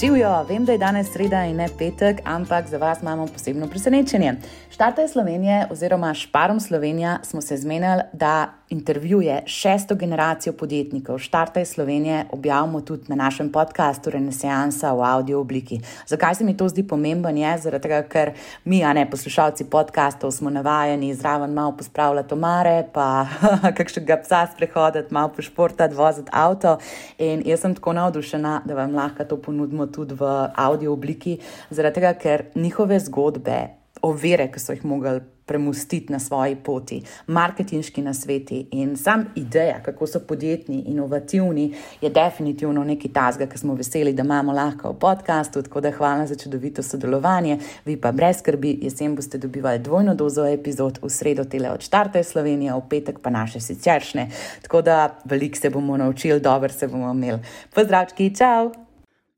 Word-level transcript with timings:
Živijo, 0.00 0.44
vem, 0.48 0.64
da 0.64 0.72
je 0.72 0.78
danes 0.78 1.12
sreda 1.12 1.44
in 1.48 1.56
ne 1.56 1.68
petek, 1.78 2.18
ampak 2.24 2.66
za 2.68 2.76
vas 2.78 2.98
imamo 3.02 3.26
posebno 3.26 3.68
presenečenje. 3.68 4.34
Štarte 4.70 5.08
Slovenije 5.08 5.66
oziroma 5.70 6.14
Šparom 6.14 6.60
Slovenija 6.60 7.18
smo 7.22 7.40
se 7.40 7.56
zmenili, 7.56 8.02
da 8.12 8.52
intervjuje 8.68 9.42
šesto 9.46 9.94
generacijo 9.94 10.52
podjetnikov. 10.52 11.18
Štarte 11.18 11.64
Slovenije 11.64 12.24
objavimo 12.30 12.80
tudi 12.80 13.04
na 13.08 13.16
našem 13.16 13.52
podkastu 13.52 14.10
Renesansa 14.10 14.92
v 14.92 15.02
audio 15.02 15.40
obliki. 15.40 15.80
Zakaj 16.06 16.34
se 16.34 16.44
mi 16.44 16.56
to 16.56 16.68
zdi 16.68 16.82
pomemben? 16.82 17.36
Je 17.36 17.58
zaradi 17.58 17.82
tega, 17.82 18.02
ker 18.02 18.32
mi, 18.64 18.84
a 18.84 18.92
ne 18.92 19.10
poslušalci 19.10 19.64
podkastov, 19.70 20.30
smo 20.30 20.50
navajeni 20.50 21.14
zraven 21.14 21.52
malo 21.52 21.76
pospravljati 21.76 22.34
omare, 22.34 22.88
pa 22.92 23.26
kakšnega 23.78 24.16
psa 24.22 24.46
sprehoditi, 24.54 25.14
malo 25.14 25.28
pošportati, 25.28 25.94
voziti 25.94 26.30
avto. 26.32 26.78
In 27.18 27.42
jaz 27.46 27.60
sem 27.60 27.74
tako 27.74 27.92
navdušena, 27.92 28.62
da 28.64 28.74
vam 28.74 28.94
lahko 28.94 29.24
to 29.24 29.36
ponudimo 29.42 29.86
tudi 29.86 30.14
v 30.14 30.48
audio 30.54 30.92
obliki, 30.92 31.38
zaradi 31.70 32.00
tega, 32.00 32.14
ker 32.14 32.44
njihove 32.54 32.98
zgodbe, 33.00 33.62
ovire, 34.02 34.50
ki 34.52 34.60
so 34.60 34.74
jih 34.74 34.84
mogli 34.84 35.20
premustiti 35.46 36.12
na 36.12 36.18
svoji 36.18 36.56
poti, 36.56 37.02
marketinški 37.26 38.02
nasveti 38.02 38.66
in 38.70 38.96
sam 38.96 39.24
ideja, 39.34 39.82
kako 39.82 40.06
so 40.06 40.20
podjetni, 40.20 40.82
inovativni, 40.86 41.74
je 42.00 42.10
definitivno 42.10 42.84
nekaj 42.84 43.12
tazga, 43.12 43.46
ki 43.46 43.58
smo 43.58 43.74
veseli, 43.74 44.12
da 44.12 44.22
imamo 44.22 44.52
lahko 44.52 44.90
v 44.90 44.98
podkastu. 44.98 45.62
Tako 45.62 45.80
da 45.80 45.90
hvala 45.90 46.26
za 46.26 46.34
čudovito 46.34 46.82
sodelovanje. 46.82 47.58
Vi 47.84 47.96
pa 48.00 48.12
brez 48.12 48.38
skrbi, 48.38 48.78
jesen 48.82 49.16
boste 49.16 49.38
dobivali 49.38 49.78
dvojno 49.78 50.14
dozo 50.14 50.46
epizod, 50.46 50.98
v 51.02 51.10
sredo 51.10 51.44
tele 51.44 51.70
od 51.70 51.80
Štarte 51.80 52.22
Slovenije, 52.24 52.74
v 52.74 52.88
petek 52.90 53.20
pa 53.22 53.30
naše 53.30 53.60
siceršne. 53.60 54.30
Tako 54.62 54.82
da 54.82 55.18
veliko 55.24 55.58
se 55.58 55.70
bomo 55.70 55.96
naučili, 55.96 56.40
dobro 56.40 56.72
se 56.72 56.88
bomo 56.88 57.12
imeli. 57.12 57.38
Pozdravčki, 57.74 58.34
čau! 58.36 58.72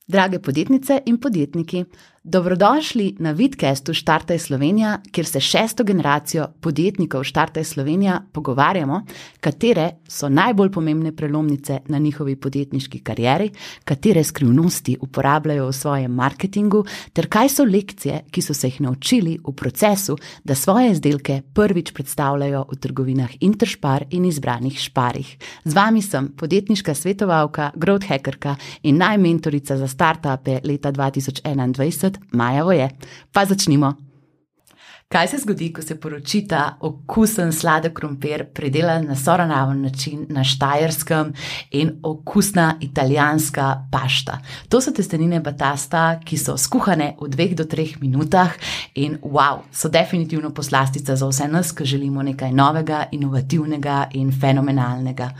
Drage 0.08 0.38
podjetnice 0.38 1.02
in 1.06 1.18
podjetniki, 1.20 1.84
Dobrodošli 2.28 3.16
na 3.18 3.30
vidcastu 3.32 3.94
Štartaj 3.94 4.38
Slovenija, 4.38 4.98
kjer 5.12 5.26
se 5.26 5.40
šesto 5.40 5.84
generacijo 5.84 6.46
podjetnikov 6.60 7.24
Štartaj 7.24 7.64
Slovenija 7.64 8.20
pogovarjamo, 8.32 9.02
katere 9.40 9.90
so 10.08 10.28
najbolj 10.28 10.70
pomembne 10.72 11.16
prelomnice 11.16 11.78
na 11.86 11.98
njihovi 11.98 12.36
podjetniški 12.36 12.98
karieri, 13.00 13.50
katere 13.84 14.24
skrivnosti 14.24 14.96
uporabljajo 15.00 15.68
v 15.68 15.72
svojem 15.72 16.12
marketingu, 16.12 16.84
ter 17.12 17.30
kaj 17.32 17.48
so 17.48 17.64
lekcije, 17.64 18.20
ki 18.30 18.42
so 18.42 18.54
se 18.54 18.68
jih 18.68 18.80
naučili 18.80 19.38
v 19.48 19.52
procesu, 19.56 20.18
da 20.44 20.54
svoje 20.54 20.90
izdelke 20.92 21.40
prvič 21.54 21.92
predstavljajo 21.92 22.66
v 22.72 22.76
trgovinah 22.76 23.30
Interspar 23.40 24.04
in 24.10 24.24
izbranih 24.24 24.78
šparih. 24.78 25.36
Z 25.64 25.74
vami 25.74 26.02
sem 26.02 26.28
podjetniška 26.36 26.94
svetovalka, 26.94 27.70
growth 27.74 28.08
hackerka 28.08 28.56
in 28.82 29.00
najmentorica 29.00 29.76
za 29.76 29.88
startupe 29.88 30.60
leta 30.64 30.92
2021. 30.92 32.17
Maja 32.32 32.64
je. 32.72 32.88
Pa 33.32 33.44
začnimo. 33.44 34.07
Kaj 35.08 35.28
se 35.28 35.38
zgodi, 35.38 35.70
ko 35.72 35.82
se 35.82 35.94
poročita 36.00 36.76
okusen 36.80 37.52
sladek 37.52 37.94
krompir, 37.96 38.42
pridelan 38.54 39.06
na 39.08 39.14
soravnaven 39.16 39.80
način 39.82 40.26
na 40.28 40.42
Štajerskem 40.44 41.32
in 41.70 41.92
okusna 42.02 42.74
italijanska 42.80 43.88
pašta? 43.92 44.38
To 44.68 44.80
so 44.80 44.92
testenine 44.92 45.40
batasta, 45.40 46.20
ki 46.24 46.36
so 46.38 46.56
skuhane 46.56 47.14
v 47.22 47.28
dveh 47.28 47.54
do 47.56 47.64
treh 47.64 47.94
minutah 48.00 48.52
in 48.94 49.16
wow, 49.22 49.62
so 49.72 49.88
definitivno 49.88 50.50
poslastica 50.50 51.16
za 51.16 51.28
vse 51.28 51.48
nas, 51.48 51.72
ki 51.72 51.84
želimo 51.84 52.22
nekaj 52.22 52.52
novega, 52.52 53.06
inovativnega 53.12 54.10
in 54.12 54.28
fenomenalnega. 54.40 55.30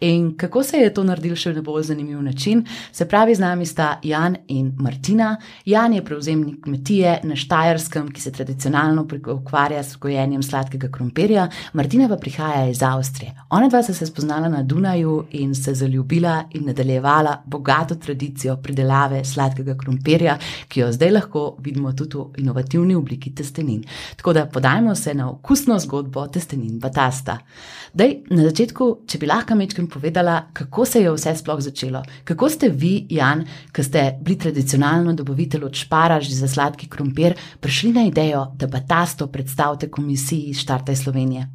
In 0.00 0.36
kako 0.36 0.62
se 0.62 0.76
je 0.76 0.94
to 0.94 1.04
naredil 1.04 1.34
še 1.34 1.52
na 1.52 1.66
bolj 1.66 1.82
zanimiv 1.90 2.22
način? 2.22 2.62
Se 2.92 3.08
pravi, 3.08 3.34
z 3.34 3.40
nami 3.40 3.66
sta 3.66 3.98
Jan 4.02 4.36
in 4.46 4.72
Martina. 4.78 5.34
Jan 5.64 5.92
je 5.98 6.04
prevzemnik 6.04 6.62
kmetije 6.62 7.20
na 7.24 7.36
Štajerskem, 7.36 8.12
ki 8.12 8.20
se 8.20 8.32
tradicionalno 8.32 9.08
ukvarja 9.26 9.82
s 9.82 9.96
gojenjem 9.96 10.42
sladkega 10.42 10.88
krompirja, 10.92 11.48
Martina 11.72 12.08
pa 12.08 12.16
prihaja 12.16 12.68
iz 12.68 12.82
Avstrije. 12.82 13.34
Ona 13.50 13.68
dva 13.68 13.82
sta 13.82 13.94
se 13.94 14.06
spoznala 14.06 14.48
na 14.48 14.62
Dunaju 14.62 15.24
in 15.30 15.54
se 15.54 15.74
zaljubila 15.74 16.44
in 16.50 16.66
nadaljevala 16.66 17.42
bogato 17.46 17.94
tradicijo 17.94 18.56
pridelave 18.56 19.24
sladkega 19.24 19.76
krompirja, 19.78 20.38
ki 20.68 20.80
jo 20.80 20.92
zdaj 20.92 21.10
lahko 21.10 21.56
vidimo 21.58 21.92
tudi 21.92 22.16
v 22.18 22.42
inovativni 22.42 22.94
obliki 22.94 23.34
testenin. 23.34 23.84
Tako 24.16 24.32
da 24.32 24.46
podajmo 24.46 24.94
se 24.94 25.14
na 25.14 25.30
okusno 25.30 25.78
zgodbo 25.78 26.26
testenin 26.26 26.78
Batasta. 26.80 27.38
Dej, 27.94 28.18
na 28.30 28.42
začetku, 28.44 28.88
če 29.08 29.18
bi 29.18 29.26
lahko 29.26 29.54
mečkim 29.54 29.86
povedala, 29.88 30.50
kako 30.52 30.84
se 30.84 31.00
je 31.00 31.12
vse 31.12 31.32
sploh 31.36 31.60
začelo. 31.60 32.02
Kako 32.24 32.48
ste 32.50 32.68
vi, 32.68 33.06
Jan, 33.10 33.44
ki 33.72 33.84
ste 33.84 34.02
bili 34.20 34.38
tradicionalno 34.38 35.14
dobavitelj 35.16 35.64
od 35.64 35.74
šparaž 35.74 36.28
za 36.28 36.48
sladki 36.48 36.90
krompir, 36.92 37.34
prišli 37.60 37.92
na 37.92 38.06
idejo, 38.10 38.46
da 38.58 38.66
Batasta 38.66 39.05
to 39.14 39.26
predstavite 39.30 39.90
komisiji 39.90 40.54
Štarte 40.54 40.96
Slovenije? 40.96 41.46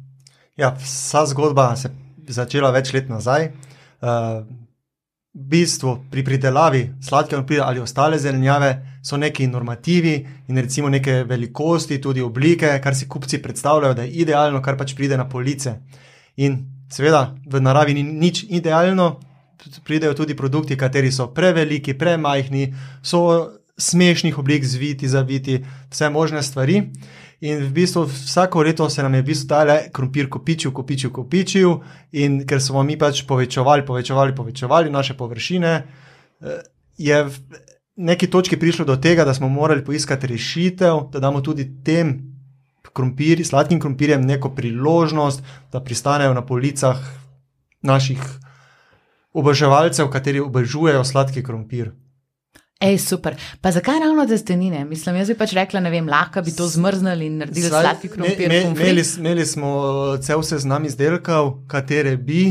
Ja, 0.56 0.76
vsa 0.80 1.26
zgodba 1.26 1.76
se 1.76 1.90
je 2.26 2.32
začela 2.32 2.70
več 2.70 2.92
let 2.92 3.08
nazaj. 3.08 3.50
Uh, 4.02 4.42
v 5.32 5.44
bistvu 5.48 5.94
pri 6.10 6.24
pridelavi 6.24 6.82
sladkega 7.00 7.38
krompirja 7.38 7.64
ali 7.64 7.80
ostale 7.80 8.18
zelenjave 8.18 9.00
so 9.02 9.16
neki 9.16 9.46
normativi 9.46 10.26
in 10.48 10.58
recimo 10.58 10.88
neke 10.88 11.24
velikosti, 11.24 12.00
tudi 12.00 12.20
oblike, 12.20 12.80
kar 12.84 12.94
si 12.94 13.08
kupci 13.08 13.42
predstavljajo, 13.42 13.94
da 13.94 14.02
je 14.02 14.10
idealno, 14.24 14.60
kar 14.62 14.76
pač 14.76 14.94
pride 14.94 15.16
na 15.16 15.28
police. 15.28 15.72
In 16.36 16.58
seveda 16.92 17.34
v 17.46 17.60
naravi 17.60 17.94
ni 17.94 18.02
nič 18.02 18.44
idealno, 18.48 19.20
pridejo 19.84 20.14
tudi 20.14 20.36
produkti, 20.36 20.76
kateri 20.76 21.12
so 21.12 21.30
preveliki, 21.34 21.94
premajhni, 21.98 22.74
so 23.02 23.22
smešnih 23.78 24.38
oblik, 24.38 24.64
zviti, 24.64 25.08
zaviti, 25.08 25.64
vse 25.90 26.10
možne 26.10 26.42
stvari. 26.42 26.82
In 27.42 27.64
v 27.64 27.72
bistvu 27.74 28.04
vsako 28.06 28.62
leto 28.62 28.90
se 28.90 29.02
nam 29.02 29.14
je 29.14 29.22
v 29.22 29.26
bistvu 29.26 29.48
tale 29.48 29.76
krompir 29.92 30.28
kopičil, 30.30 30.72
kopičil, 30.72 31.10
kopičil, 31.10 31.72
in 32.12 32.44
ker 32.46 32.62
smo 32.62 32.82
mi 32.82 32.98
pač 32.98 33.24
povečevali, 33.26 33.86
povečevali, 33.86 34.34
povečevali 34.34 34.90
naše 34.90 35.16
površine, 35.18 35.72
eh, 35.74 36.60
je 36.98 37.24
v 37.24 37.38
neki 37.96 38.30
točki 38.30 38.56
prišlo 38.56 38.84
do 38.84 38.96
tega, 38.96 39.24
da 39.24 39.34
smo 39.34 39.48
morali 39.48 39.84
poiskati 39.84 40.26
rešitev, 40.26 41.08
da 41.12 41.18
damo 41.20 41.40
tudi 41.40 41.66
tem 41.84 42.32
krompirjem, 42.92 43.44
sladkim 43.44 43.80
krompirjem, 43.80 44.22
neko 44.26 44.54
priložnost, 44.54 45.42
da 45.72 45.80
pristanejo 45.80 46.34
na 46.34 46.46
policah 46.46 46.98
naših 47.82 48.20
oboževalcev, 49.32 50.10
kateri 50.10 50.40
obožujejo 50.40 51.04
sladki 51.04 51.42
krompir. 51.42 51.92
Ej, 52.82 52.98
super. 52.98 53.36
Pa 53.60 53.70
zakaj 53.70 54.00
ravno 54.00 54.26
testenine? 54.26 54.84
Mislim, 54.84 55.16
jaz 55.16 55.28
bi 55.30 55.36
pač 55.38 55.52
rekla, 55.54 55.80
ne 55.80 55.90
vem, 55.90 56.08
lahko 56.10 56.42
bi 56.42 56.50
to 56.56 56.66
zmrznili 56.66 57.28
in 57.30 57.38
naredili 57.38 57.68
sladki 57.70 58.10
krompir. 58.10 58.48
Me, 58.50 58.58
me, 58.64 58.72
imeli, 58.74 59.04
imeli 59.18 59.46
smo 59.46 59.70
uh, 59.78 60.18
cel 60.20 60.42
seznam 60.42 60.84
izdelkov, 60.84 61.52
katere 61.70 62.16
bi. 62.16 62.42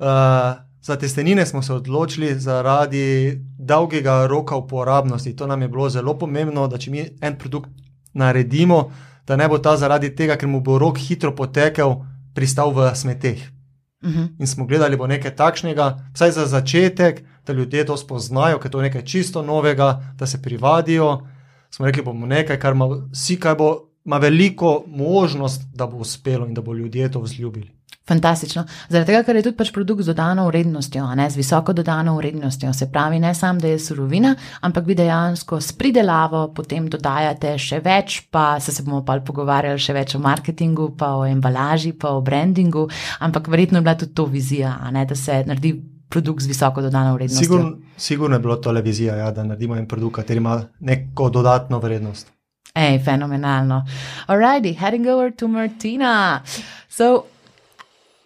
Uh, 0.00 0.56
za 0.82 0.96
testenine 0.96 1.46
smo 1.46 1.62
se 1.62 1.74
odločili 1.74 2.32
zaradi 2.40 3.36
dolgega 3.58 4.26
roka 4.26 4.56
uporabnosti. 4.56 5.36
To 5.36 5.46
nam 5.46 5.62
je 5.62 5.68
bilo 5.68 5.90
zelo 5.90 6.18
pomembno, 6.18 6.64
da 6.68 6.78
če 6.78 6.90
mi 6.90 7.04
en 7.20 7.36
produkt 7.38 7.70
naredimo, 8.16 8.86
da 9.28 9.36
ne 9.36 9.48
bo 9.48 9.58
ta 9.58 9.76
zaradi 9.76 10.14
tega, 10.16 10.40
ker 10.40 10.48
mu 10.48 10.64
bo 10.64 10.78
rok 10.78 10.98
hitro 10.98 11.34
potekel, 11.36 11.98
pristal 12.34 12.72
v 12.72 12.94
smeteh. 12.96 13.44
Mhm. 14.04 14.24
In 14.38 14.46
smo 14.46 14.66
gledali, 14.66 14.96
bo 14.96 15.06
nekaj 15.06 15.36
takšnega, 15.36 16.10
vsaj 16.14 16.30
za 16.30 16.46
začetek, 16.46 17.22
da 17.46 17.52
ljudje 17.52 17.86
to 17.86 17.96
spoznajo, 17.96 18.58
to 18.58 18.80
je 18.80 18.88
nekaj 18.88 19.04
čisto 19.04 19.42
novega, 19.42 20.14
da 20.16 20.26
se 20.26 20.42
privadijo. 20.42 21.26
Smo 21.70 21.86
rekli, 21.86 22.02
bomo 22.02 22.26
nekaj, 22.26 22.58
kar 22.58 22.72
ima 22.72 22.86
vsi, 23.12 23.36
kar 23.40 23.56
bo 23.56 23.90
ima 24.04 24.18
veliko 24.18 24.84
možnost, 24.86 25.62
da 25.74 25.86
bo 25.86 25.96
uspelo 25.96 26.46
in 26.46 26.54
da 26.54 26.62
bo 26.62 26.74
ljudje 26.74 27.10
to 27.12 27.20
vzljubili. 27.20 27.79
Fantastično. 28.10 28.64
Zaradi 28.88 29.12
tega, 29.12 29.22
ker 29.22 29.38
je 29.38 29.44
tudi 29.46 29.56
pač 29.60 29.68
produkt 29.70 30.02
z 30.02 30.10
dodano 30.10 30.48
vrednostjo, 30.48 31.04
ne 31.14 31.28
z 31.30 31.38
visoko 31.38 31.72
dodano 31.76 32.16
vrednostjo. 32.16 32.72
Se 32.74 32.88
pravi, 32.90 33.20
ne 33.22 33.30
samo, 33.38 33.62
da 33.62 33.70
je 33.70 33.78
surovina, 33.78 34.34
ampak 34.66 34.88
vi 34.88 34.96
dejansko 34.98 35.60
s 35.62 35.76
pridelavo 35.78 36.48
potem 36.56 36.88
dodajate 36.90 37.54
še 37.58 37.78
več, 37.84 38.18
pa 38.34 38.58
se, 38.60 38.74
se 38.74 38.82
bomo 38.82 39.04
pa 39.06 39.20
pogovarjali 39.22 39.78
še 39.78 39.94
več 39.94 40.16
o 40.18 40.22
marketingu, 40.24 40.90
pa 40.98 41.12
o 41.20 41.22
embalaži, 41.28 41.94
pa 41.94 42.16
o 42.18 42.20
brandingu. 42.26 42.88
Ampak 43.22 43.46
verjetno 43.46 43.78
je 43.78 43.86
bila 43.86 43.96
tudi 44.02 44.14
to 44.18 44.26
vizija, 44.26 44.74
ne, 44.90 45.06
da 45.06 45.14
se 45.14 45.44
naredi 45.46 45.76
produkt 46.10 46.42
z 46.42 46.50
visoko 46.50 46.82
dodano 46.82 47.14
vrednostjo. 47.14 47.46
Sigurno, 47.46 47.94
sigurno 47.96 48.36
je 48.36 48.42
bilo 48.42 48.56
to 48.56 48.74
le 48.74 48.82
vizija, 48.82 49.16
ja, 49.16 49.30
da 49.30 49.46
naredimo 49.46 49.78
en 49.78 49.86
produkt, 49.86 50.26
ki 50.26 50.42
ima 50.42 50.58
neko 50.80 51.30
dodatno 51.30 51.78
vrednost. 51.78 52.26
Hey, 52.74 52.98
phenomenal. 52.98 53.82
Alrighty, 54.26 54.74
heading 54.74 55.06
over 55.06 55.30
to 55.30 55.48
Martina. 55.48 56.42
So, 56.88 57.26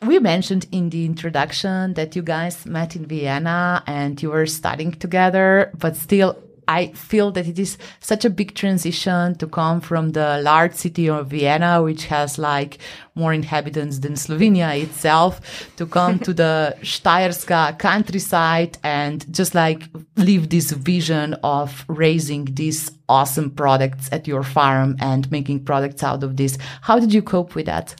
we 0.06 0.18
mentioned 0.18 0.66
in 0.72 0.90
the 0.90 1.04
introduction 1.04 1.94
that 1.94 2.16
you 2.16 2.22
guys 2.22 2.66
met 2.66 2.96
in 2.96 3.06
Vienna 3.06 3.82
and 3.86 4.20
you 4.22 4.30
were 4.30 4.46
studying 4.46 4.92
together, 4.92 5.70
but 5.78 5.96
still, 5.96 6.38
I 6.66 6.88
feel 6.92 7.30
that 7.32 7.46
it 7.46 7.58
is 7.58 7.76
such 8.00 8.24
a 8.24 8.30
big 8.30 8.54
transition 8.54 9.34
to 9.36 9.46
come 9.46 9.80
from 9.80 10.10
the 10.10 10.40
large 10.42 10.74
city 10.74 11.08
of 11.08 11.28
Vienna, 11.28 11.82
which 11.82 12.06
has 12.06 12.38
like 12.38 12.78
more 13.14 13.32
inhabitants 13.32 13.98
than 13.98 14.14
Slovenia 14.14 14.80
itself, 14.82 15.70
to 15.76 15.86
come 15.86 16.18
to 16.20 16.32
the 16.32 16.76
Steierska 16.82 17.78
countryside 17.78 18.78
and 18.82 19.32
just 19.32 19.54
like 19.54 19.84
live 20.16 20.48
this 20.48 20.70
vision 20.72 21.34
of 21.44 21.84
raising 21.88 22.46
these 22.46 22.90
awesome 23.08 23.50
products 23.50 24.08
at 24.12 24.26
your 24.26 24.42
farm 24.42 24.96
and 25.00 25.30
making 25.30 25.64
products 25.64 26.02
out 26.02 26.22
of 26.22 26.36
this. 26.36 26.56
How 26.80 26.98
did 26.98 27.12
you 27.12 27.22
cope 27.22 27.54
with 27.54 27.66
that? 27.66 27.94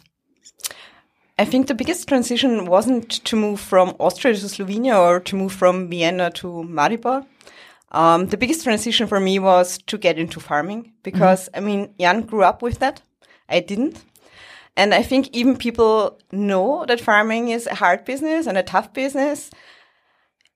I 1.37 1.45
think 1.45 1.67
the 1.67 1.75
biggest 1.75 2.07
transition 2.07 2.67
wasn't 2.67 3.11
to 3.25 3.37
move 3.37 3.59
from 3.59 3.97
Austria 3.99 4.35
to 4.35 4.47
Slovenia 4.47 4.97
or 4.99 5.19
to 5.21 5.37
move 5.37 5.53
from 5.53 5.89
Vienna 5.89 6.31
to 6.33 6.47
Maribor. 6.69 7.27
Um, 7.91 8.27
the 8.27 8.37
biggest 8.37 8.63
transition 8.65 9.07
for 9.07 9.19
me 9.19 9.39
was 9.39 9.79
to 9.87 9.99
get 9.99 10.19
into 10.19 10.39
farming 10.39 10.93
because, 11.03 11.49
mm-hmm. 11.49 11.57
I 11.57 11.61
mean, 11.61 11.95
Jan 11.99 12.23
grew 12.23 12.45
up 12.45 12.63
with 12.63 12.79
that. 12.79 13.03
I 13.49 13.61
didn't. 13.61 14.05
And 14.77 14.95
I 14.95 15.03
think 15.03 15.29
even 15.33 15.57
people 15.57 16.19
know 16.33 16.85
that 16.87 17.01
farming 17.01 17.49
is 17.49 17.67
a 17.67 17.75
hard 17.75 18.05
business 18.05 18.47
and 18.47 18.59
a 18.59 18.63
tough 18.63 18.93
business. 18.93 19.51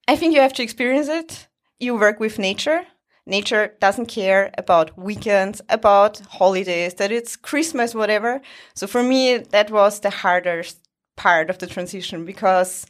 I 0.07 0.17
think 0.17 0.35
you 0.35 0.41
have 0.41 0.55
to 0.55 0.63
experience 0.63 1.09
it. 1.09 1.49
You 1.79 1.97
work 1.97 2.19
with 2.19 2.39
nature 2.39 2.87
nature 3.29 3.75
doesn't 3.81 4.07
care 4.07 4.51
about 4.59 4.99
weekends, 4.99 5.61
about 5.69 6.19
holidays, 6.31 6.95
that 6.95 7.13
it's 7.13 7.37
Christmas, 7.37 7.95
whatever. 7.95 8.41
So 8.75 8.87
for 8.87 9.03
me, 9.03 9.39
that 9.39 9.71
was 9.71 10.01
the 10.01 10.11
hardest 10.11 10.79
part 11.17 11.51
of 11.51 11.59
the 11.59 11.67
transition 11.67 12.25
because 12.25 12.87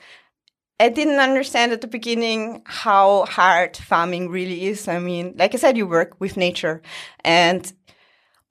I 0.81 0.89
didn't 0.91 1.19
understand 1.19 1.73
at 1.73 1.81
the 1.81 1.89
beginning 1.89 2.63
how 2.65 3.25
hard 3.27 3.77
farming 3.77 4.29
really 4.29 4.67
is. 4.67 4.87
I 4.87 5.01
mean, 5.01 5.35
like 5.37 5.55
I 5.55 5.59
said, 5.59 5.77
you 5.77 5.87
work 5.87 6.15
with 6.21 6.37
nature 6.37 6.83
and 7.25 7.73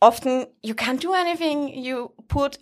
often 0.01 0.47
you 0.61 0.75
can't 0.75 0.99
do 0.99 1.13
anything. 1.13 1.69
You 1.69 2.11
put 2.27 2.57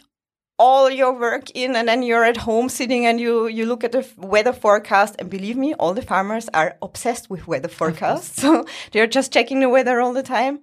all 0.58 0.90
your 0.90 1.14
work 1.14 1.52
in 1.52 1.76
and 1.76 1.88
then 1.88 2.02
you're 2.02 2.24
at 2.24 2.38
home 2.38 2.70
sitting 2.70 3.06
and 3.06 3.20
you 3.20 3.48
you 3.48 3.66
look 3.66 3.84
at 3.84 3.92
the 3.92 4.08
weather 4.18 4.54
forecast. 4.54 5.16
And 5.20 5.30
believe 5.30 5.58
me 5.58 5.74
all 5.74 5.94
the 5.94 6.02
farmers 6.02 6.50
are 6.54 6.78
obsessed 6.82 7.30
with 7.30 7.48
weather 7.48 7.70
forecasts. 7.70 8.42
So 8.46 8.66
they're 8.92 9.08
just 9.08 9.34
checking 9.34 9.60
the 9.60 9.70
weather 9.70 10.00
all 10.00 10.14
the 10.14 10.24
time. 10.24 10.60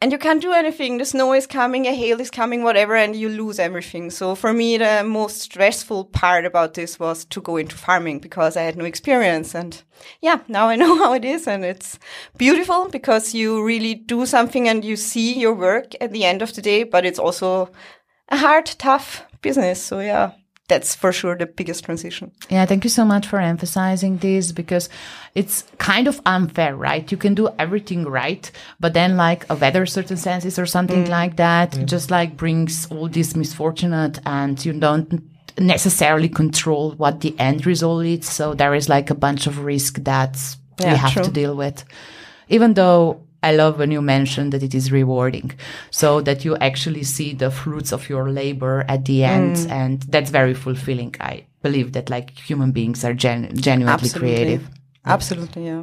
And 0.00 0.12
you 0.12 0.18
can't 0.18 0.42
do 0.42 0.52
anything. 0.52 0.98
The 0.98 1.06
snow 1.06 1.32
is 1.32 1.46
coming 1.46 1.86
a 1.86 1.94
hail 1.94 2.20
is 2.20 2.30
coming 2.30 2.62
whatever 2.62 2.94
and 2.94 3.16
you 3.16 3.30
lose 3.30 3.58
everything. 3.58 4.10
So 4.10 4.34
for 4.34 4.52
me 4.52 4.76
the 4.76 5.02
most 5.02 5.40
stressful 5.40 6.06
part 6.06 6.44
about 6.44 6.74
this 6.74 7.00
was 7.00 7.24
to 7.26 7.40
go 7.40 7.56
into 7.56 7.76
farming 7.76 8.18
because 8.18 8.56
i 8.56 8.62
had 8.62 8.76
no 8.76 8.84
experience. 8.84 9.54
And 9.54 9.82
yeah 10.20 10.40
now 10.46 10.68
i 10.68 10.76
know 10.82 10.96
how 10.98 11.14
it 11.14 11.24
is. 11.24 11.48
And 11.48 11.64
it's 11.64 11.98
beautiful 12.36 12.88
because 12.88 13.34
you 13.34 13.64
really 13.64 13.94
do 13.94 14.26
something 14.26 14.68
and 14.68 14.84
you 14.84 14.96
see 14.96 15.40
your 15.40 15.54
work 15.54 15.94
at 16.00 16.12
the 16.12 16.24
end 16.24 16.42
of 16.42 16.54
the 16.54 16.62
day 16.62 16.84
but 16.84 17.04
it's 17.04 17.18
also 17.18 17.70
a 18.28 18.36
hard, 18.36 18.66
tough 18.66 19.24
business. 19.42 19.82
So 19.82 20.00
yeah, 20.00 20.32
that's 20.68 20.94
for 20.94 21.12
sure 21.12 21.36
the 21.36 21.46
biggest 21.46 21.84
transition. 21.84 22.32
Yeah, 22.48 22.64
thank 22.64 22.84
you 22.84 22.90
so 22.90 23.04
much 23.04 23.26
for 23.26 23.38
emphasizing 23.38 24.16
this 24.18 24.52
because 24.52 24.88
it's 25.34 25.64
kind 25.78 26.08
of 26.08 26.20
unfair, 26.24 26.74
right? 26.74 27.10
You 27.10 27.18
can 27.18 27.34
do 27.34 27.50
everything 27.58 28.04
right, 28.04 28.50
but 28.80 28.94
then 28.94 29.16
like 29.16 29.48
a 29.50 29.56
weather 29.56 29.84
circumstances 29.84 30.58
or 30.58 30.66
something 30.66 31.04
mm. 31.04 31.08
like 31.08 31.36
that 31.36 31.72
mm. 31.72 31.84
just 31.84 32.10
like 32.10 32.36
brings 32.36 32.86
all 32.90 33.08
this 33.08 33.36
misfortunate 33.36 34.20
and 34.24 34.64
you 34.64 34.72
don't 34.72 35.22
necessarily 35.58 36.28
control 36.28 36.92
what 36.92 37.20
the 37.20 37.38
end 37.38 37.66
result 37.66 38.04
is. 38.06 38.26
So 38.26 38.54
there 38.54 38.74
is 38.74 38.88
like 38.88 39.10
a 39.10 39.14
bunch 39.14 39.46
of 39.46 39.64
risk 39.64 40.02
that 40.04 40.38
yeah, 40.80 40.92
we 40.92 40.98
have 40.98 41.12
true. 41.12 41.24
to 41.24 41.30
deal 41.30 41.54
with. 41.54 41.84
Even 42.48 42.74
though 42.74 43.22
I 43.44 43.52
love 43.54 43.78
when 43.78 43.90
you 43.90 44.00
mention 44.00 44.50
that 44.50 44.62
it 44.62 44.74
is 44.74 44.90
rewarding 44.90 45.52
so 45.90 46.22
that 46.22 46.44
you 46.46 46.56
actually 46.56 47.02
see 47.02 47.34
the 47.34 47.50
fruits 47.50 47.92
of 47.92 48.08
your 48.08 48.30
labor 48.30 48.84
at 48.88 49.04
the 49.04 49.22
end. 49.22 49.56
Mm. 49.56 49.70
And 49.70 50.02
that's 50.02 50.30
very 50.30 50.54
fulfilling. 50.54 51.14
I 51.20 51.44
believe 51.62 51.92
that 51.92 52.08
like 52.08 52.30
human 52.30 52.72
beings 52.72 53.04
are 53.04 53.12
gen- 53.12 53.54
genuinely 53.56 53.92
Absolutely. 53.92 54.34
creative. 54.34 54.68
Absolutely, 55.04 55.66
yeah. 55.66 55.82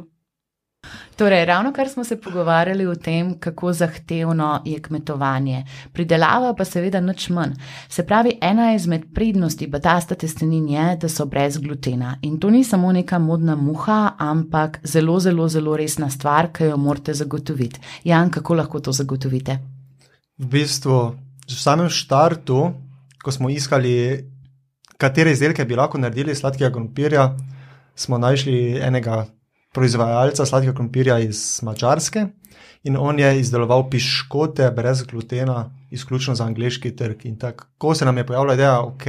Torej, 1.22 1.44
ravno 1.44 1.72
kar 1.72 1.88
smo 1.88 2.04
se 2.04 2.20
pogovarjali 2.20 2.86
o 2.86 2.94
tem, 2.94 3.38
kako 3.38 3.72
zahtevno 3.72 4.62
je 4.64 4.82
kmetovanje, 4.82 5.64
pridelava 5.92 6.54
pa 6.54 6.64
seveda 6.64 7.00
nič 7.00 7.28
manj. 7.30 7.52
Se 7.88 8.06
pravi, 8.06 8.32
ena 8.40 8.72
izmed 8.74 9.04
prednosti 9.14 9.66
batasta 9.66 10.14
testenin 10.14 10.68
je, 10.68 10.96
da 10.96 11.08
so 11.08 11.26
brez 11.26 11.58
glutena. 11.58 12.16
In 12.22 12.40
to 12.40 12.50
ni 12.50 12.64
samo 12.64 12.92
neka 12.92 13.18
modna 13.18 13.56
muha, 13.56 14.16
ampak 14.18 14.80
zelo, 14.84 15.20
zelo, 15.20 15.48
zelo 15.48 15.76
resna 15.76 16.10
stvar, 16.10 16.48
ki 16.52 16.64
jo 16.64 16.76
morate 16.76 17.14
zagotoviti. 17.14 17.80
Jan, 18.04 18.30
kako 18.30 18.54
lahko 18.54 18.80
to 18.80 18.92
zagotovite? 18.92 19.58
V 20.38 20.48
bistvu, 20.56 20.96
v 21.46 21.58
samem 21.58 21.90
štartu, 21.90 22.72
ko 23.22 23.30
smo 23.32 23.50
iskali, 23.50 24.24
katere 24.98 25.32
izdelke 25.32 25.64
bi 25.64 25.78
lahko 25.78 26.02
naredili 26.02 26.32
iz 26.32 26.42
sladkega 26.42 26.72
krompirja, 26.72 27.28
smo 27.94 28.18
našli 28.18 28.80
enega 28.82 29.26
proizvajalca 29.72 30.46
sladkega 30.46 30.74
krompirja 30.76 31.18
iz 31.18 31.60
Mačarske 31.62 32.26
in 32.82 32.96
on 32.96 33.18
je 33.18 33.40
izdeloval 33.40 33.88
piškote 33.90 34.70
brez 34.70 35.02
glutena, 35.02 35.70
izključno 35.90 36.34
za 36.34 36.44
angliški 36.44 36.96
trg. 36.96 37.26
In 37.26 37.38
tako 37.38 37.94
se 37.94 38.04
nam 38.04 38.18
je 38.18 38.26
pojavila 38.26 38.54
ideja, 38.54 38.80
ok, 38.80 39.04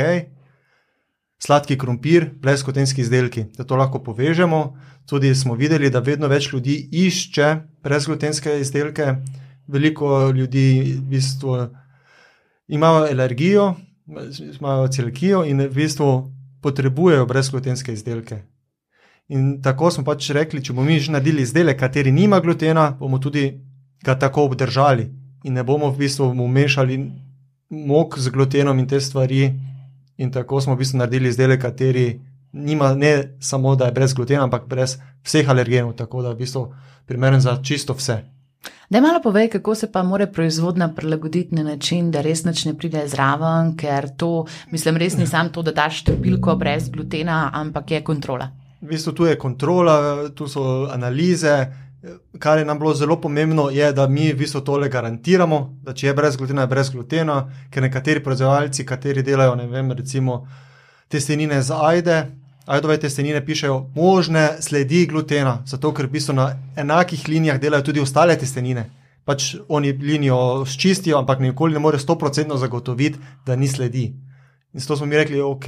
sladki 1.44 1.78
krompir, 1.78 2.30
brezglutenski 2.42 3.02
izdelki, 3.02 3.46
da 3.58 3.64
to 3.64 3.76
lahko 3.76 4.04
povežemo. 4.04 4.78
Tudi 5.10 5.36
smo 5.36 5.56
videli, 5.56 5.90
da 5.90 6.00
vedno 6.00 6.28
več 6.28 6.54
ljudi 6.54 6.78
išče 6.92 7.56
brezglutenske 7.84 8.60
izdelke, 8.60 9.16
veliko 9.68 10.30
ljudi 10.30 10.96
v 10.98 11.02
bistvu 11.10 11.58
imajo 12.68 13.08
alergijo, 13.12 13.74
imajo 14.60 14.88
celkijo 14.88 15.44
in 15.46 15.66
v 15.66 15.74
bistvu 15.74 16.32
potrebujejo 16.62 17.26
brezglutenske 17.26 17.94
izdelke. 17.94 18.53
In 19.34 19.62
tako 19.66 19.90
smo 19.92 20.04
pač 20.06 20.30
rekli, 20.36 20.62
če 20.62 20.76
bomo 20.76 20.86
mi 20.86 21.00
že 21.02 21.14
naredili 21.14 21.42
izdelek, 21.42 21.80
kateri 21.80 22.12
nima 22.14 22.40
glutena, 22.44 22.92
bomo 23.00 23.18
tudi 23.18 23.48
ga 24.06 24.14
tako 24.20 24.46
obdržali 24.50 25.08
in 25.44 25.58
ne 25.58 25.64
bomo 25.64 25.90
v 25.90 26.04
bistvu 26.04 26.28
umešali 26.30 27.00
mok 27.88 28.20
z 28.20 28.30
glutenom 28.30 28.78
in 28.80 28.88
te 28.88 29.00
stvari. 29.02 29.50
In 30.22 30.30
tako 30.32 30.62
smo 30.62 30.76
v 30.76 30.84
bistvu 30.84 31.02
naredili 31.02 31.34
izdelek, 31.34 31.64
kateri 31.66 32.20
nima 32.54 32.94
ne 32.94 33.34
samo, 33.42 33.76
da 33.76 33.90
je 33.90 33.98
brez 33.98 34.14
glutena, 34.14 34.44
ampak 34.46 34.68
brez 34.70 35.00
vseh 35.26 35.50
alergenov, 35.50 35.96
tako 35.98 36.22
da 36.22 36.30
je 36.30 36.36
v 36.36 36.44
bistvu 36.46 36.68
primeren 37.10 37.42
za 37.42 37.58
čisto 37.64 37.98
vse. 37.98 38.22
Da 38.90 39.02
malo 39.02 39.20
povej, 39.24 39.50
kako 39.50 39.74
se 39.76 39.90
pa 39.92 40.04
more 40.04 40.30
proizvodnja 40.32 40.94
prilagoditi 40.96 41.56
na 41.56 41.64
način, 41.64 42.12
da 42.12 42.22
res 42.22 42.46
nič 42.46 42.68
ne 42.70 42.78
pride 42.78 43.08
zraven, 43.10 43.74
ker 43.76 44.14
to, 44.18 44.46
mislim, 44.72 45.02
res 45.02 45.18
ni 45.18 45.26
samo 45.28 45.50
to, 45.50 45.66
da 45.66 45.74
daš 45.74 46.04
številko 46.04 46.56
brez 46.56 46.92
glutena, 46.94 47.48
ampak 47.54 47.98
je 47.98 48.04
kontrola 48.06 48.54
v 48.84 48.88
bistvu 48.88 49.14
tu 49.14 49.26
je 49.26 49.40
kontrola, 49.40 50.30
tu 50.36 50.48
so 50.48 50.88
analize. 50.92 51.68
Kar 52.40 52.60
je 52.60 52.66
nam 52.66 52.80
bilo 52.80 52.94
zelo 52.94 53.16
pomembno, 53.22 53.70
je, 53.72 53.94
da 53.94 54.08
mi 54.08 54.34
v 54.34 54.38
bistvu 54.38 54.62
tole 54.62 54.90
garantiramo, 54.90 55.60
da 55.84 55.94
če 55.94 56.08
je 56.08 56.14
brez 56.14 56.36
glutena, 56.38 56.66
je 56.66 56.68
brez 56.68 56.90
glutena, 56.92 57.38
ker 57.72 57.84
nekateri 57.84 58.24
proizvajalci, 58.24 58.86
kateri 58.86 59.24
delajo, 59.24 59.56
ne 59.56 59.70
vem, 59.72 59.92
recimo 59.96 60.42
testenine 61.08 61.62
za 61.64 61.80
ajde, 61.88 62.18
ajdove 62.66 62.98
testenine 63.00 63.40
pišejo 63.46 63.78
možne 63.96 64.50
sledi 64.60 65.06
glutena, 65.08 65.62
zato 65.66 65.94
ker 65.96 66.10
v 66.10 66.18
bistvu 66.18 66.36
na 66.36 66.50
enakih 66.76 67.24
linijah 67.30 67.62
delajo 67.62 67.88
tudi 67.88 68.04
ostale 68.04 68.36
testenine. 68.36 68.90
Pač 69.24 69.54
oni 69.72 69.94
linijo 69.96 70.66
ščistijo, 70.68 71.16
ampak 71.22 71.40
nikoli 71.40 71.78
ne 71.78 71.80
more 71.80 71.98
100% 71.98 72.58
zagotoviti, 72.60 73.20
da 73.46 73.56
ni 73.56 73.68
sledi. 73.72 74.10
In 74.74 74.84
zato 74.84 74.98
smo 75.00 75.08
mi 75.08 75.16
rekli, 75.16 75.40
ok, 75.40 75.68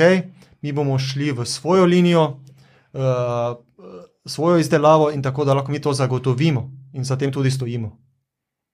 mi 0.62 0.74
bomo 0.75 1.00
šli 1.00 1.31
v 1.31 1.45
svojo 1.48 1.86
linijo, 1.86 2.34
svojo 4.25 4.57
izdelavo 4.57 5.11
in 5.11 5.23
tako, 5.23 5.45
da 5.45 5.53
lahko 5.53 5.71
mi 5.71 5.81
to 5.81 5.93
zagotovimo 5.93 6.71
in 6.93 7.03
za 7.03 7.15
tem 7.15 7.31
tudi 7.31 7.51
stojimo. 7.51 7.97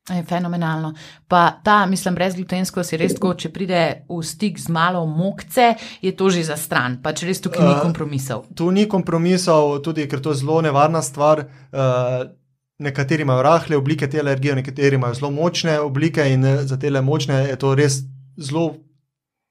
Je 0.09 0.23
fenomenalno. 0.23 0.93
Pa 1.27 1.51
ta, 1.63 1.85
mislim, 1.85 2.15
brezglutensko 2.15 2.83
si 2.83 2.97
res 2.97 3.13
tako, 3.13 3.35
če 3.37 3.51
pride 3.53 3.81
v 4.09 4.21
stik 4.25 4.57
z 4.59 4.73
malo 4.73 5.03
mokce, 5.05 5.75
je 6.01 6.11
to 6.17 6.29
že 6.33 6.47
za 6.49 6.57
stran, 6.57 6.97
pač 7.03 7.21
res 7.21 7.41
tukaj 7.41 7.61
ni 7.61 7.75
eh, 7.75 7.81
kompromisov. 7.83 8.47
Uh, 8.49 8.55
tu 8.57 8.71
ni 8.73 8.87
kompromisov, 8.89 9.77
tudi 9.85 10.07
ker 10.09 10.17
to 10.17 10.33
je 10.33 10.41
zelo 10.41 10.57
nevarna 10.65 11.03
stvar. 11.05 11.45
Uh, 11.69 12.33
nekateri 12.81 13.21
imajo 13.21 13.45
rahle 13.45 13.77
oblike 13.77 14.09
te 14.09 14.19
alergije, 14.19 14.55
nekateri 14.57 14.97
imajo 14.97 15.19
zelo 15.19 15.29
močne 15.31 15.77
oblike 15.79 16.25
in 16.33 16.49
za 16.65 16.79
te 16.81 16.89
močne 17.01 17.45
je 17.51 17.55
to 17.61 17.75
res 17.77 18.01
zelo 18.41 18.81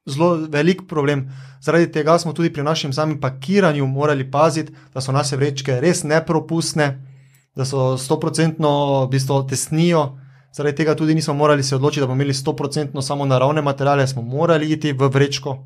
zelo 0.05 0.35
velik 0.49 0.81
problem. 0.87 1.29
Zaradi 1.61 1.91
tega 1.91 2.17
smo 2.19 2.33
tudi 2.33 2.53
pri 2.53 2.63
našem 2.63 2.93
samem 2.93 3.19
pakiranju 3.21 3.87
morali 3.87 4.31
paziti, 4.31 4.73
da 4.93 5.01
so 5.01 5.11
naše 5.11 5.35
vrečke 5.37 5.79
res 5.79 6.03
nepropustne, 6.03 7.07
da 7.55 7.65
so 7.65 7.97
100% 7.97 9.05
v 9.05 9.09
bistvu 9.11 9.43
tesnijo. 9.47 10.17
Zaradi 10.53 10.75
tega 10.75 10.95
tudi 10.95 11.15
nismo 11.15 11.33
morali 11.33 11.63
se 11.63 11.75
odločiti, 11.75 12.01
da 12.01 12.07
bomo 12.07 12.21
imeli 12.21 12.33
100% 12.33 13.01
samo 13.01 13.25
naravne 13.25 13.61
materiale, 13.61 14.07
smo 14.07 14.21
morali 14.21 14.71
iti 14.71 14.93
v 14.93 15.07
vrečko, 15.07 15.57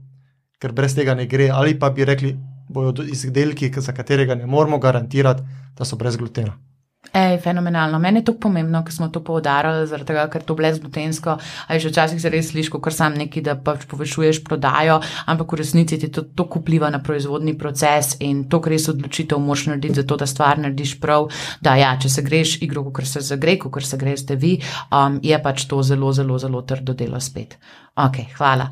ker 0.60 0.72
brez 0.72 0.96
tega 0.96 1.15
ne 1.15 1.25
gre. 1.25 1.50
Ali 1.50 1.80
pa 1.80 1.89
bi 1.89 2.06
rekli, 2.06 2.36
bojo 2.70 2.94
izdelki, 3.04 3.72
za 3.77 3.94
katerega 3.94 4.36
ne 4.36 4.46
moremo 4.46 4.77
garantirati, 4.77 5.44
da 5.77 5.86
so 5.86 5.96
brez 5.96 6.18
glutena. 6.18 6.75
Ej, 7.13 7.38
fenomenalno. 7.39 8.00
Meni 8.00 8.19
je 8.19 8.25
to 8.25 8.33
pomembno, 8.39 8.81
ker 8.83 8.93
smo 8.93 9.07
to 9.07 9.21
poudarjali, 9.24 9.88
zaradi 9.88 10.09
tega, 10.09 10.25
ker 10.31 10.43
to 10.43 10.55
blez 10.55 10.79
glutensko, 10.83 11.38
a 11.39 11.77
že 11.79 11.89
včasih 11.89 12.21
se 12.21 12.29
res 12.29 12.50
slišiš, 12.51 12.69
kot 12.74 12.93
sam 12.93 13.15
neki, 13.15 13.43
da 13.45 13.55
pač 13.55 13.85
povečuješ 13.88 14.41
prodajo, 14.43 15.00
ampak 15.25 15.53
v 15.53 15.62
resnici 15.62 16.00
ti 16.01 16.09
to, 16.12 16.25
to 16.35 16.47
vpliva 16.57 16.89
na 16.91 17.00
proizvodni 17.00 17.55
proces 17.57 18.17
in 18.19 18.45
to, 18.51 18.59
kar 18.59 18.75
res 18.75 18.89
odločitev 18.91 19.39
moš 19.39 19.67
narediti, 19.71 20.01
zato 20.01 20.19
da 20.19 20.27
stvar 20.27 20.59
narediš 20.59 20.97
prav, 21.00 21.29
da 21.62 21.75
ja, 21.79 21.95
če 21.95 22.12
se 22.12 22.25
greš 22.25 22.57
igro, 22.67 22.83
kot 22.91 23.07
se 23.07 23.24
zagre, 23.24 23.57
kot 23.63 23.83
se 23.83 23.97
greste 23.97 24.35
vi, 24.35 24.57
um, 24.91 25.19
je 25.24 25.39
pač 25.41 25.67
to 25.71 25.83
zelo, 25.83 26.12
zelo, 26.13 26.39
zelo 26.39 26.65
trdo 26.67 26.93
delo 26.93 27.19
spet. 27.19 27.55
Ok, 27.95 28.25
hvala. 28.35 28.71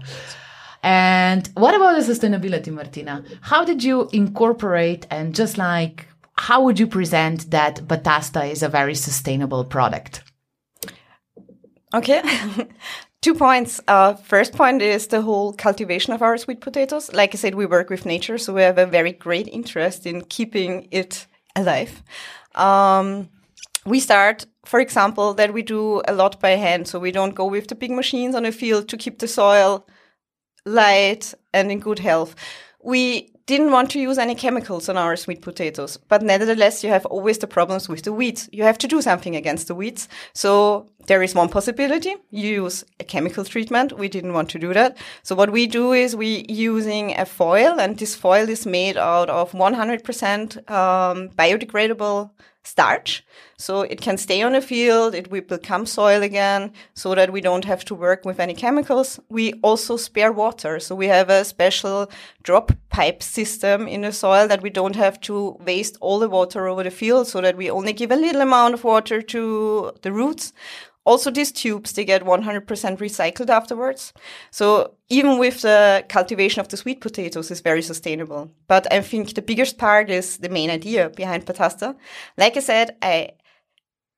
And 0.83 1.47
what 1.55 1.75
about 1.75 1.95
the 1.95 2.03
sustainability, 2.03 2.71
Martina? 2.71 3.23
How 3.39 3.63
did 3.63 3.83
you 3.83 4.09
incorporate 4.11 5.07
and 5.09 5.33
just 5.33 5.57
like 5.57 6.12
how 6.35 6.63
would 6.63 6.79
you 6.79 6.87
present 6.87 7.51
that 7.51 7.87
Batasta 7.87 8.49
is 8.49 8.63
a 8.63 8.69
very 8.69 8.95
sustainable 8.95 9.63
product? 9.65 10.23
Okay. 11.93 12.21
Two 13.21 13.35
points. 13.35 13.79
Uh, 13.87 14.15
first 14.15 14.53
point 14.53 14.81
is 14.81 15.07
the 15.07 15.21
whole 15.21 15.53
cultivation 15.53 16.11
of 16.11 16.21
our 16.21 16.37
sweet 16.37 16.59
potatoes. 16.59 17.13
Like 17.13 17.33
I 17.33 17.37
said, 17.37 17.55
we 17.55 17.65
work 17.65 17.89
with 17.89 18.05
nature, 18.05 18.37
so 18.37 18.53
we 18.53 18.61
have 18.63 18.77
a 18.77 18.85
very 18.85 19.13
great 19.13 19.47
interest 19.47 20.05
in 20.05 20.25
keeping 20.25 20.89
it 20.91 21.25
alive. 21.55 22.03
Um, 22.55 23.29
we 23.85 23.99
start, 23.99 24.45
for 24.65 24.79
example, 24.79 25.33
that 25.35 25.53
we 25.53 25.61
do 25.61 26.01
a 26.07 26.13
lot 26.13 26.41
by 26.41 26.51
hand. 26.51 26.87
So 26.87 26.99
we 26.99 27.11
don't 27.11 27.35
go 27.35 27.45
with 27.45 27.67
the 27.67 27.75
big 27.75 27.91
machines 27.91 28.35
on 28.35 28.43
the 28.43 28.51
field 28.51 28.89
to 28.89 28.97
keep 28.97 29.19
the 29.19 29.27
soil 29.27 29.87
light 30.65 31.33
and 31.53 31.71
in 31.71 31.79
good 31.79 31.99
health. 31.99 32.35
We 32.83 33.32
didn't 33.45 33.71
want 33.71 33.91
to 33.91 33.99
use 33.99 34.17
any 34.17 34.35
chemicals 34.35 34.87
on 34.87 34.97
our 34.97 35.15
sweet 35.15 35.41
potatoes, 35.41 35.97
but 36.07 36.21
nevertheless, 36.21 36.83
you 36.83 36.89
have 36.89 37.05
always 37.07 37.37
the 37.37 37.47
problems 37.47 37.89
with 37.89 38.03
the 38.03 38.13
weeds. 38.13 38.47
You 38.53 38.63
have 38.63 38.77
to 38.79 38.87
do 38.87 39.01
something 39.01 39.35
against 39.35 39.67
the 39.67 39.75
weeds. 39.75 40.07
So 40.33 40.89
there 41.07 41.21
is 41.21 41.35
one 41.35 41.49
possibility. 41.49 42.15
You 42.31 42.63
use 42.63 42.85
a 42.99 43.03
chemical 43.03 43.43
treatment. 43.43 43.97
We 43.97 44.07
didn't 44.07 44.33
want 44.33 44.49
to 44.51 44.59
do 44.59 44.73
that. 44.73 44.97
So 45.23 45.35
what 45.35 45.51
we 45.51 45.67
do 45.67 45.91
is 45.91 46.15
we 46.15 46.45
using 46.47 47.17
a 47.19 47.25
foil 47.25 47.79
and 47.79 47.97
this 47.97 48.15
foil 48.15 48.47
is 48.47 48.65
made 48.65 48.95
out 48.95 49.29
of 49.29 49.51
100% 49.51 50.71
um, 50.71 51.29
biodegradable 51.29 52.31
starch. 52.63 53.23
So 53.57 53.81
it 53.81 54.01
can 54.01 54.17
stay 54.17 54.41
on 54.41 54.53
the 54.53 54.61
field, 54.61 55.13
it 55.15 55.29
will 55.29 55.41
become 55.41 55.85
soil 55.85 56.23
again, 56.23 56.71
so 56.93 57.15
that 57.15 57.31
we 57.31 57.41
don't 57.41 57.65
have 57.65 57.85
to 57.85 57.95
work 57.95 58.25
with 58.25 58.39
any 58.39 58.53
chemicals. 58.53 59.19
We 59.29 59.53
also 59.61 59.97
spare 59.97 60.31
water. 60.31 60.79
So 60.79 60.95
we 60.95 61.07
have 61.07 61.29
a 61.29 61.45
special 61.45 62.09
drop 62.41 62.71
pipe 62.89 63.21
system 63.23 63.87
in 63.87 64.01
the 64.01 64.11
soil 64.11 64.47
that 64.47 64.61
we 64.61 64.69
don't 64.69 64.95
have 64.95 65.19
to 65.21 65.57
waste 65.65 65.97
all 66.01 66.19
the 66.19 66.29
water 66.29 66.67
over 66.67 66.83
the 66.83 66.91
field, 66.91 67.27
so 67.27 67.41
that 67.41 67.57
we 67.57 67.69
only 67.69 67.93
give 67.93 68.11
a 68.11 68.15
little 68.15 68.41
amount 68.41 68.73
of 68.73 68.83
water 68.83 69.21
to 69.21 69.91
the 70.01 70.11
roots. 70.11 70.53
Also, 71.05 71.29
these 71.29 71.51
tubes, 71.51 71.91
they 71.93 72.05
get 72.05 72.23
100% 72.23 72.65
recycled 72.65 73.49
afterwards. 73.49 74.13
So 74.51 74.95
even 75.09 75.37
with 75.37 75.61
the 75.61 76.05
cultivation 76.07 76.61
of 76.61 76.69
the 76.69 76.77
sweet 76.77 77.01
potatoes 77.01 77.51
is 77.51 77.59
very 77.59 77.81
sustainable. 77.81 78.51
But 78.67 78.91
I 78.91 79.01
think 79.01 79.33
the 79.33 79.41
biggest 79.41 79.77
part 79.77 80.09
is 80.09 80.37
the 80.37 80.49
main 80.49 80.69
idea 80.69 81.09
behind 81.09 81.45
Patasta. 81.45 81.95
Like 82.37 82.55
I 82.55 82.61
said, 82.61 82.95
I 83.01 83.31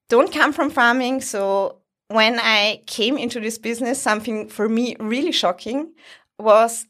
don't 0.10 0.32
come 0.32 0.54
from 0.54 0.70
farming. 0.70 1.22
So 1.22 1.80
when 2.10 2.40
I 2.40 2.84
came 2.86 3.18
into 3.18 3.40
this 3.40 3.58
business, 3.58 4.00
something 4.00 4.48
for 4.48 4.70
me 4.70 4.96
really 5.00 5.32
shocking 5.32 5.94
was 6.38 6.86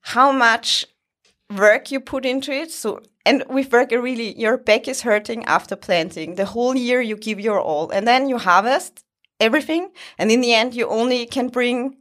how 0.00 0.32
much 0.32 0.84
work 1.56 1.92
you 1.92 2.00
put 2.00 2.24
into 2.26 2.50
it. 2.50 2.72
So, 2.72 3.02
and 3.24 3.44
with 3.48 3.70
work, 3.72 3.92
really, 3.92 4.36
your 4.38 4.56
back 4.56 4.88
is 4.88 5.02
hurting 5.02 5.44
after 5.44 5.76
planting. 5.76 6.34
The 6.34 6.46
whole 6.46 6.74
year 6.74 7.00
you 7.00 7.16
give 7.16 7.38
your 7.38 7.60
all 7.60 7.90
and 7.90 8.06
then 8.06 8.28
you 8.28 8.38
harvest 8.38 9.04
everything. 9.40 9.90
And 10.18 10.30
in 10.30 10.40
the 10.40 10.54
end, 10.54 10.74
you 10.74 10.86
only 10.88 11.26
can 11.26 11.48
bring 11.48 11.96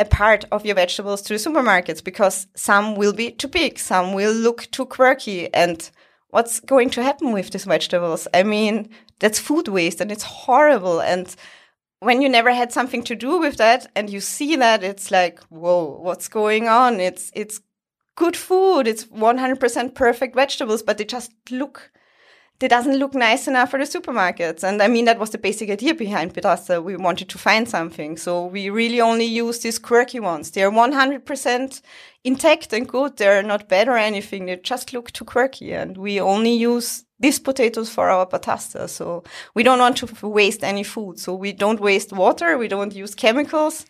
a 0.00 0.04
part 0.04 0.44
of 0.52 0.64
your 0.64 0.76
vegetables 0.76 1.22
to 1.22 1.34
the 1.34 1.38
supermarkets 1.38 2.02
because 2.02 2.46
some 2.54 2.94
will 2.94 3.12
be 3.12 3.32
too 3.32 3.48
big, 3.48 3.78
some 3.78 4.12
will 4.12 4.32
look 4.32 4.68
too 4.70 4.86
quirky. 4.86 5.52
And 5.52 5.90
what's 6.28 6.60
going 6.60 6.90
to 6.90 7.02
happen 7.02 7.32
with 7.32 7.50
these 7.50 7.64
vegetables? 7.64 8.28
I 8.32 8.44
mean, 8.44 8.90
that's 9.18 9.38
food 9.38 9.68
waste 9.68 10.00
and 10.00 10.12
it's 10.12 10.22
horrible. 10.22 11.00
And 11.00 11.34
when 12.00 12.22
you 12.22 12.28
never 12.28 12.52
had 12.52 12.72
something 12.72 13.02
to 13.04 13.16
do 13.16 13.38
with 13.38 13.56
that 13.56 13.90
and 13.96 14.08
you 14.08 14.20
see 14.20 14.54
that, 14.56 14.84
it's 14.84 15.10
like, 15.10 15.40
whoa, 15.44 15.98
what's 16.00 16.28
going 16.28 16.68
on? 16.68 17.00
It's, 17.00 17.32
it's 17.34 17.60
good 18.14 18.36
food. 18.36 18.86
It's 18.86 19.04
100% 19.04 19.94
perfect 19.94 20.34
vegetables, 20.36 20.82
but 20.82 20.98
they 20.98 21.04
just 21.04 21.32
look 21.50 21.90
they 22.60 22.66
doesn't 22.66 22.96
look 22.96 23.14
nice 23.14 23.46
enough 23.46 23.70
for 23.70 23.78
the 23.78 23.84
supermarkets. 23.84 24.64
And 24.64 24.82
I 24.82 24.88
mean, 24.88 25.04
that 25.04 25.20
was 25.20 25.30
the 25.30 25.38
basic 25.38 25.70
idea 25.70 25.94
behind 25.94 26.34
Pedasta. 26.34 26.82
We 26.82 26.96
wanted 26.96 27.28
to 27.28 27.38
find 27.38 27.68
something. 27.68 28.16
So 28.16 28.46
we 28.46 28.68
really 28.68 29.00
only 29.00 29.26
use 29.26 29.60
these 29.60 29.78
quirky 29.78 30.18
ones. 30.18 30.50
They're 30.50 30.72
100% 30.72 31.82
intact 32.24 32.72
and 32.72 32.88
good. 32.88 33.16
They're 33.16 33.44
not 33.44 33.68
bad 33.68 33.88
or 33.88 33.96
anything. 33.96 34.46
They 34.46 34.56
just 34.56 34.92
look 34.92 35.12
too 35.12 35.24
quirky. 35.24 35.72
And 35.72 35.96
we 35.96 36.20
only 36.20 36.54
use 36.54 37.04
these 37.20 37.38
potatoes 37.38 37.90
for 37.90 38.10
our 38.10 38.26
patasta. 38.26 38.88
So 38.88 39.22
we 39.54 39.62
don't 39.62 39.78
want 39.78 39.98
to 39.98 40.28
waste 40.28 40.64
any 40.64 40.82
food. 40.82 41.20
So 41.20 41.34
we 41.34 41.52
don't 41.52 41.80
waste 41.80 42.12
water. 42.12 42.58
We 42.58 42.66
don't 42.66 42.94
use 42.94 43.14
chemicals. 43.14 43.86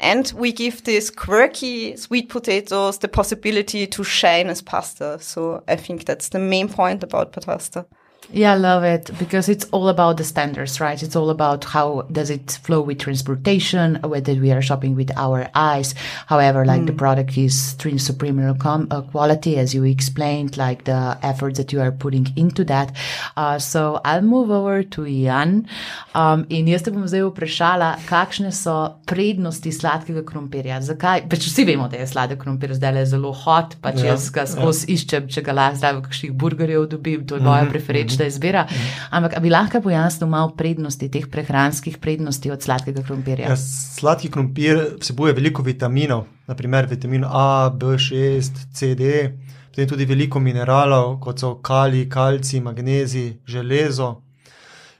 And 0.00 0.32
we 0.34 0.50
give 0.50 0.84
these 0.84 1.10
quirky 1.10 1.94
sweet 1.96 2.30
potatoes 2.30 2.98
the 2.98 3.08
possibility 3.08 3.86
to 3.86 4.02
shine 4.02 4.48
as 4.48 4.62
pasta. 4.62 5.18
So 5.20 5.62
I 5.68 5.76
think 5.76 6.06
that's 6.06 6.30
the 6.30 6.38
main 6.38 6.70
point 6.70 7.02
about 7.02 7.32
pasta. 7.32 7.84
Yeah, 8.32 8.52
I 8.52 8.56
love 8.56 8.84
it 8.84 9.10
because 9.18 9.48
it's 9.48 9.64
all 9.72 9.88
about 9.88 10.16
the 10.16 10.22
standards, 10.22 10.78
right? 10.78 11.02
It's 11.02 11.16
all 11.16 11.30
about 11.30 11.64
how 11.64 12.02
does 12.12 12.30
it 12.30 12.60
flow 12.62 12.80
with 12.80 13.00
transportation, 13.00 13.96
whether 14.02 14.34
we 14.34 14.52
are 14.52 14.62
shopping 14.62 14.94
with 14.94 15.10
our 15.16 15.50
eyes. 15.52 15.96
However, 16.28 16.64
like 16.64 16.82
mm. 16.82 16.86
the 16.86 16.92
product 16.92 17.36
is 17.36 17.76
supreme 17.98 18.38
uh, 18.38 19.02
quality, 19.10 19.56
as 19.56 19.74
you 19.74 19.82
explained, 19.82 20.56
like 20.56 20.84
the 20.84 21.18
efforts 21.22 21.58
that 21.58 21.72
you 21.72 21.80
are 21.80 21.90
putting 21.90 22.28
into 22.36 22.62
that. 22.66 22.94
Uh, 23.36 23.58
so 23.58 24.00
I'll 24.04 24.22
move 24.22 24.52
over 24.52 24.84
to 24.84 25.06
Jan. 25.06 25.66
Um, 26.14 26.46
in 26.50 26.68
jaz 26.68 26.86
te 26.86 26.94
bom 26.94 27.08
zdaj 27.10 27.26
vprašala, 27.32 27.96
kakšne 28.06 28.52
so 28.54 28.94
prednosti 29.10 29.74
sladkega 29.74 30.22
krompirja? 30.22 30.78
Zakaj? 30.86 31.26
Pač 31.30 31.50
vsi 31.50 31.66
vemo, 31.66 31.88
da 31.90 31.98
je 31.98 32.06
sladek 32.06 32.38
krompir 32.38 32.76
zdaj 32.78 32.94
le 32.94 33.04
zelo 33.10 33.34
hot, 33.34 33.74
pač 33.82 34.04
ja, 34.04 34.12
jaz 34.12 34.30
ga 34.30 34.46
skozi 34.46 34.86
ja. 34.86 34.94
iščem, 34.94 35.28
če 35.34 35.42
ga 35.42 35.56
lahko 35.56 35.82
zdaj 35.82 35.98
v 35.98 36.06
kakšnih 36.06 36.38
burgerjev 36.38 36.86
dobim, 36.94 37.26
to 37.26 37.34
je 37.34 37.42
moja 37.42 37.64
mm 37.64 37.66
-hmm. 37.66 37.74
preferenčna 37.74 38.19
da 38.20 38.28
izbira. 38.28 38.66
Ampak 39.10 39.38
bi 39.42 39.52
lahko 39.52 39.80
pojasnil 39.84 40.30
malo 40.30 40.52
prednosti, 40.56 41.08
teh 41.10 41.26
prehranskih 41.32 41.98
prednosti 42.02 42.52
od 42.52 42.62
sladkega 42.62 43.04
krompirja? 43.06 43.50
Ja, 43.50 43.56
sladki 43.56 44.30
krompir 44.32 44.82
vsebuje 45.00 45.34
veliko 45.38 45.64
vitaminov, 45.66 46.26
naprimer 46.50 46.88
vitamin 46.90 47.24
A, 47.26 47.70
B6, 47.74 48.66
CD, 48.76 49.32
potem 49.70 49.88
tudi 49.88 50.06
veliko 50.08 50.42
mineralov, 50.42 51.18
kot 51.24 51.40
so 51.42 51.56
kali, 51.64 52.06
kalci, 52.10 52.60
magnezi, 52.60 53.30
železo. 53.48 54.18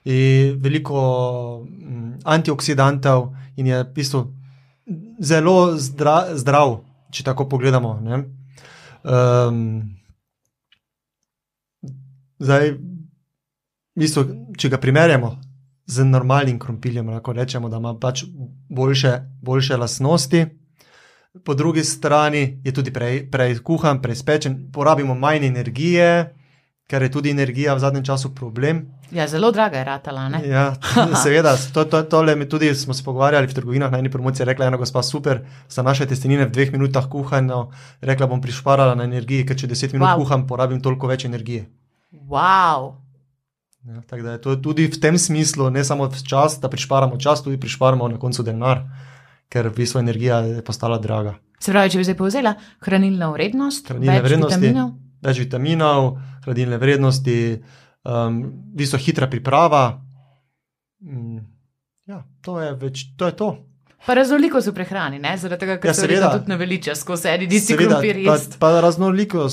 In 0.09 0.57
veliko 0.65 1.01
mm, 1.69 2.23
antioksidantov, 2.25 3.35
in 3.61 3.67
je 3.69 3.83
v 3.83 3.89
bistvu 3.95 4.23
zelo 5.21 5.77
zdra, 5.77 6.33
zdrav, 6.35 6.79
če 7.13 7.25
tako 7.27 7.47
pogledamo. 7.51 7.93
Um, 9.05 9.59
zdaj, 12.41 12.75
bistvu, 14.01 14.25
če 14.59 14.73
ga 14.73 14.81
primerjamo 14.81 15.35
z 15.91 16.05
normalnim 16.07 16.59
krompirjem, 16.59 17.09
lahko 17.09 17.33
rečemo, 17.33 17.69
da 17.69 17.81
ima 17.83 17.95
pač 17.99 18.25
boljše, 18.69 19.19
boljše 19.43 19.77
lastnosti. 19.77 20.45
Po 21.45 21.55
drugi 21.55 21.85
strani 21.85 22.61
je 22.65 22.75
tudi 22.75 22.93
prej, 22.93 23.25
prej 23.31 23.59
kuhan, 23.63 24.03
prej 24.03 24.19
spečen, 24.23 24.57
porabimo 24.73 25.15
manj 25.15 25.47
energije, 25.47 26.35
ker 26.91 27.03
je 27.03 27.11
tudi 27.11 27.31
energija 27.31 27.75
v 27.75 27.83
zadnjem 27.83 28.05
času 28.05 28.33
problem. 28.35 28.83
Ja, 29.15 29.27
zelo 29.31 29.51
draga 29.51 29.79
je 29.79 29.85
ratala. 29.85 30.31
Ja, 30.47 30.65
seveda, 31.23 31.57
to, 31.75 31.85
to, 31.85 32.03
tole 32.03 32.37
mi 32.37 32.49
tudi 32.49 32.75
smo 32.75 32.95
se 32.95 33.05
pogovarjali 33.05 33.47
v 33.47 33.55
trgovinah 33.55 33.91
na 33.91 33.99
eni 33.99 34.11
promociji. 34.11 34.47
Rekla 34.47 34.67
je 34.67 34.75
ena 34.75 34.79
gospa, 34.79 35.03
super, 35.03 35.45
za 35.69 35.83
naše 35.83 36.07
testenine 36.07 36.47
v 36.47 36.55
dveh 36.55 36.73
minutah 36.73 37.07
kuhano. 37.11 37.71
Rekla 38.01 38.27
bom 38.27 38.43
prišparala 38.43 38.95
na 38.95 39.07
energiji, 39.07 39.47
ker 39.47 39.59
če 39.59 39.71
deset 39.71 39.95
minut 39.95 40.09
wow. 40.09 40.23
kuham, 40.23 40.47
porabim 40.47 40.83
toliko 40.83 41.11
več 41.11 41.27
energije. 41.27 41.67
Wow. 42.11 43.00
Ja, 43.89 44.03
tako 44.07 44.23
da 44.23 44.33
je 44.33 44.41
to 44.41 44.57
tudi 44.57 44.87
v 44.93 44.99
tem 45.01 45.19
smislu, 45.19 45.71
ne 45.71 45.85
samo 45.85 46.11
čas, 46.29 46.59
da 46.61 46.69
prišparamo 46.69 47.17
čas, 47.17 47.43
tudi 47.43 47.61
prišparamo 47.61 48.09
na 48.09 48.19
koncu 48.21 48.45
denar, 48.45 48.83
ker 49.49 49.71
v 49.71 49.77
bistvu 49.81 50.03
energija 50.03 50.43
je 50.45 50.65
postala 50.65 50.99
draga. 51.01 51.39
Se 51.61 51.73
pravi, 51.73 51.93
če 51.93 52.01
bi 52.01 52.05
zdaj 52.09 52.17
povzela 52.19 52.55
hranilna 52.85 53.31
vrednost, 53.33 53.89
hranilne 53.89 54.19
več 54.19 54.29
vrednosti, 54.29 54.59
vitaminov? 54.61 54.93
več 55.25 55.41
vitaminov, 55.41 56.11
hranilne 56.45 56.81
vrednosti, 56.81 57.39
um, 58.05 58.39
visoko 58.77 59.05
hitra 59.07 59.31
priprava. 59.33 59.83
Mm, 61.01 61.41
ja, 62.13 62.21
to 62.45 62.61
je, 62.61 62.77
več, 62.85 63.09
to 63.17 63.33
je 63.33 63.37
to. 63.41 63.51
Pa 64.05 64.17
raznoliko 64.17 64.61
so 64.65 64.73
prehrani, 64.77 65.21
zaradi 65.41 65.61
tega, 65.61 65.81
ker 65.81 65.93
ja, 65.93 65.97
se 65.97 66.07
seveda 66.07 66.31
tudi 66.37 66.53
naveliča 66.53 66.95
skozi 66.97 67.33
eni 67.33 67.49
disti 67.49 67.77
krompirji. 67.77 68.29
Pa, 68.29 68.37
pa 68.61 68.77
raznoliko, 68.85 69.49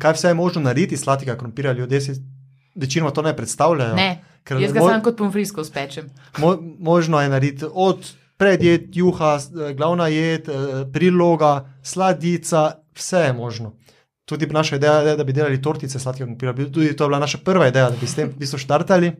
kaj 0.00 0.16
vse 0.16 0.32
je 0.32 0.36
možno 0.36 0.64
narediti 0.64 0.96
iz 0.96 1.04
sladkega 1.04 1.36
krompirja, 1.40 1.72
ljudje 1.72 2.00
si 2.04 2.18
večinoma 2.78 3.10
to 3.10 3.22
ne 3.22 3.34
predstavljajo. 3.34 3.94
Ne, 3.94 4.08
Ker 4.44 4.56
jaz 4.58 4.72
ga 4.72 4.80
mo- 4.80 4.88
sam 4.88 5.02
kot 5.02 5.16
pomfrisko 5.16 5.64
spečem. 5.64 6.08
Mo, 6.38 6.54
možno 6.78 7.18
je 7.18 7.28
narediti 7.28 7.66
od 7.68 8.06
predjed, 8.36 8.94
juha, 8.94 9.34
eh, 9.36 9.74
glavna 9.74 10.06
jed, 10.08 10.48
eh, 10.48 10.54
priloga, 10.88 11.52
sladica, 11.82 12.62
vse 12.92 13.18
je 13.18 13.32
možno. 13.34 13.72
Tudi 14.24 14.46
naša 14.48 14.76
ideja 14.76 14.92
je, 14.94 15.16
da 15.16 15.24
bi 15.24 15.32
delali 15.32 15.58
tortice 15.58 15.98
sladkega 15.98 16.26
krompirja. 16.26 16.52
Bi- 16.52 16.68
Tudi 16.68 16.96
to 16.96 17.04
je 17.04 17.08
bila 17.08 17.18
naša 17.18 17.38
prva 17.40 17.68
ideja, 17.68 17.90
da 17.90 17.96
bi 17.96 18.06
s 18.06 18.14
tem 18.14 18.28
v 18.28 18.36
bistvu 18.36 18.58
štartali. 18.58 19.12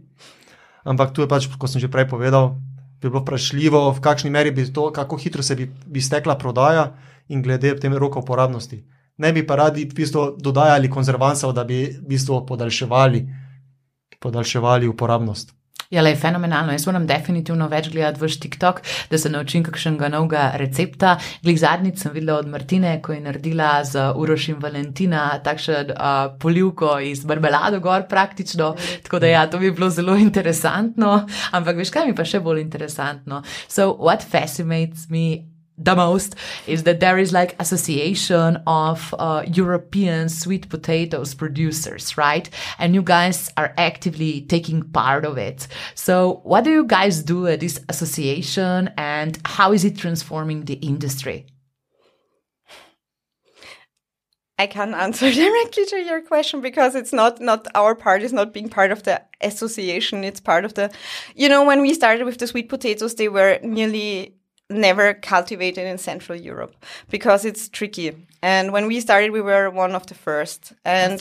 Ampak 0.84 1.12
tu 1.12 1.22
je 1.22 1.28
pač, 1.28 1.48
kot 1.50 1.70
sem 1.70 1.80
že 1.80 1.88
prej 1.88 2.06
povedal, 2.06 2.54
bi 3.00 3.08
bilo 3.08 3.20
vprašljivo, 3.20 3.90
v 3.90 4.00
kakšni 4.00 4.30
meri 4.30 4.50
bi 4.50 4.64
to, 4.64 4.90
kako 4.90 5.16
hitro 5.16 5.42
se 5.42 5.54
bi, 5.54 5.66
bi 5.86 6.00
stekla 6.00 6.34
prodaja 6.34 6.92
in 7.28 7.42
glede 7.42 7.74
tem 7.74 7.94
roka 7.94 8.18
uporabnosti. 8.18 8.84
Ne 9.18 9.32
bi 9.32 9.42
pa 9.42 9.56
radi 9.56 9.84
v 9.84 9.94
bistvu 9.94 10.36
dodajali 10.38 10.88
konzervansov, 10.88 11.52
da 11.52 11.64
bi 11.64 11.86
v 11.86 12.06
bistvu 12.06 12.46
podaljševali, 12.46 13.26
podaljševali 14.18 14.88
uporabnost. 14.88 15.58
Ja, 15.88 16.02
le, 16.04 16.10
fenomenalno. 16.20 16.74
Jaz 16.74 16.84
moram 16.84 17.06
definitivno 17.08 17.64
več 17.72 17.86
gledati 17.88 18.20
vaš 18.20 18.34
TikTok, 18.42 18.82
da 19.08 19.18
se 19.18 19.30
naučim 19.32 19.62
kakšnega 19.64 20.10
novega 20.12 20.42
recepta. 20.60 21.14
Glih 21.40 21.56
zadnjič 21.56 22.02
sem 22.02 22.12
videla 22.12 22.36
od 22.42 22.50
Martine, 22.52 22.98
ko 23.00 23.14
je 23.16 23.22
naredila 23.24 23.70
z 23.88 24.10
Urošim 24.20 24.58
Valentina 24.60 25.30
takšen 25.44 25.94
uh, 25.94 26.36
polivko 26.40 26.98
iz 27.00 27.24
marmelado 27.24 27.80
gor 27.80 28.04
praktično. 28.08 28.74
Tako 29.06 29.24
da 29.24 29.32
ja, 29.32 29.46
to 29.48 29.58
bi 29.58 29.72
bilo 29.72 29.88
zelo 29.90 30.16
interesantno. 30.20 31.22
Ampak 31.56 31.80
veš, 31.80 31.94
kaj 31.94 32.10
mi 32.10 32.16
pa 32.18 32.28
še 32.28 32.44
bolj 32.44 32.60
interesantno? 32.66 33.40
So, 33.64 33.94
what 33.96 34.28
fascinates 34.28 35.08
me 35.08 35.57
the 35.78 35.94
most 35.94 36.34
is 36.66 36.82
that 36.82 37.00
there 37.00 37.18
is 37.18 37.32
like 37.32 37.54
association 37.60 38.60
of 38.66 39.14
uh, 39.18 39.44
European 39.46 40.28
sweet 40.28 40.68
potatoes 40.68 41.34
producers, 41.34 42.18
right? 42.18 42.50
And 42.78 42.94
you 42.94 43.02
guys 43.02 43.50
are 43.56 43.72
actively 43.78 44.42
taking 44.42 44.82
part 44.82 45.24
of 45.24 45.38
it. 45.38 45.68
So 45.94 46.40
what 46.44 46.64
do 46.64 46.70
you 46.70 46.84
guys 46.84 47.22
do 47.22 47.46
at 47.46 47.60
this 47.60 47.80
association 47.88 48.90
and 48.96 49.38
how 49.44 49.72
is 49.72 49.84
it 49.84 49.96
transforming 49.96 50.64
the 50.64 50.74
industry? 50.74 51.46
I 54.58 54.66
can't 54.66 54.94
answer 54.94 55.30
directly 55.32 55.84
to 55.86 55.98
your 55.98 56.20
question 56.20 56.60
because 56.60 56.96
it's 56.96 57.12
not 57.12 57.40
not 57.40 57.68
our 57.74 57.94
part 57.94 58.22
is 58.22 58.32
not 58.32 58.52
being 58.52 58.68
part 58.68 58.90
of 58.90 59.04
the 59.04 59.22
association. 59.40 60.24
It's 60.24 60.40
part 60.40 60.64
of 60.64 60.74
the, 60.74 60.90
you 61.36 61.48
know, 61.48 61.64
when 61.64 61.80
we 61.80 61.94
started 61.94 62.24
with 62.24 62.38
the 62.38 62.48
sweet 62.48 62.68
potatoes, 62.68 63.14
they 63.14 63.28
were 63.28 63.60
nearly 63.62 64.37
never 64.70 65.14
cultivated 65.14 65.86
in 65.86 65.98
Central 65.98 66.38
Europe 66.38 66.74
because 67.10 67.44
it's 67.44 67.68
tricky. 67.68 68.26
And 68.42 68.72
when 68.72 68.86
we 68.86 69.00
started, 69.00 69.32
we 69.32 69.40
were 69.40 69.70
one 69.70 69.94
of 69.94 70.06
the 70.06 70.14
first. 70.14 70.72
And 70.84 71.20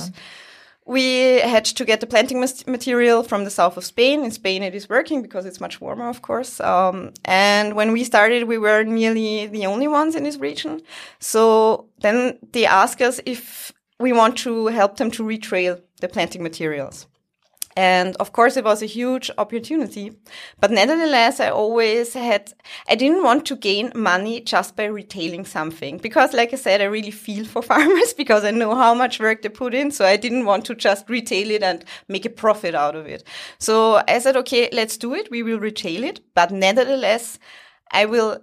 we 0.87 1.39
had 1.41 1.65
to 1.65 1.85
get 1.85 1.99
the 1.99 2.07
planting 2.07 2.39
material 2.39 3.21
from 3.21 3.43
the 3.43 3.49
south 3.49 3.75
of 3.75 3.83
Spain. 3.83 4.23
In 4.23 4.31
Spain, 4.31 4.63
it 4.63 4.73
is 4.73 4.87
working 4.87 5.21
because 5.21 5.45
it's 5.45 5.59
much 5.59 5.81
warmer, 5.81 6.07
of 6.07 6.21
course. 6.21 6.61
Um, 6.61 7.11
and 7.25 7.75
when 7.75 7.91
we 7.91 8.05
started, 8.05 8.45
we 8.45 8.57
were 8.57 8.83
nearly 8.83 9.47
the 9.47 9.65
only 9.65 9.87
ones 9.87 10.15
in 10.15 10.23
this 10.23 10.37
region. 10.37 10.81
So 11.19 11.87
then 11.99 12.39
they 12.53 12.65
asked 12.65 13.01
us 13.01 13.19
if 13.25 13.73
we 13.99 14.13
want 14.13 14.37
to 14.39 14.67
help 14.67 14.95
them 14.97 15.11
to 15.11 15.23
retrail 15.23 15.81
the 15.99 16.07
planting 16.07 16.41
materials. 16.41 17.07
And 17.77 18.15
of 18.15 18.33
course, 18.33 18.57
it 18.57 18.63
was 18.63 18.81
a 18.81 18.87
huge 18.87 19.29
opportunity. 19.37 20.11
But 20.59 20.71
nevertheless, 20.71 21.39
I 21.39 21.51
always 21.51 22.15
had, 22.15 22.51
I 22.89 22.95
didn't 22.95 23.21
want 23.21 23.45
to 23.45 23.55
gain 23.55 23.91
money 23.93 24.41
just 24.41 24.75
by 24.75 24.85
retailing 24.85 25.45
something. 25.45 25.99
Because, 25.99 26.33
like 26.33 26.51
I 26.53 26.55
said, 26.55 26.81
I 26.81 26.85
really 26.85 27.11
feel 27.11 27.45
for 27.45 27.61
farmers 27.71 28.15
because 28.15 28.43
I 28.43 28.49
know 28.49 28.73
how 28.73 28.95
much 28.95 29.19
work 29.19 29.43
they 29.43 29.49
put 29.49 29.75
in. 29.75 29.91
So 29.91 30.05
I 30.05 30.17
didn't 30.17 30.45
want 30.45 30.65
to 30.65 30.73
just 30.75 31.07
retail 31.07 31.51
it 31.51 31.61
and 31.61 31.85
make 32.07 32.25
a 32.25 32.31
profit 32.31 32.73
out 32.73 32.95
of 32.95 33.05
it. 33.05 33.23
So 33.59 34.01
I 34.07 34.17
said, 34.17 34.35
okay, 34.37 34.69
let's 34.73 34.97
do 34.97 35.13
it. 35.13 35.29
We 35.29 35.43
will 35.43 35.59
retail 35.59 36.03
it. 36.03 36.21
But 36.33 36.49
nevertheless, 36.49 37.37
I 37.91 38.05
will 38.05 38.41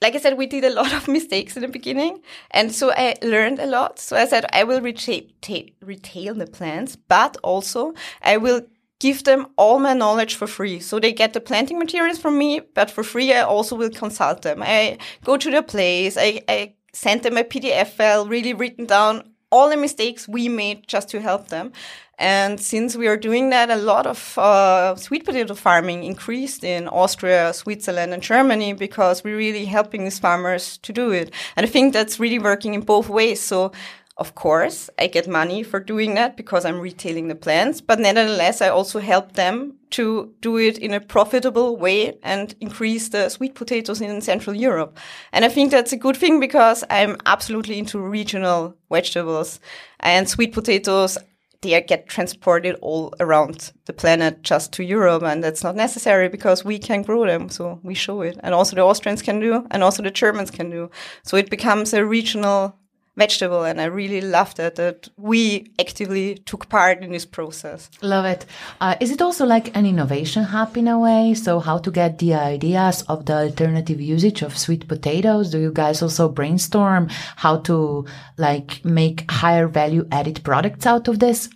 like 0.00 0.14
I 0.14 0.18
said, 0.18 0.38
we 0.38 0.46
did 0.46 0.64
a 0.64 0.74
lot 0.74 0.92
of 0.92 1.08
mistakes 1.18 1.56
in 1.56 1.62
the 1.62 1.68
beginning. 1.68 2.22
And 2.50 2.74
so 2.74 2.92
I 2.92 3.16
learned 3.22 3.58
a 3.58 3.66
lot. 3.66 3.98
So 3.98 4.16
I 4.16 4.26
said, 4.26 4.46
I 4.52 4.64
will 4.64 4.80
retail, 4.80 5.22
ta- 5.40 5.70
retail 5.82 6.34
the 6.34 6.46
plants, 6.46 6.96
but 6.96 7.36
also 7.42 7.94
I 8.22 8.36
will 8.36 8.62
give 8.98 9.24
them 9.24 9.46
all 9.56 9.78
my 9.78 9.94
knowledge 9.94 10.34
for 10.34 10.46
free. 10.46 10.78
So 10.78 11.00
they 11.00 11.12
get 11.12 11.32
the 11.32 11.40
planting 11.40 11.78
materials 11.78 12.18
from 12.18 12.38
me, 12.38 12.60
but 12.74 12.90
for 12.90 13.02
free, 13.02 13.32
I 13.32 13.40
also 13.40 13.74
will 13.74 13.90
consult 13.90 14.42
them. 14.42 14.62
I 14.62 14.98
go 15.24 15.36
to 15.36 15.50
their 15.50 15.62
place. 15.62 16.16
I, 16.18 16.42
I 16.48 16.74
send 16.92 17.22
them 17.22 17.38
a 17.38 17.44
PDF 17.44 17.88
file, 17.88 18.26
really 18.26 18.52
written 18.52 18.84
down 18.84 19.29
all 19.50 19.68
the 19.68 19.76
mistakes 19.76 20.28
we 20.28 20.48
made 20.48 20.86
just 20.86 21.08
to 21.10 21.20
help 21.20 21.48
them. 21.48 21.72
And 22.20 22.60
since 22.60 22.96
we 22.96 23.08
are 23.08 23.16
doing 23.16 23.48
that, 23.48 23.70
a 23.70 23.76
lot 23.76 24.06
of 24.06 24.36
uh, 24.36 24.94
sweet 24.96 25.24
potato 25.24 25.54
farming 25.54 26.04
increased 26.04 26.62
in 26.62 26.86
Austria, 26.86 27.54
Switzerland, 27.54 28.12
and 28.12 28.22
Germany 28.22 28.74
because 28.74 29.24
we're 29.24 29.38
really 29.38 29.64
helping 29.64 30.04
these 30.04 30.18
farmers 30.18 30.76
to 30.82 30.92
do 30.92 31.12
it. 31.12 31.32
And 31.56 31.64
I 31.64 31.68
think 31.68 31.94
that's 31.94 32.20
really 32.20 32.38
working 32.38 32.74
in 32.74 32.82
both 32.82 33.08
ways. 33.08 33.40
So, 33.40 33.72
of 34.20 34.34
course, 34.34 34.90
I 34.98 35.06
get 35.06 35.26
money 35.26 35.62
for 35.62 35.80
doing 35.80 36.14
that 36.14 36.36
because 36.36 36.66
I'm 36.66 36.78
retailing 36.78 37.28
the 37.28 37.34
plants, 37.34 37.80
but 37.80 37.98
nevertheless, 37.98 38.60
I 38.60 38.68
also 38.68 39.00
help 39.00 39.32
them 39.32 39.78
to 39.92 40.32
do 40.42 40.58
it 40.58 40.76
in 40.76 40.92
a 40.92 41.00
profitable 41.00 41.78
way 41.78 42.18
and 42.22 42.54
increase 42.60 43.08
the 43.08 43.30
sweet 43.30 43.54
potatoes 43.54 44.02
in 44.02 44.20
Central 44.20 44.54
Europe. 44.54 44.98
And 45.32 45.44
I 45.44 45.48
think 45.48 45.70
that's 45.70 45.94
a 45.94 45.96
good 45.96 46.18
thing 46.18 46.38
because 46.38 46.84
I'm 46.90 47.16
absolutely 47.24 47.78
into 47.78 47.98
regional 47.98 48.76
vegetables 48.90 49.58
and 50.00 50.28
sweet 50.28 50.52
potatoes 50.52 51.16
they 51.62 51.80
get 51.82 52.08
transported 52.08 52.76
all 52.80 53.12
around 53.20 53.72
the 53.84 53.92
planet 53.92 54.42
just 54.42 54.72
to 54.72 54.82
Europe, 54.82 55.22
and 55.22 55.44
that's 55.44 55.62
not 55.62 55.76
necessary 55.76 56.28
because 56.28 56.64
we 56.64 56.78
can 56.78 57.02
grow 57.02 57.26
them. 57.26 57.50
So 57.50 57.80
we 57.82 57.94
show 57.94 58.22
it, 58.22 58.38
and 58.42 58.54
also 58.54 58.76
the 58.76 58.82
Austrians 58.82 59.20
can 59.20 59.40
do, 59.40 59.66
and 59.70 59.82
also 59.82 60.02
the 60.02 60.10
Germans 60.10 60.50
can 60.50 60.70
do. 60.70 60.90
So 61.22 61.36
it 61.36 61.50
becomes 61.50 61.92
a 61.92 62.04
regional 62.04 62.79
vegetable, 63.20 63.64
and 63.64 63.80
I 63.80 63.84
really 63.84 64.20
love 64.20 64.54
that 64.54 64.74
that 64.76 65.08
we 65.16 65.70
actively 65.78 66.26
took 66.50 66.68
part 66.68 67.02
in 67.04 67.12
this 67.12 67.26
process. 67.26 67.90
Love 68.02 68.24
it. 68.24 68.46
Uh, 68.80 68.96
is 69.00 69.10
it 69.10 69.20
also 69.22 69.44
like 69.44 69.76
an 69.76 69.84
innovation 69.86 70.44
hub 70.44 70.76
in 70.76 70.88
a 70.88 70.98
way? 70.98 71.34
So, 71.34 71.60
how 71.60 71.78
to 71.78 71.90
get 71.90 72.18
the 72.18 72.34
ideas 72.34 73.02
of 73.02 73.26
the 73.26 73.36
alternative 73.46 74.00
usage 74.00 74.42
of 74.42 74.56
sweet 74.56 74.88
potatoes? 74.88 75.50
Do 75.50 75.58
you 75.58 75.72
guys 75.72 76.02
also 76.02 76.28
brainstorm 76.28 77.08
how 77.36 77.58
to 77.68 78.06
like 78.38 78.84
make 78.84 79.30
higher 79.30 79.68
value 79.68 80.06
added 80.10 80.40
products 80.42 80.86
out 80.86 81.08
of 81.08 81.18
this? 81.18 81.50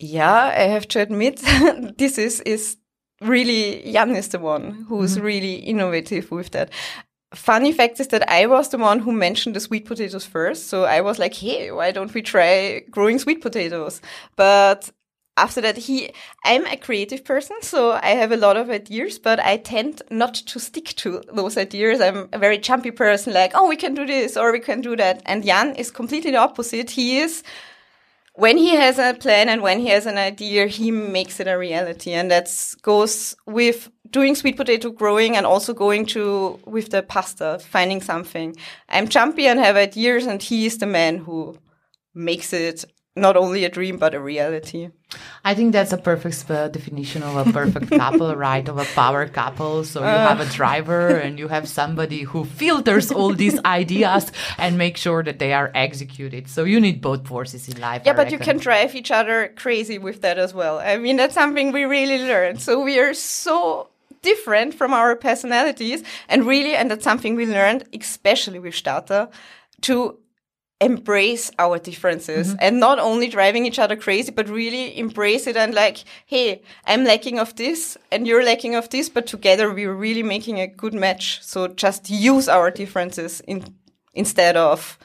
Yeah, 0.00 0.52
I 0.56 0.66
have 0.74 0.86
to 0.88 1.00
admit, 1.00 1.40
this 1.98 2.18
is 2.18 2.40
is 2.40 2.76
really 3.20 3.82
Jan 3.92 4.14
is 4.16 4.28
the 4.28 4.38
one 4.38 4.86
who's 4.88 5.16
mm 5.16 5.20
-hmm. 5.20 5.26
really 5.26 5.54
innovative 5.54 6.26
with 6.30 6.50
that. 6.50 6.70
Funny 7.34 7.72
fact 7.72 8.00
is 8.00 8.08
that 8.08 8.28
I 8.30 8.46
was 8.46 8.70
the 8.70 8.78
one 8.78 9.00
who 9.00 9.12
mentioned 9.12 9.54
the 9.54 9.60
sweet 9.60 9.84
potatoes 9.84 10.24
first. 10.24 10.68
So 10.68 10.84
I 10.84 11.02
was 11.02 11.18
like, 11.18 11.34
hey, 11.34 11.70
why 11.70 11.90
don't 11.92 12.14
we 12.14 12.22
try 12.22 12.80
growing 12.90 13.18
sweet 13.18 13.42
potatoes? 13.42 14.00
But 14.34 14.90
after 15.36 15.60
that, 15.60 15.76
he, 15.76 16.10
I'm 16.44 16.66
a 16.66 16.76
creative 16.76 17.24
person, 17.24 17.56
so 17.60 17.92
I 17.92 18.10
have 18.10 18.32
a 18.32 18.36
lot 18.36 18.56
of 18.56 18.70
ideas, 18.70 19.18
but 19.18 19.38
I 19.40 19.58
tend 19.58 20.02
not 20.10 20.34
to 20.34 20.58
stick 20.58 20.86
to 20.96 21.22
those 21.32 21.56
ideas. 21.56 22.00
I'm 22.00 22.28
a 22.32 22.38
very 22.38 22.58
jumpy 22.58 22.90
person, 22.90 23.34
like, 23.34 23.52
oh, 23.54 23.68
we 23.68 23.76
can 23.76 23.94
do 23.94 24.06
this 24.06 24.36
or 24.36 24.50
we 24.50 24.60
can 24.60 24.80
do 24.80 24.96
that. 24.96 25.22
And 25.26 25.44
Jan 25.44 25.74
is 25.76 25.90
completely 25.90 26.32
the 26.32 26.38
opposite. 26.38 26.90
He 26.90 27.18
is, 27.18 27.42
when 28.38 28.56
he 28.56 28.76
has 28.76 29.00
a 29.00 29.14
plan 29.14 29.48
and 29.48 29.62
when 29.62 29.80
he 29.80 29.88
has 29.88 30.06
an 30.06 30.16
idea, 30.16 30.68
he 30.68 30.92
makes 30.92 31.40
it 31.40 31.48
a 31.48 31.58
reality. 31.58 32.12
And 32.12 32.30
that 32.30 32.48
goes 32.82 33.34
with 33.46 33.90
doing 34.12 34.36
sweet 34.36 34.56
potato 34.56 34.90
growing 34.90 35.36
and 35.36 35.44
also 35.44 35.74
going 35.74 36.06
to 36.06 36.60
with 36.64 36.90
the 36.90 37.02
pasta, 37.02 37.58
finding 37.58 38.00
something. 38.00 38.54
I'm 38.88 39.08
jumpy 39.08 39.48
and 39.48 39.58
have 39.58 39.74
ideas, 39.74 40.26
and 40.26 40.40
he 40.40 40.66
is 40.66 40.78
the 40.78 40.86
man 40.86 41.18
who 41.18 41.58
makes 42.14 42.52
it 42.52 42.84
not 43.20 43.36
only 43.36 43.64
a 43.64 43.68
dream 43.68 43.98
but 43.98 44.14
a 44.14 44.20
reality. 44.20 44.90
I 45.44 45.54
think 45.54 45.72
that's 45.72 45.92
a 45.92 45.96
perfect 45.96 46.50
uh, 46.50 46.68
definition 46.68 47.22
of 47.22 47.46
a 47.46 47.52
perfect 47.52 47.90
couple, 48.02 48.34
right? 48.36 48.68
Of 48.68 48.78
a 48.78 48.84
power 48.84 49.26
couple. 49.26 49.84
So 49.84 50.00
you 50.00 50.06
uh. 50.06 50.28
have 50.28 50.40
a 50.40 50.46
driver 50.52 51.08
and 51.08 51.38
you 51.38 51.48
have 51.48 51.68
somebody 51.68 52.22
who 52.22 52.44
filters 52.44 53.10
all 53.10 53.34
these 53.34 53.58
ideas 53.64 54.30
and 54.58 54.76
make 54.76 54.96
sure 54.96 55.22
that 55.22 55.38
they 55.38 55.52
are 55.52 55.70
executed. 55.74 56.48
So 56.48 56.64
you 56.64 56.80
need 56.80 57.00
both 57.00 57.26
forces 57.26 57.68
in 57.68 57.80
life. 57.80 58.02
Yeah, 58.04 58.12
I 58.12 58.16
but 58.16 58.24
reckon. 58.24 58.38
you 58.38 58.44
can 58.44 58.58
drive 58.58 58.94
each 58.94 59.10
other 59.10 59.52
crazy 59.56 59.98
with 59.98 60.20
that 60.22 60.38
as 60.38 60.52
well. 60.52 60.78
I 60.78 60.96
mean, 60.98 61.16
that's 61.16 61.34
something 61.34 61.72
we 61.72 61.84
really 61.84 62.18
learned. 62.18 62.60
So 62.60 62.82
we 62.82 62.98
are 62.98 63.14
so 63.14 63.88
different 64.22 64.74
from 64.74 64.92
our 64.92 65.14
personalities 65.16 66.02
and 66.28 66.44
really 66.44 66.74
and 66.74 66.90
that's 66.90 67.04
something 67.04 67.36
we 67.36 67.46
learned 67.46 67.84
especially 67.92 68.58
with 68.58 68.74
starter 68.74 69.28
to 69.80 70.18
embrace 70.80 71.50
our 71.58 71.78
differences 71.78 72.48
mm 72.48 72.52
-hmm. 72.54 72.64
and 72.64 72.78
not 72.78 72.98
only 72.98 73.28
driving 73.28 73.66
each 73.66 73.78
other 73.78 73.96
crazy 73.96 74.30
but 74.30 74.48
really 74.48 74.96
embrace 74.98 75.50
it 75.50 75.56
and 75.56 75.74
like 75.74 75.98
hey 76.26 76.60
i'm 76.86 77.04
lacking 77.04 77.40
of 77.40 77.52
this 77.54 77.98
and 78.12 78.26
you're 78.26 78.44
lacking 78.44 78.76
of 78.76 78.88
this 78.88 79.10
but 79.10 79.26
together 79.26 79.66
we're 79.74 80.00
really 80.06 80.22
making 80.22 80.60
a 80.60 80.66
good 80.66 80.94
match 80.94 81.40
so 81.42 81.66
just 81.84 82.10
use 82.10 82.48
our 82.48 82.70
differences 82.70 83.40
in 83.46 83.62
instead 84.14 84.56
of 84.56 84.98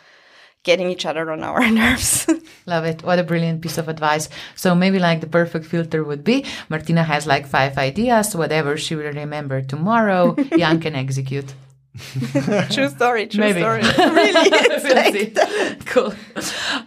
getting 0.64 0.90
each 0.90 1.06
other 1.06 1.30
on 1.30 1.44
our 1.44 1.70
nerves. 1.82 2.28
Love 2.66 2.86
it. 2.86 3.04
What 3.04 3.20
a 3.20 3.24
brilliant 3.24 3.62
piece 3.62 3.78
of 3.78 3.90
advice. 3.90 4.30
So 4.56 4.74
maybe 4.74 4.98
like 4.98 5.20
the 5.22 5.28
perfect 5.28 5.66
filter 5.66 6.04
would 6.04 6.24
be 6.24 6.46
Martina 6.70 7.04
has 7.04 7.28
like 7.28 7.46
five 7.46 7.78
ideas, 7.78 8.36
whatever 8.36 8.78
she 8.78 8.96
will 8.96 9.12
remember 9.12 9.62
tomorrow, 9.62 10.36
Jan 10.58 10.80
can 10.80 10.96
execute. 10.96 11.54
true 12.74 12.90
story, 12.90 13.30
true 13.30 13.40
Maybe. 13.40 13.62
story. 13.62 13.82
really, 14.18 14.50
like. 14.50 15.38
Cool. 15.94 16.12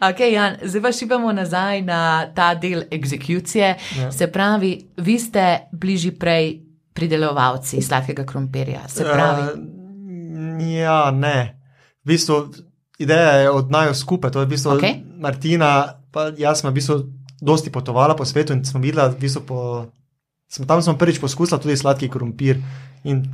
Ok, 0.03 0.21
Jan, 0.33 0.57
zdaj 0.63 0.83
pa 0.83 0.93
šipamo 0.93 1.33
nazaj 1.33 1.83
na 1.83 2.27
ta 2.35 2.55
del 2.55 2.83
egzekucije. 2.91 3.77
Ja. 3.99 4.13
Se 4.13 4.27
pravi, 4.27 4.89
vi 4.97 5.19
ste 5.19 5.69
bližji 5.73 6.11
prej 6.19 6.61
pridelovalci 6.93 7.83
sladkega 7.83 8.25
krompirja. 8.27 8.89
Se 8.89 9.05
pravi, 9.05 9.43
Uh, 10.37 10.73
ja, 10.73 11.11
ne. 11.11 11.61
V 12.05 12.07
bistvu, 12.13 12.53
ideja 12.99 13.33
je 13.33 13.51
od 13.51 13.71
naju 13.71 13.95
skupaj. 13.95 14.31
To 14.31 14.41
je 14.41 14.47
v 14.47 14.49
bistvu 14.49 14.77
Okej. 14.77 15.03
Martina, 15.19 16.01
pa 16.11 16.31
jaz 16.37 16.61
smo 16.61 16.71
v 16.71 16.75
bistvu 16.75 16.97
dosti 17.41 17.73
potovala 17.73 18.17
po 18.17 18.25
svetu 18.25 18.53
in 18.53 18.65
smo 18.65 18.81
videla, 18.81 19.09
v 19.09 19.21
bistvu 19.21 19.43
po, 19.47 19.59
smo, 20.49 20.67
tam 20.67 20.83
smo 20.83 20.97
prvič 20.97 21.21
poskusila 21.21 21.61
tudi 21.61 21.77
sladki 21.77 22.09
krompir. 22.09 22.61
In 23.05 23.25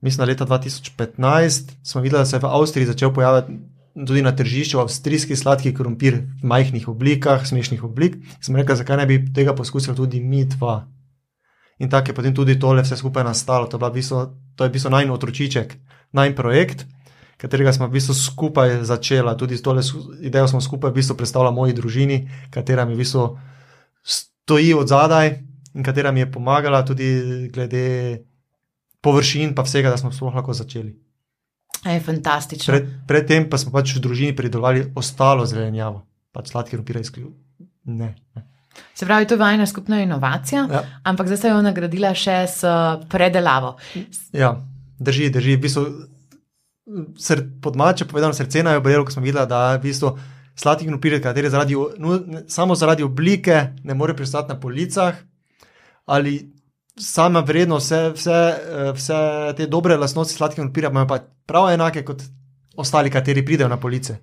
mislim, 0.00 0.28
leta 0.28 0.46
2015 0.46 1.72
smo 1.82 2.00
videla, 2.00 2.22
da 2.22 2.26
se 2.26 2.36
je 2.36 2.40
v 2.40 2.46
Avstriji 2.46 2.86
začel 2.86 3.12
pojavljati 3.14 3.58
tudi 4.06 4.22
na 4.22 4.36
tržišču 4.36 4.80
avstrijski 4.80 5.36
sladki 5.36 5.74
krompir 5.74 6.14
v 6.42 6.46
majhnih 6.46 6.88
oblikah, 6.88 7.46
smešnih 7.46 7.84
oblik. 7.84 8.16
Smo 8.40 8.58
rekli, 8.58 8.76
zakaj 8.76 8.96
ne 8.96 9.06
bi 9.06 9.32
tega 9.34 9.54
poskusili 9.54 9.96
tudi 9.96 10.20
mi 10.20 10.44
dva. 10.44 10.86
In 11.78 11.90
tako 11.90 12.10
je 12.10 12.14
potem 12.14 12.34
tudi 12.34 12.58
tole 12.58 12.82
vse 12.82 12.96
skupaj 12.96 13.24
nastalo. 13.24 13.66
To, 13.66 13.78
v 13.78 13.90
bistvu, 13.92 14.24
to 14.56 14.64
je 14.64 14.70
v 14.70 14.72
bistvu 14.72 14.90
najn 14.90 15.10
otročiček, 15.10 15.76
najn 16.12 16.34
projekt, 16.36 16.84
katerega 17.40 17.72
smo 17.72 17.88
v 17.88 17.96
bistvu 17.96 18.14
skupaj 18.14 18.84
začela. 18.84 19.34
Tudi 19.34 19.58
tole 19.62 19.82
idejo 20.20 20.48
smo 20.48 20.60
skupaj 20.60 20.92
v 20.92 21.00
bistvu 21.00 21.16
predstavljali 21.16 21.56
moji 21.56 21.76
družini, 21.76 22.18
katera 22.52 22.84
mi 22.84 22.94
v 22.94 23.02
bistvu 23.02 23.38
stoji 24.04 24.74
od 24.74 24.88
zadaj 24.88 25.40
in 25.74 25.84
katera 25.86 26.12
mi 26.12 26.20
je 26.20 26.32
pomagala 26.32 26.84
tudi 26.84 27.48
glede 27.52 28.24
površin, 29.00 29.54
pa 29.54 29.62
vsega, 29.62 29.90
da 29.90 29.96
smo 29.96 30.10
sploh 30.10 30.34
lahko 30.34 30.52
začeli. 30.52 30.92
je 31.82 32.00
fantastično. 32.00 32.68
Pred, 32.70 32.88
predtem 33.06 33.48
pa 33.48 33.56
smo 33.56 33.72
pač 33.72 33.94
v 33.94 34.00
družini 34.00 34.36
pridelovali 34.36 34.92
ostalo 34.94 35.46
zelenjavo, 35.46 36.02
pač 36.30 36.48
sladki 36.48 36.70
krompir 36.72 36.96
izključno. 36.96 37.32
Ne. 37.86 38.14
ne. 38.36 38.42
Se 38.94 39.06
pravi, 39.06 39.26
to 39.26 39.34
je 39.34 39.38
vajna 39.38 39.66
skupna 39.66 40.00
inovacija, 40.00 40.66
Ja. 40.70 40.82
ampak 41.04 41.26
zdaj 41.26 41.38
ste 41.38 41.48
jo 41.48 41.62
nagradila 41.62 42.14
še 42.14 42.46
s 42.46 42.60
predelavo. 43.08 43.76
Ja, 44.32 44.52
drži, 44.98 45.30
drži. 45.30 45.56
V 45.56 45.60
bistvu, 45.60 45.84
sr, 47.16 47.42
pod 47.60 47.76
mače 47.76 48.04
povedano, 48.04 48.32
srce 48.32 48.62
naj 48.62 48.76
obrelo, 48.76 49.04
ko 49.04 49.12
smo 49.12 49.22
videli, 49.22 49.46
da 49.46 49.74
v 49.74 49.82
bistvu 49.82 50.12
sladki 50.54 50.86
krompir, 50.86 51.16
kateri 51.18 51.48
zaradi, 51.48 51.74
o- 51.74 51.90
nu, 51.98 52.20
ne, 52.20 52.44
samo 52.48 52.74
zaradi 52.74 53.02
oblike 53.02 53.56
ne 53.82 53.94
more 53.94 54.14
pristati 54.14 54.48
na 54.48 54.56
policah, 54.56 55.16
ali 56.06 56.52
sama 56.96 57.40
vrednost, 57.40 57.90
vse, 57.90 58.10
vse, 58.14 58.32
eh, 58.32 58.92
vse 58.92 59.14
te 59.56 59.66
dobre 59.66 59.96
lastnosti 59.96 60.34
sladkega 60.34 60.62
krompirja 60.62 60.90
imajo 60.90 61.06
pa 61.06 61.18
prav 61.46 61.70
enake 61.70 62.04
kot 62.04 62.22
ostali, 62.76 63.10
kateri 63.10 63.44
pridejo 63.44 63.68
na 63.68 63.76
police. 63.76 64.16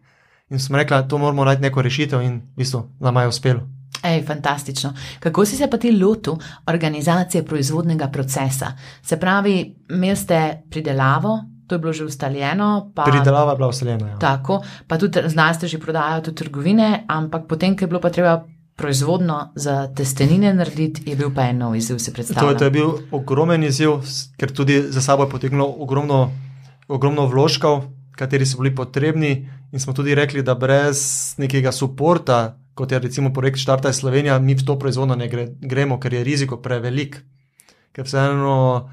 In 0.50 0.60
smo 0.60 0.78
rekli, 0.78 0.98
to 1.10 1.18
moramo 1.18 1.46
najti 1.46 1.62
neko 1.62 1.82
rešitev, 1.82 2.22
in 2.22 2.38
v 2.40 2.64
bistvu 2.64 2.84
nam 3.00 3.18
je 3.18 3.28
uspelo. 3.28 3.62
Ej, 4.04 4.24
fantastično. 4.26 4.94
Kako 5.20 5.46
si 5.46 5.58
se 5.58 5.70
pa 5.70 5.78
ti 5.78 5.92
lotil 5.92 6.34
organizacije 6.68 7.46
proizvodnega 7.46 8.08
procesa? 8.08 8.72
Se 9.02 9.20
pravi, 9.20 9.76
imeli 9.90 10.16
ste 10.16 10.62
pridelavo, 10.70 11.40
to 11.68 11.76
je 11.76 11.80
bilo 11.80 11.94
že 11.94 12.06
ustaljeno, 12.06 12.92
pa 12.96 13.04
Pridelava 13.04 13.52
je 13.52 13.58
bila 13.58 13.68
ustaljena. 13.68 14.08
Ja. 14.08 14.20
tako, 14.20 14.62
pa 14.88 14.98
tudi 14.98 15.20
znaste 15.26 15.68
že 15.68 15.80
prodajajo 15.80 16.22
v 16.22 16.34
trgovine, 16.34 17.06
ampak 17.08 17.48
potem, 17.48 17.78
ko 17.78 17.84
je 17.84 17.88
bilo 17.88 18.02
pa 18.02 18.10
treba 18.10 18.46
proizvodno 18.78 19.52
za 19.56 19.88
testenine 19.90 20.54
narediti, 20.54 21.02
je 21.06 21.16
bil 21.16 21.32
pa 21.34 21.42
en 21.44 21.58
nov 21.58 21.76
izziv, 21.76 21.98
si 21.98 22.12
To, 22.12 22.14
predstavljam. 22.14 22.58
to 22.58 22.64
je 22.64 22.72
bil 22.72 22.90
ogromen 23.12 23.64
izziv, 23.64 23.90
ker 24.38 24.52
tudi 24.52 24.82
za 24.84 25.02
sabo 25.02 25.24
je 25.24 25.30
potegnilo 25.30 25.66
ogromno, 25.80 26.32
ogromno 26.88 27.26
vložkov, 27.26 27.84
kateri 28.14 28.46
so 28.46 28.58
bili 28.58 28.76
potrebni. 28.76 29.32
In 29.72 29.80
smo 29.80 29.94
tudi 29.94 30.16
rekli, 30.16 30.44
da 30.44 30.56
brez 30.56 31.02
nekega 31.38 31.72
podporta, 31.72 32.38
kot 32.74 32.92
je 32.92 33.00
recimo 33.00 33.34
projekt 33.34 33.58
Štarta 33.58 33.90
iz 33.90 33.96
Slovenije, 33.96 34.40
mi 34.40 34.54
v 34.54 34.64
to 34.64 34.78
proizvodno 34.78 35.16
ne 35.16 35.28
gre, 35.28 35.48
gremo, 35.60 36.00
ker 36.00 36.14
je 36.14 36.24
riziko 36.24 36.58
prevelik. 36.58 37.18
Ker 37.92 38.06
vseeno 38.06 38.90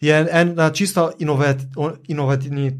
je 0.00 0.26
ena 0.32 0.70
čisto 0.70 1.10
inovat, 1.18 1.56
o- 1.76 1.96
inovativni, 2.06 2.70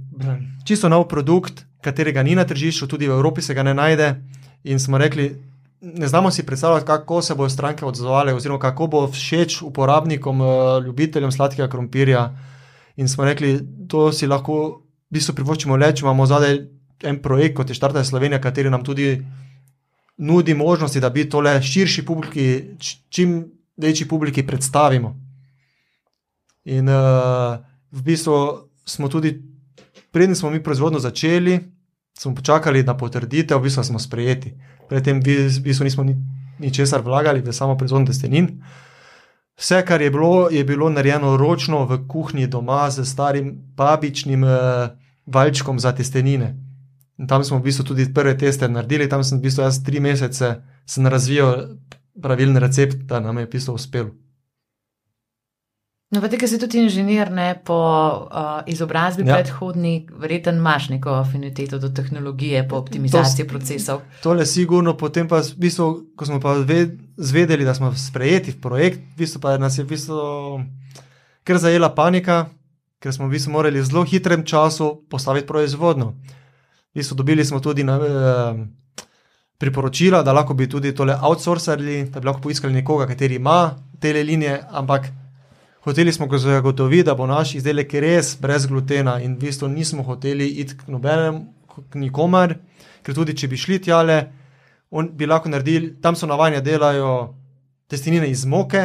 čisto 0.64 0.88
nov 0.88 1.08
produkt, 1.08 1.66
katerega 1.80 2.22
ni 2.22 2.34
na 2.34 2.44
tržišču, 2.44 2.86
tudi 2.86 3.08
v 3.08 3.12
Evropi 3.12 3.42
se 3.42 3.54
ga 3.54 3.62
ne 3.62 3.74
najde. 3.74 4.22
In 4.64 4.78
smo 4.78 4.98
rekli, 4.98 5.36
ne 5.80 6.08
znamo 6.08 6.30
si 6.30 6.46
predstavljati, 6.46 6.86
kako 6.86 7.22
se 7.22 7.34
bodo 7.34 7.48
stranke 7.48 7.84
odzvale, 7.84 8.34
oziroma 8.34 8.60
kako 8.60 8.86
bo 8.86 9.06
všeč 9.08 9.62
uporabnikom, 9.62 10.40
eh, 10.40 10.46
ljubiteljem 10.86 11.32
sladkega 11.32 11.68
krompirja. 11.68 12.38
In 12.96 13.08
smo 13.08 13.24
rekli, 13.24 13.60
to 13.88 14.12
si 14.12 14.26
lahko 14.26 14.82
v 15.10 15.18
bistvu 15.18 15.34
privoščimo 15.34 15.76
le, 15.76 15.92
če 15.94 16.04
imamo 16.04 16.26
zadaj 16.26 16.58
en 17.02 17.22
projekt, 17.22 17.56
kot 17.56 17.68
je 17.68 17.74
Štarta 17.74 18.04
Slovenija, 18.04 18.40
kateri 18.40 18.70
nam 18.70 18.84
tudi 18.84 19.22
nudi 20.16 20.54
možnosti, 20.54 21.00
da 21.00 21.10
bi 21.10 21.28
tole 21.28 21.62
širši 21.62 22.04
publiki, 22.04 22.64
čim 23.08 23.44
večji 23.76 24.08
publiki 24.08 24.46
predstavimo. 24.46 25.14
In 26.64 26.88
uh, 26.88 27.58
v 27.92 28.02
bistvu 28.02 28.34
smo 28.84 29.08
tudi, 29.08 29.42
preden 30.10 30.34
smo 30.34 30.50
mi 30.50 30.62
proizvodno 30.62 30.98
začeli, 30.98 31.60
smo 32.18 32.34
počakali 32.34 32.82
na 32.82 32.96
potrditev, 32.96 33.58
v 33.58 33.68
bistvu 33.68 33.84
smo 33.84 33.98
sprejeti. 33.98 34.54
Predtem 34.88 35.20
v 35.20 35.48
bistvu 35.62 35.84
nismo 35.84 36.04
ni, 36.04 36.16
ničesar 36.58 37.02
vlagali 37.02 37.40
v 37.40 37.52
samo 37.52 37.76
proizvodno 37.76 38.06
testenin. 38.06 38.62
Vse, 39.56 39.82
kar 39.86 40.02
je 40.02 40.10
bilo, 40.10 40.48
je 40.50 40.64
bilo 40.64 40.88
narejeno 40.90 41.36
ročno 41.36 41.84
v 41.84 42.04
kuhinji 42.08 42.46
doma 42.46 42.90
z 42.90 43.04
starim 43.04 43.54
babičnim 43.76 44.44
uh, 44.44 44.92
valčkom 45.26 45.80
za 45.80 45.92
testenine. 45.92 46.56
In 47.18 47.26
tam 47.26 47.44
smo 47.44 47.58
v 47.58 47.68
bistvu 47.68 47.84
tudi 47.84 48.12
prve 48.12 48.36
teste 48.38 48.68
naredili, 48.68 49.08
tam 49.08 49.24
sem 49.24 49.38
v 49.38 49.48
bistvu 49.48 49.64
jaz 49.64 49.80
tri 49.84 50.00
mesece 50.00 50.60
sem 50.86 51.06
razvijal 51.06 51.76
pravilen 52.22 52.56
recept, 52.56 53.08
da 53.08 53.20
nam 53.20 53.38
je 53.38 53.46
v 53.46 53.50
bistvu 53.50 53.74
uspelo. 53.74 54.12
No, 56.06 56.20
pa 56.20 56.28
ti, 56.28 56.38
ki 56.38 56.46
si 56.46 56.54
tudi 56.56 56.78
inženir, 56.78 57.32
ne 57.32 57.56
po 57.58 57.74
uh, 57.74 58.60
izobrazbi 58.64 59.24
Ja. 59.26 59.34
predhodni, 59.34 60.06
verjetno 60.12 60.52
imaš 60.52 60.88
neko 60.88 61.10
afiniteto 61.12 61.78
do 61.78 61.88
tehnologije, 61.88 62.68
po 62.68 62.76
optimizaciji 62.76 63.46
procesov. 63.46 64.00
Tole 64.22 64.46
sigurno, 64.46 64.94
potem 64.94 65.26
pa, 65.26 65.40
v 65.40 65.56
bistvu, 65.56 65.86
ko 66.16 66.26
smo 66.26 66.38
pa 66.40 66.52
ve- 66.54 66.94
zvedeli, 67.16 67.64
da 67.64 67.74
smo 67.74 67.90
sprejeti 67.92 68.50
v 68.52 68.60
projekt, 68.60 69.00
v 69.10 69.18
bistvu 69.18 69.40
pa 69.40 69.58
nas 69.58 69.78
je 69.78 69.84
v 69.84 69.88
bistvu 69.88 70.16
kar 71.44 71.58
zajela 71.58 71.90
panika, 71.90 72.46
ker 72.98 73.10
smo 73.10 73.26
v 73.26 73.34
bistvu 73.34 73.52
morali 73.52 73.80
v 73.80 73.84
zelo 73.84 74.04
hitrem 74.04 74.44
času 74.44 75.02
postaviti 75.10 75.46
proizvodno. 75.46 76.14
V 76.86 76.94
bistvu 76.94 77.16
dobili 77.16 77.44
smo 77.44 77.58
tudi 77.60 77.82
na, 77.82 77.96
eh, 77.96 78.54
priporočila, 79.58 80.22
da 80.22 80.32
lahko 80.32 80.54
bi 80.54 80.68
tudi 80.68 80.94
tole 80.94 81.18
outsourcali, 81.20 82.04
da 82.04 82.20
bi 82.20 82.26
lahko 82.26 82.40
poiskali 82.40 82.72
nekoga, 82.72 83.06
kateri 83.06 83.34
ima 83.34 83.70
te 83.98 84.12
linije, 84.14 84.62
ampak 84.70 85.10
hoteli 85.86 86.12
smo 86.12 86.26
ga 86.26 86.38
zagotoviti, 86.38 87.06
da 87.06 87.14
bo 87.14 87.26
naš 87.26 87.54
izdelek 87.54 87.94
res 88.02 88.34
brez 88.40 88.66
glutena 88.66 89.20
in 89.22 89.36
v 89.36 89.46
bistvu 89.46 89.68
nismo 89.70 90.02
hoteli 90.02 90.48
iti 90.60 90.74
k 90.76 90.88
nobenemu, 90.90 91.44
k 91.90 92.00
nikomar, 92.02 92.56
ker 93.06 93.14
tudi 93.14 93.36
če 93.38 93.48
bi 93.48 93.56
šli 93.56 93.78
tjale, 93.86 94.16
on 94.90 95.12
bi 95.14 95.28
lahko 95.30 95.48
naredili, 95.48 95.94
tam 96.02 96.18
so 96.18 96.26
navajeni, 96.26 96.58
da 96.58 96.70
delajo 96.70 97.12
testenine 97.86 98.26
iz 98.30 98.42
moke, 98.44 98.82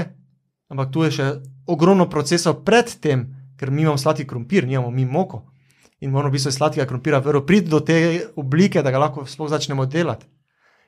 ampak 0.69 0.91
tu 0.93 1.07
je 1.07 1.15
še 1.17 1.29
ogromno 1.67 2.05
procesov 2.09 2.61
pred 2.67 2.93
tem, 3.01 3.25
ker 3.57 3.71
mi 3.71 3.81
imamo 3.81 3.97
sladki 3.97 4.27
krompir, 4.27 4.67
nimamo 4.67 4.91
mi 4.91 5.05
moko. 5.05 5.47
In 6.01 6.11
moramo 6.11 6.29
v 6.29 6.37
bistvu 6.37 6.51
sladkega 6.53 6.87
krompira 6.89 7.19
vrlo 7.21 7.43
priti 7.45 7.69
do 7.69 7.79
te 7.79 7.97
oblike, 8.35 8.81
da 8.81 8.91
ga 8.91 9.01
lahko 9.01 9.25
sploh 9.25 9.49
začnemo 9.49 9.85
delati. 9.85 10.25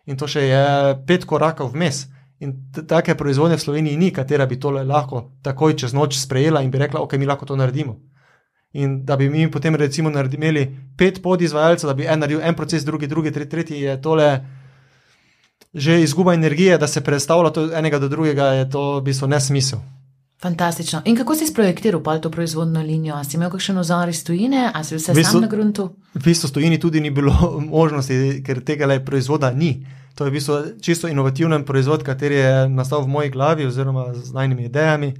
In 0.09 0.17
to 0.17 0.27
še 0.27 0.45
je 0.45 0.63
pet 1.07 1.25
korakov 1.25 1.73
vmes. 1.73 2.07
In 2.43 2.53
take 2.87 3.15
proizvodnje 3.15 3.57
v 3.57 3.61
Sloveniji 3.61 3.97
ni, 3.97 4.11
katera 4.11 4.45
bi 4.45 4.59
tole 4.59 4.83
lahko 4.83 5.31
takoj 5.41 5.77
čez 5.79 5.93
noč 5.95 6.17
sprejela 6.19 6.61
in 6.61 6.71
bi 6.71 6.77
rekla, 6.77 6.99
ok, 6.99 7.13
mi 7.15 7.25
lahko 7.25 7.45
to 7.45 7.55
naredimo. 7.55 7.95
In 8.73 9.05
da 9.05 9.15
bi 9.15 9.29
mi 9.29 9.45
potem 9.51 9.75
recimo 9.75 10.09
naredi- 10.09 10.35
imeli 10.35 10.63
pet 10.97 11.21
podizvajalcev, 11.21 11.87
da 11.87 11.93
bi 11.93 12.05
en 12.05 12.19
naredil 12.19 12.41
en 12.41 12.55
proces, 12.55 12.83
drugi, 12.83 13.07
drugi, 13.07 13.31
tretji, 13.31 13.49
tretji, 13.49 13.81
je 13.81 14.01
tole 14.01 14.27
že 15.73 16.01
izguba 16.01 16.33
energije, 16.33 16.77
da 16.77 16.87
se 16.87 17.01
predstavlja 17.01 17.49
to 17.49 17.69
enega 17.73 17.99
do 17.99 18.07
drugega, 18.07 18.45
je 18.45 18.69
to 18.69 18.99
v 18.99 19.01
bistvu 19.01 19.27
nesmisel. 19.27 19.79
Fantastično. 20.41 21.01
In 21.05 21.15
kako 21.15 21.35
si 21.35 21.47
sprojektiral 21.47 22.03
pa 22.03 22.19
to 22.19 22.29
proizvodno 22.29 22.81
linijo? 22.81 23.15
A 23.15 23.23
si 23.23 23.37
imel 23.37 23.49
kakšen 23.49 23.77
ozor 23.77 24.09
iz 24.09 24.23
tujine, 24.23 24.71
a 24.73 24.83
si 24.83 24.95
vse 24.95 25.11
V 25.11 25.15
bistvu- 25.15 25.31
sam 25.31 25.41
na 25.41 25.47
gruntu? 25.47 25.95
V 26.13 26.23
bistvu 26.23 26.47
stojini 26.47 26.79
tudi 26.79 26.99
ni 27.01 27.09
bilo 27.09 27.33
možnosti, 27.69 28.43
ker 28.45 28.61
tega 28.61 28.85
le 28.85 28.99
proizvoda 28.99 29.51
ni. 29.51 29.85
To 30.15 30.25
je 30.25 30.29
v 30.29 30.33
bistvu 30.33 30.55
čisto 30.81 31.07
inovativen 31.07 31.65
proizvod, 31.65 32.03
kateri 32.03 32.35
je 32.35 32.69
nastal 32.69 33.01
v 33.01 33.07
moji 33.07 33.29
glavi 33.29 33.65
oziroma 33.65 34.13
z 34.13 34.33
najnimi 34.33 34.65
idejami. 34.65 35.13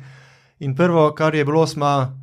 In 0.60 0.76
prvo, 0.76 1.12
kar 1.12 1.36
je 1.36 1.46
bilo, 1.46 1.68
smo 1.68 2.14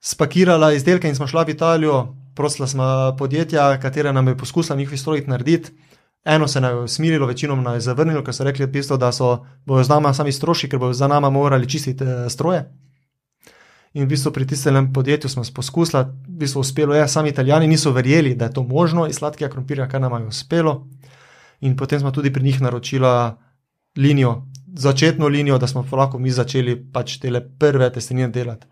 spakirali 0.00 0.76
izdelke 0.76 1.08
in 1.08 1.14
smo 1.14 1.26
šli 1.26 1.44
v 1.46 1.50
Italijo 1.50 2.22
prosila 2.34 2.66
smo 2.68 3.16
podjetja, 3.18 3.80
katera 3.80 4.12
nam 4.12 4.28
je 4.28 4.38
poskusila 4.38 4.76
njihovi 4.76 4.98
stroji 4.98 5.24
narediti. 5.26 5.72
Eno 6.24 6.48
se 6.48 6.60
nam 6.60 6.76
je 6.76 6.82
usmililo, 6.82 7.26
večino 7.26 7.56
nam 7.56 7.74
je 7.74 7.80
zavrnilo, 7.80 8.24
ker 8.24 8.34
so 8.34 8.44
rekli, 8.44 8.72
pisto, 8.72 8.96
da 8.96 9.12
so 9.12 9.44
bojo 9.66 9.84
z 9.84 9.88
nama 9.88 10.14
sami 10.14 10.32
stroški, 10.32 10.68
ker 10.68 10.78
bojo 10.78 10.92
za 10.92 11.08
nama 11.08 11.30
morali 11.30 11.68
čistiti 11.68 12.04
eh, 12.04 12.30
stroje. 12.30 12.64
In 13.92 14.04
v 14.04 14.08
bistvu 14.08 14.32
pri 14.32 14.46
tistem 14.46 14.92
podjetju 14.92 15.30
smo 15.30 15.42
poskusili, 15.54 16.04
v 16.04 16.38
bistvu 16.38 16.60
uspelo 16.60 16.94
je, 16.94 17.08
sami 17.08 17.28
italijani 17.28 17.66
niso 17.66 17.90
verjeli, 17.90 18.34
da 18.34 18.44
je 18.44 18.52
to 18.52 18.62
možno 18.62 19.06
iz 19.06 19.16
sladkega 19.16 19.50
krompirja, 19.50 19.88
kar 19.88 20.00
nam 20.00 20.22
je 20.22 20.28
uspelo. 20.28 20.86
In 21.62 21.76
potem 21.76 22.00
smo 22.00 22.10
tudi 22.10 22.32
pri 22.32 22.42
njih 22.42 22.60
naročili 22.60 23.06
linijo, 23.96 24.46
začetno 24.74 25.28
linijo, 25.28 25.58
da 25.58 25.66
smo 25.66 25.86
lahko 25.92 26.18
mi 26.18 26.30
začeli 26.30 26.76
pač 26.92 27.18
te 27.18 27.30
prve 27.58 27.90
testenine 27.92 28.28
delati. 28.28 28.66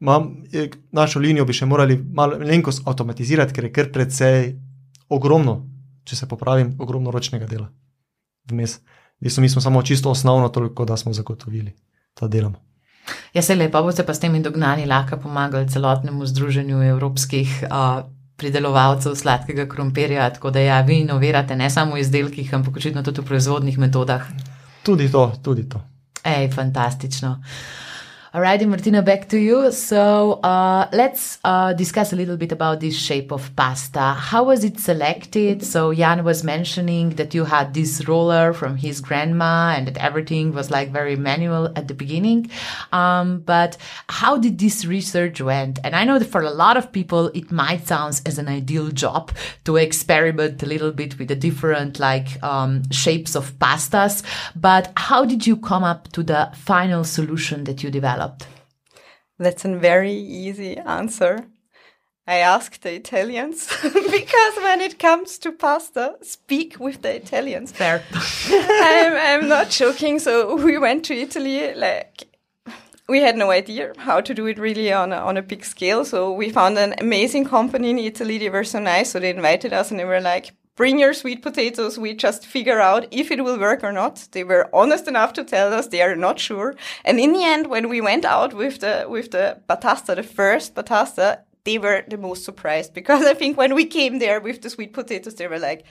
Mam, 0.00 0.44
našo 0.92 1.18
linijo 1.18 1.44
bi 1.44 1.52
še 1.52 1.66
morali 1.66 1.96
malo 1.98 2.38
lenkost 2.38 2.86
avtomatizirati, 2.86 3.54
ker 3.54 3.66
je 3.66 3.72
kar 3.72 3.90
precej 3.92 4.52
ogromno, 5.08 5.64
če 6.04 6.16
se 6.16 6.28
popravim, 6.28 6.76
ogromno 6.78 7.10
ročnega 7.10 7.46
dela. 7.46 7.68
Vmes. 8.50 8.78
Mi 9.20 9.48
smo 9.48 9.60
samo 9.60 9.82
čisto 9.82 10.10
osnovno, 10.10 10.48
toliko 10.48 10.84
da 10.84 10.96
smo 10.96 11.12
zagotovili, 11.12 11.74
da 12.20 12.28
delamo. 12.28 12.62
Ja, 13.34 13.42
se 13.42 13.54
lepo, 13.54 13.82
boste 13.82 14.04
pa 14.06 14.14
s 14.14 14.20
temi 14.20 14.42
dognani 14.42 14.86
lahko 14.86 15.16
pomagali 15.16 15.68
celotnemu 15.68 16.26
združenju 16.26 16.82
evropskih 16.92 17.64
uh, 17.64 18.04
pridelovalcev 18.38 19.16
sladkega 19.18 19.66
krompirja, 19.68 20.30
tako 20.30 20.50
da 20.54 20.62
ja, 20.62 20.80
vi 20.86 21.00
inovirate 21.02 21.56
ne 21.56 21.70
samo 21.70 21.96
v 21.98 22.04
izdelkih, 22.04 22.54
ampak 22.54 22.76
očitno 22.76 23.02
tudi 23.02 23.20
v 23.20 23.26
proizvodnih 23.32 23.78
metodah. 23.78 24.28
Tudi 24.86 25.10
to, 25.12 25.32
tudi 25.42 25.66
to. 25.68 25.82
Ej, 26.24 26.50
fantastično. 26.54 27.34
Alrighty, 28.34 28.68
Martina, 28.68 29.00
back 29.00 29.30
to 29.30 29.38
you. 29.38 29.72
So 29.72 30.32
uh, 30.42 30.86
let's 30.92 31.38
uh, 31.44 31.72
discuss 31.72 32.12
a 32.12 32.16
little 32.16 32.36
bit 32.36 32.52
about 32.52 32.80
this 32.80 32.94
shape 32.94 33.32
of 33.32 33.56
pasta. 33.56 34.12
How 34.12 34.44
was 34.44 34.64
it 34.64 34.78
selected? 34.78 35.64
So 35.64 35.94
Jan 35.94 36.24
was 36.24 36.44
mentioning 36.44 37.16
that 37.16 37.32
you 37.32 37.46
had 37.46 37.72
this 37.72 38.06
roller 38.06 38.52
from 38.52 38.76
his 38.76 39.00
grandma 39.00 39.72
and 39.74 39.88
that 39.88 39.96
everything 39.96 40.52
was 40.52 40.70
like 40.70 40.90
very 40.90 41.16
manual 41.16 41.72
at 41.74 41.88
the 41.88 41.94
beginning. 41.94 42.50
Um, 42.92 43.40
but 43.40 43.78
how 44.10 44.36
did 44.36 44.58
this 44.58 44.84
research 44.84 45.40
went? 45.40 45.78
And 45.82 45.96
I 45.96 46.04
know 46.04 46.18
that 46.18 46.28
for 46.28 46.42
a 46.42 46.50
lot 46.50 46.76
of 46.76 46.92
people, 46.92 47.28
it 47.28 47.50
might 47.50 47.86
sound 47.86 48.20
as 48.26 48.36
an 48.36 48.46
ideal 48.46 48.90
job 48.90 49.32
to 49.64 49.76
experiment 49.76 50.62
a 50.62 50.66
little 50.66 50.92
bit 50.92 51.18
with 51.18 51.28
the 51.28 51.36
different 51.36 51.98
like 51.98 52.42
um, 52.42 52.82
shapes 52.90 53.34
of 53.34 53.58
pastas. 53.58 54.22
But 54.54 54.92
how 54.98 55.24
did 55.24 55.46
you 55.46 55.56
come 55.56 55.82
up 55.82 56.12
to 56.12 56.22
the 56.22 56.52
final 56.54 57.04
solution 57.04 57.64
that 57.64 57.82
you 57.82 57.90
developed? 57.90 58.17
Developed? 58.18 58.46
That's 59.38 59.64
a 59.64 59.76
very 59.76 60.12
easy 60.12 60.76
answer. 60.76 61.46
I 62.26 62.38
asked 62.38 62.82
the 62.82 62.92
Italians 62.92 63.68
because 63.82 64.56
when 64.56 64.80
it 64.80 64.98
comes 64.98 65.38
to 65.38 65.52
pasta, 65.52 66.16
speak 66.22 66.78
with 66.78 67.00
the 67.02 67.14
Italians. 67.16 67.72
Fair. 67.72 68.02
I'm, 68.12 69.42
I'm 69.42 69.48
not 69.48 69.70
joking. 69.70 70.18
So 70.18 70.56
we 70.56 70.76
went 70.76 71.04
to 71.06 71.14
Italy, 71.14 71.72
like, 71.74 72.24
we 73.08 73.20
had 73.22 73.36
no 73.36 73.50
idea 73.50 73.94
how 73.96 74.20
to 74.20 74.34
do 74.34 74.46
it 74.46 74.58
really 74.58 74.92
on 74.92 75.12
a, 75.12 75.16
on 75.16 75.38
a 75.38 75.42
big 75.42 75.64
scale. 75.64 76.04
So 76.04 76.30
we 76.32 76.50
found 76.50 76.76
an 76.76 76.94
amazing 76.98 77.46
company 77.46 77.90
in 77.90 77.98
Italy. 77.98 78.36
They 78.36 78.50
were 78.50 78.64
so 78.64 78.80
nice. 78.80 79.12
So 79.12 79.20
they 79.20 79.30
invited 79.30 79.72
us 79.72 79.90
and 79.90 79.98
they 79.98 80.04
were 80.04 80.20
like, 80.20 80.52
bring 80.78 81.00
your 81.00 81.12
sweet 81.12 81.42
potatoes. 81.42 81.98
We 81.98 82.14
just 82.14 82.46
figure 82.46 82.80
out 82.80 83.08
if 83.10 83.32
it 83.32 83.44
will 83.44 83.58
work 83.58 83.82
or 83.82 83.92
not. 83.92 84.28
They 84.30 84.44
were 84.44 84.70
honest 84.72 85.08
enough 85.08 85.32
to 85.32 85.42
tell 85.42 85.74
us 85.74 85.88
they 85.88 86.02
are 86.02 86.14
not 86.14 86.38
sure. 86.38 86.76
And 87.04 87.18
in 87.18 87.32
the 87.32 87.44
end, 87.44 87.66
when 87.66 87.88
we 87.88 88.00
went 88.00 88.24
out 88.24 88.54
with 88.54 88.78
the, 88.78 89.04
with 89.08 89.32
the 89.32 89.60
batasta, 89.68 90.14
the 90.14 90.22
first 90.22 90.76
batasta, 90.76 91.40
they 91.64 91.78
were 91.78 92.04
the 92.06 92.16
most 92.16 92.44
surprised 92.44 92.94
because 93.00 93.24
I 93.26 93.34
think 93.34 93.58
when 93.58 93.74
we 93.74 93.86
came 93.86 94.20
there 94.20 94.40
with 94.40 94.62
the 94.62 94.70
sweet 94.70 94.92
potatoes, 94.92 95.34
they 95.34 95.48
were 95.48 95.58
like, 95.58 95.84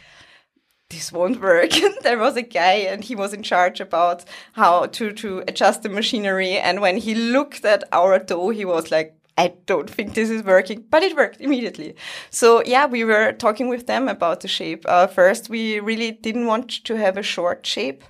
this 0.90 1.12
won't 1.12 1.42
work. 1.42 1.76
And 1.84 1.98
there 2.04 2.18
was 2.18 2.38
a 2.38 2.42
guy 2.42 2.88
and 2.92 3.04
he 3.04 3.14
was 3.14 3.34
in 3.34 3.44
charge 3.44 3.82
about 3.82 4.24
how 4.54 4.86
to, 4.86 5.12
to 5.12 5.44
adjust 5.50 5.84
the 5.84 5.90
machinery. 5.90 6.58
And 6.58 6.80
when 6.80 6.96
he 6.96 7.14
looked 7.14 7.66
at 7.66 7.84
our 7.92 8.20
dough, 8.20 8.52
he 8.52 8.64
was 8.64 8.90
like, 8.90 9.18
I 9.38 9.54
don't 9.68 9.90
think 9.90 10.16
this 10.16 10.30
is 10.30 10.44
working, 10.44 10.86
but 10.90 11.04
it 11.04 11.16
worked 11.16 11.40
immediately. 11.40 11.96
So 12.32 12.64
yeah, 12.66 12.88
we 12.88 13.04
were 13.04 13.34
talking 13.34 13.70
with 13.70 13.86
them 13.86 14.08
about 14.08 14.42
the 14.42 14.48
shape. 14.48 14.84
Uh, 14.88 15.08
first, 15.08 15.50
we 15.50 15.80
really 15.80 16.12
didn't 16.12 16.48
want 16.48 16.84
to 16.86 16.96
have 16.96 17.18
a 17.18 17.24
short 17.24 17.66
shape. 17.66 18.04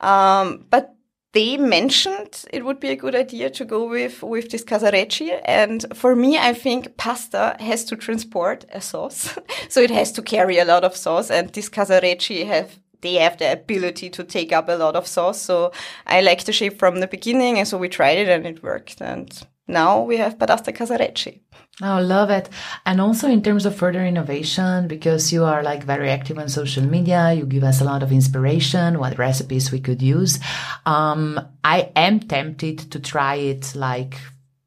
Um, 0.00 0.66
but 0.70 0.94
they 1.32 1.56
mentioned 1.56 2.44
it 2.52 2.64
would 2.64 2.80
be 2.80 2.88
a 2.88 2.96
good 2.96 3.14
idea 3.14 3.50
to 3.50 3.64
go 3.64 3.88
with, 3.88 4.22
with 4.22 4.50
this 4.50 4.64
casarecci. 4.64 5.40
And 5.44 5.84
for 5.94 6.14
me, 6.14 6.38
I 6.38 6.52
think 6.52 6.96
pasta 6.96 7.56
has 7.60 7.84
to 7.86 7.96
transport 7.96 8.64
a 8.72 8.80
sauce. 8.80 9.38
so 9.68 9.80
it 9.80 9.90
has 9.90 10.12
to 10.12 10.22
carry 10.22 10.58
a 10.58 10.64
lot 10.64 10.84
of 10.84 10.96
sauce 10.96 11.30
and 11.30 11.50
this 11.50 11.68
casarecci 11.68 12.46
have 12.46 12.78
they 13.02 13.14
have 13.14 13.36
the 13.38 13.52
ability 13.52 14.08
to 14.10 14.24
take 14.24 14.52
up 14.52 14.68
a 14.68 14.76
lot 14.76 14.94
of 14.94 15.06
sauce. 15.08 15.42
So 15.42 15.72
I 16.06 16.20
liked 16.20 16.46
the 16.46 16.52
shape 16.52 16.78
from 16.78 17.00
the 17.00 17.08
beginning, 17.08 17.58
and 17.58 17.66
so 17.66 17.76
we 17.76 17.88
tried 17.88 18.18
it 18.18 18.28
and 18.28 18.46
it 18.46 18.62
worked. 18.62 19.00
And 19.00 19.28
now 19.68 20.02
we 20.02 20.16
have 20.16 20.38
Padasta 20.38 20.72
Casarecci. 20.72 21.40
Oh, 21.80 22.00
love 22.00 22.30
it. 22.30 22.48
And 22.84 23.00
also 23.00 23.28
in 23.28 23.42
terms 23.42 23.64
of 23.64 23.74
further 23.74 24.04
innovation, 24.04 24.88
because 24.88 25.32
you 25.32 25.44
are 25.44 25.62
like 25.62 25.84
very 25.84 26.10
active 26.10 26.38
on 26.38 26.48
social 26.48 26.84
media, 26.84 27.32
you 27.32 27.46
give 27.46 27.64
us 27.64 27.80
a 27.80 27.84
lot 27.84 28.02
of 28.02 28.12
inspiration, 28.12 28.98
what 28.98 29.18
recipes 29.18 29.72
we 29.72 29.80
could 29.80 30.02
use. 30.02 30.38
Um, 30.84 31.40
I 31.64 31.90
am 31.96 32.20
tempted 32.20 32.90
to 32.90 33.00
try 33.00 33.36
it 33.36 33.74
like 33.74 34.18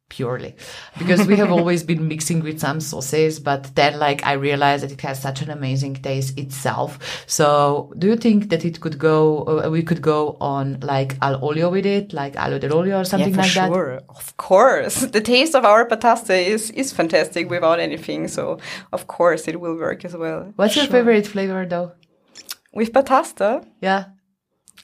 purely. 0.10 0.56
Because 0.98 1.26
we 1.28 1.36
have 1.38 1.52
always 1.52 1.84
been 1.84 2.08
mixing 2.08 2.42
with 2.42 2.60
some 2.60 2.80
sauces 2.80 3.40
but 3.40 3.76
then 3.76 3.98
like 4.00 4.26
i 4.26 4.34
realized 4.34 4.84
that 4.84 4.92
it 4.92 5.02
has 5.02 5.22
such 5.22 5.42
an 5.42 5.50
amazing 5.50 5.96
taste 5.96 6.38
itself. 6.38 7.00
So 7.28 7.92
do 7.98 8.08
you 8.08 8.16
think 8.16 8.50
that 8.50 8.64
it 8.66 8.80
could 8.82 8.98
go 9.00 9.44
uh, 9.48 9.70
we 9.70 9.84
could 9.84 10.02
go 10.02 10.38
on 10.40 10.80
like 10.82 11.18
al 11.22 11.44
olio 11.44 11.70
with 11.72 11.86
it 11.86 12.14
like 12.14 12.36
alio 12.36 12.60
dell'olio 12.60 13.02
or 13.02 13.06
something 13.06 13.34
yeah, 13.34 13.42
like 13.42 13.52
sure. 13.52 13.96
that 13.96 14.04
of 14.10 14.38
course. 14.38 15.06
The 15.16 15.22
taste 15.22 15.56
of 15.56 15.66
our 15.66 15.88
patasta 15.88 16.36
is 16.36 16.72
is 16.72 16.94
fantastic 16.94 17.50
without 17.50 17.80
anything 17.80 18.28
so 18.28 18.60
of 18.92 19.08
course 19.08 19.48
it 19.48 19.60
will 19.60 19.76
work 19.76 20.06
as 20.06 20.16
well. 20.16 20.54
What's 20.56 20.74
sure. 20.74 20.84
your 20.84 20.92
favorite 20.92 21.28
flavor 21.28 21.66
though? 21.66 21.94
With 22.74 22.92
patasta 22.94 23.66
yeah 23.82 24.15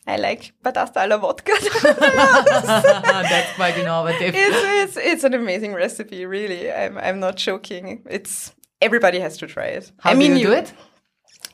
I 0.07 0.17
like 0.17 0.53
alla 0.65 1.17
vodka. 1.17 1.53
That's 1.83 3.53
quite 3.55 3.77
innovative. 3.77 4.33
It's, 4.35 4.97
it's, 4.97 4.97
it's 4.97 5.23
an 5.23 5.33
amazing 5.33 5.73
recipe, 5.73 6.25
really. 6.25 6.71
I'm, 6.71 6.97
I'm 6.97 7.19
not 7.19 7.37
joking. 7.37 8.01
It's 8.09 8.53
everybody 8.81 9.19
has 9.19 9.37
to 9.37 9.47
try 9.47 9.65
it. 9.65 9.91
How 9.99 10.11
I 10.11 10.13
mean, 10.15 10.31
do 10.31 10.39
you, 10.39 10.41
you 10.41 10.47
do 10.47 10.53
it? 10.53 10.73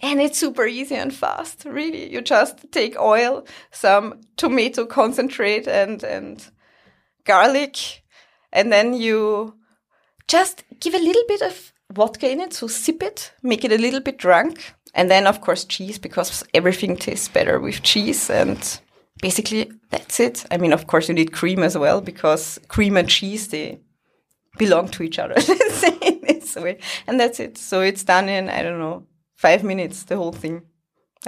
And 0.01 0.21
it's 0.21 0.37
super 0.37 0.65
easy 0.65 0.95
and 0.95 1.13
fast, 1.13 1.65
really. 1.65 2.11
You 2.11 2.21
just 2.21 2.71
take 2.71 2.99
oil, 2.99 3.45
some 3.71 4.21
tomato 4.37 4.85
concentrate 4.85 5.67
and, 5.67 6.03
and 6.03 6.45
garlic, 7.25 8.03
and 8.53 8.71
then 8.71 8.93
you 8.93 9.55
just 10.27 10.63
give 10.79 10.93
a 10.93 10.99
little 10.99 11.23
bit 11.27 11.41
of 11.41 11.73
vodka 11.91 12.29
in 12.29 12.39
it. 12.39 12.53
So 12.53 12.67
sip 12.67 13.01
it, 13.03 13.33
make 13.41 13.65
it 13.65 13.71
a 13.71 13.77
little 13.77 14.01
bit 14.01 14.17
drunk, 14.17 14.75
and 14.97 15.11
then, 15.11 15.27
of 15.27 15.41
course, 15.41 15.63
cheese, 15.63 15.99
because 15.99 16.43
everything 16.55 16.97
tastes 16.97 17.27
better 17.27 17.59
with 17.59 17.83
cheese. 17.83 18.31
And 18.31 18.79
basically, 19.21 19.71
that's 19.91 20.19
it. 20.19 20.43
I 20.49 20.57
mean, 20.57 20.73
of 20.73 20.87
course, 20.87 21.07
you 21.07 21.13
need 21.13 21.31
cream 21.31 21.61
as 21.61 21.77
well, 21.77 22.01
because 22.01 22.59
cream 22.67 22.97
and 22.97 23.07
cheese, 23.07 23.47
they 23.47 23.79
belong 24.57 24.89
to 24.89 25.03
each 25.03 25.19
other 25.19 25.35
this 25.37 26.55
way. 26.55 26.79
And 27.05 27.19
that's 27.19 27.39
it. 27.39 27.59
So 27.59 27.81
it's 27.81 28.03
done 28.03 28.27
in, 28.27 28.49
I 28.49 28.63
don't 28.63 28.79
know, 28.79 29.05
five 29.35 29.63
minutes, 29.63 30.03
the 30.03 30.17
whole 30.17 30.31
thing. 30.31 30.63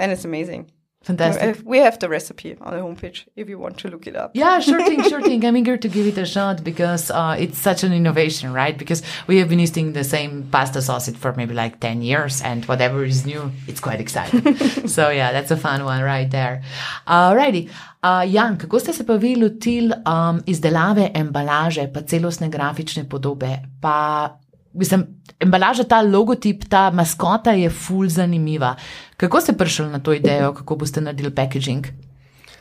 And 0.00 0.10
it's 0.10 0.24
amazing. 0.24 0.72
Fantastic. 1.02 1.62
We 1.64 1.78
have 1.78 1.98
the 1.98 2.10
recipe 2.10 2.58
on 2.60 2.74
the 2.74 2.80
homepage 2.80 3.24
if 3.34 3.48
you 3.48 3.58
want 3.58 3.78
to 3.78 3.88
look 3.88 4.06
it 4.06 4.14
up. 4.14 4.32
Yeah, 4.34 4.60
sure 4.60 4.84
thing, 4.84 5.02
sure 5.02 5.22
thing. 5.22 5.42
I'm 5.46 5.56
eager 5.56 5.78
to 5.78 5.88
give 5.88 6.06
it 6.06 6.18
a 6.18 6.26
shot 6.26 6.62
because 6.62 7.10
uh, 7.10 7.36
it's 7.38 7.58
such 7.58 7.84
an 7.84 7.92
innovation, 7.94 8.52
right? 8.52 8.76
Because 8.76 9.02
we 9.26 9.38
have 9.38 9.48
been 9.48 9.60
eating 9.60 9.94
the 9.94 10.04
same 10.04 10.46
pasta 10.52 10.82
sausage 10.82 11.16
for 11.16 11.32
maybe 11.32 11.54
like 11.54 11.80
10 11.80 12.02
years 12.02 12.42
and 12.42 12.66
whatever 12.66 13.02
is 13.02 13.24
new, 13.24 13.50
it's 13.66 13.80
quite 13.80 13.98
exciting. 13.98 14.56
so 14.86 15.08
yeah, 15.08 15.32
that's 15.32 15.50
a 15.50 15.56
fun 15.56 15.84
one 15.86 16.02
right 16.02 16.30
there. 16.30 16.62
Alrighty. 17.06 17.70
Uh, 18.02 18.26
Jan, 18.28 18.58
kako 18.58 18.80
ste 18.80 18.92
se 18.92 19.04
pa 19.04 19.16
vi 19.16 19.36
lotili 19.36 19.92
um, 20.06 20.42
izdelave 20.46 21.10
embalaže, 21.14 21.88
pa 21.92 22.02
celostne 22.02 22.48
grafične 22.48 23.08
podobe, 23.08 23.56
pa 23.80 24.36
mislim, 24.72 25.06
embalaža, 25.40 25.84
ta 25.84 26.00
logotip, 26.02 26.64
ta 26.68 26.90
maskota 26.90 27.52
je 27.52 27.70
ful 27.70 28.08
zanimiva. 28.08 28.74
Kako 29.16 29.40
ste 29.40 29.52
prišli 29.52 29.86
na 29.86 29.98
to 29.98 30.12
idejo, 30.12 30.54
kako 30.54 30.76
boste 30.76 31.00
naredili 31.00 31.34
packaging, 31.34 31.86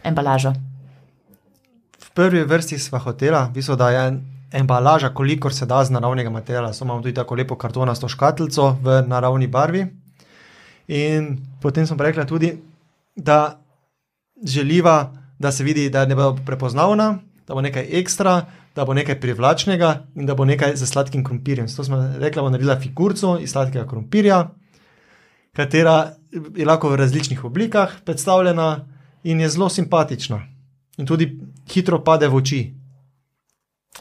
embalažo? 0.03 0.53
V 1.99 2.11
prvi 2.13 2.43
vrsti 2.43 2.79
smo 2.79 2.99
hotela, 2.99 3.49
viso, 3.55 3.75
da 3.75 3.89
je 3.89 4.21
embalaža, 4.51 5.13
kolikor 5.13 5.53
se 5.53 5.65
da 5.65 5.83
z 5.85 5.91
naravnega 5.91 6.29
materiala. 6.29 6.73
Samo 6.73 6.93
imamo 6.93 7.01
tudi 7.01 7.13
tako 7.13 7.35
lepo 7.35 7.55
kartonasto 7.55 8.07
škatlico 8.07 8.77
v 8.81 9.03
naravni 9.07 9.47
barvi. 9.47 9.85
In 10.87 11.37
potem 11.61 11.87
smo 11.87 11.97
rekli 12.03 12.25
tudi, 12.27 12.57
da 13.15 13.59
želiva, 14.45 15.13
da 15.39 15.51
se 15.51 15.63
vidi, 15.63 15.89
da 15.89 16.05
ne 16.05 16.15
bo 16.15 16.35
prepoznavna, 16.45 17.19
da 17.47 17.53
bo 17.53 17.61
nekaj 17.61 17.87
ekstra, 17.91 18.45
da 18.75 18.85
bo 18.85 18.93
nekaj 18.93 19.19
privlačnega 19.19 20.05
in 20.15 20.25
da 20.25 20.35
bo 20.35 20.45
nekaj 20.45 20.75
za 20.75 20.85
sladkim 20.85 21.23
krompirjem. 21.23 21.67
Zato 21.67 21.83
smo 21.83 21.97
rekli, 22.17 22.39
da 22.39 22.41
bo 22.41 22.49
naredila 22.49 22.79
figurico 22.79 23.37
iz 23.41 23.51
sladkega 23.51 23.87
krompirja, 23.87 24.49
katera 25.55 26.13
je 26.55 26.65
lahko 26.65 26.89
v 26.89 26.95
različnih 26.95 27.43
oblikah 27.45 28.01
predstavljena 28.05 28.85
in 29.23 29.41
je 29.41 29.49
zelo 29.49 29.69
simpatična. 29.69 30.41
In 30.97 31.07
tudi 31.07 31.39
hitro 31.71 32.03
pade 32.03 32.27
v 32.27 32.35
oči. 32.35 32.61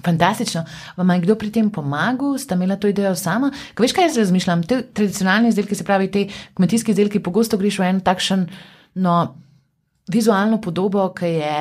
Fantastično. 0.04 0.64
Vam 0.96 1.10
je 1.10 1.20
kdo 1.20 1.34
pri 1.34 1.50
tem 1.50 1.70
pomagal, 1.70 2.36
sta 2.38 2.54
imela 2.54 2.76
to 2.76 2.88
idejo 2.88 3.14
sama? 3.16 3.50
Kaj 3.74 3.84
veš, 3.84 3.94
kaj 3.96 4.04
jaz 4.04 4.18
razmišljam? 4.18 4.62
Te 4.62 4.82
tradicionalne 4.94 5.48
izdelke, 5.48 5.74
se 5.74 5.84
pravi, 5.84 6.10
te 6.10 6.26
kmetijske 6.54 6.92
izdelke, 6.92 7.22
pogosto 7.22 7.58
greš 7.58 7.80
v 7.80 7.88
en 7.88 8.00
takšen, 8.04 8.46
no, 8.94 9.16
vizualno 10.12 10.60
podobo, 10.60 11.08
ki 11.16 11.32
je 11.40 11.54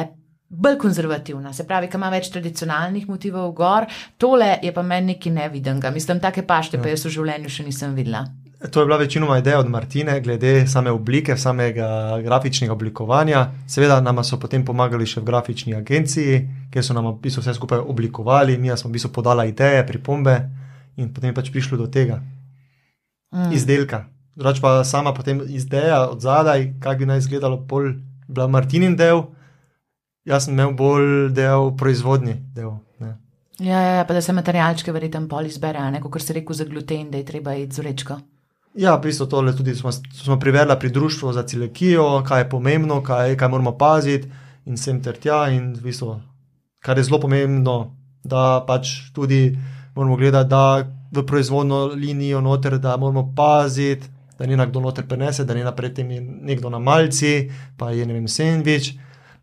bolj 0.49 0.77
konzervativna, 0.79 1.53
se 1.53 1.67
pravi, 1.67 1.89
ki 1.91 1.99
ima 1.99 2.09
več 2.09 2.31
tradicionalnih 2.31 3.07
motivov 3.09 3.51
gor, 3.55 3.87
tole 4.17 4.57
je 4.63 4.73
pa 4.73 4.83
meni 4.83 5.13
nekaj 5.13 5.33
nevidenega. 5.33 5.91
Mislim, 5.91 6.21
take 6.23 6.45
pašte, 6.47 6.77
ja. 6.77 6.83
pa 6.83 6.93
jaz 6.93 7.05
v 7.05 7.15
življenju 7.17 7.51
še 7.51 7.65
nisem 7.67 7.95
videla. 7.97 8.25
To 8.71 8.81
je 8.81 8.87
bila 8.89 8.97
večinoma 8.97 9.37
ideja 9.37 9.59
od 9.59 9.69
Martine, 9.69 10.15
glede 10.21 10.67
same 10.67 10.91
oblike, 10.91 11.35
samega 11.37 12.17
grafičnega 12.23 12.73
oblikovanja. 12.73 13.51
Seveda 13.69 13.99
nam 14.01 14.23
so 14.25 14.39
potem 14.41 14.65
pomagali 14.65 15.05
še 15.05 15.21
v 15.21 15.27
grafični 15.27 15.75
agenciji, 15.77 16.39
kjer 16.73 16.85
so 16.85 16.95
nam 16.97 17.11
vse 17.21 17.53
skupaj 17.53 17.83
oblikovali, 17.85 18.57
mi 18.57 18.73
smo 18.73 18.89
v 18.89 18.97
bistvu 18.97 19.11
podali 19.13 19.51
ideje, 19.51 19.85
pripombe 19.85 20.39
in 20.97 21.13
potem 21.13 21.29
je 21.29 21.37
pač 21.37 21.51
prišlo 21.53 21.77
do 21.77 21.85
tega 21.85 22.17
mm. 23.29 23.51
izdelka. 23.53 24.07
Drugač 24.33 24.61
pa 24.61 24.81
sama 24.83 25.13
potem 25.13 25.43
ideja 25.45 26.07
od 26.09 26.21
zadaj, 26.21 26.79
kako 26.81 26.99
bi 26.99 27.11
naj 27.13 27.21
izgledalo, 27.25 27.61
bolj 27.61 27.93
bila 28.27 28.47
Martinin 28.49 28.97
del, 28.97 29.27
jaz 30.27 30.45
sem 30.45 30.53
imel 30.53 30.75
bolj 30.75 31.31
del 31.35 31.71
proizvodni 31.79 32.35
del. 32.55 32.75
Ja, 33.57 33.79
ja, 33.81 33.93
ja, 33.97 34.01
pa 34.05 34.13
da 34.13 34.21
se 34.21 34.35
materialčke 34.37 34.93
verjetno 34.93 35.23
pol 35.27 35.47
izbere, 35.49 35.81
kot 36.03 36.21
se 36.21 36.33
reče 36.33 36.53
za 36.53 36.65
gluten, 36.69 37.09
da 37.11 37.17
je 37.17 37.25
treba 37.25 37.55
iti 37.57 37.73
z 37.75 37.81
urečko. 37.81 38.19
Ja, 38.77 38.93
v 38.95 39.07
bistvu 39.07 39.25
tole 39.25 39.55
tudi 39.57 39.73
smo, 39.75 39.91
smo 39.91 40.37
privedli 40.39 40.75
pri 40.79 40.91
društvu 40.93 41.33
za 41.33 41.43
celiakijo, 41.43 42.21
kaj 42.27 42.41
je 42.41 42.49
pomembno, 42.49 43.01
kaj, 43.03 43.33
kaj 43.37 43.49
moramo 43.49 43.73
paziti 43.77 44.29
in 44.65 44.77
sem 44.77 45.01
ter 45.01 45.17
tja. 45.17 45.47
In 45.49 45.73
v 45.73 45.87
bistvu, 45.89 46.19
kar 46.85 46.97
je 46.97 47.07
zelo 47.07 47.17
pomembno, 47.19 47.95
da 48.23 48.61
pač 48.67 49.09
tudi 49.15 49.57
moramo 49.95 50.15
gledati, 50.15 50.49
da 50.49 50.85
v 51.11 51.25
proizvodno 51.25 51.85
linijo 51.95 52.41
noter, 52.41 52.77
da 52.77 52.97
moramo 52.97 53.31
paziti, 53.35 54.05
da 54.37 54.45
ni 54.45 54.55
nekdo 54.55 54.79
noter 54.79 55.07
prenese, 55.07 55.45
da 55.45 55.57
ni 55.57 55.65
naprej 55.65 55.95
tem 55.97 56.13
nekdo 56.45 56.69
na 56.69 56.77
malci, 56.79 57.49
pa 57.77 57.89
je 57.89 58.05
ne 58.05 58.13
vem, 58.13 58.27
sendvič, 58.27 58.93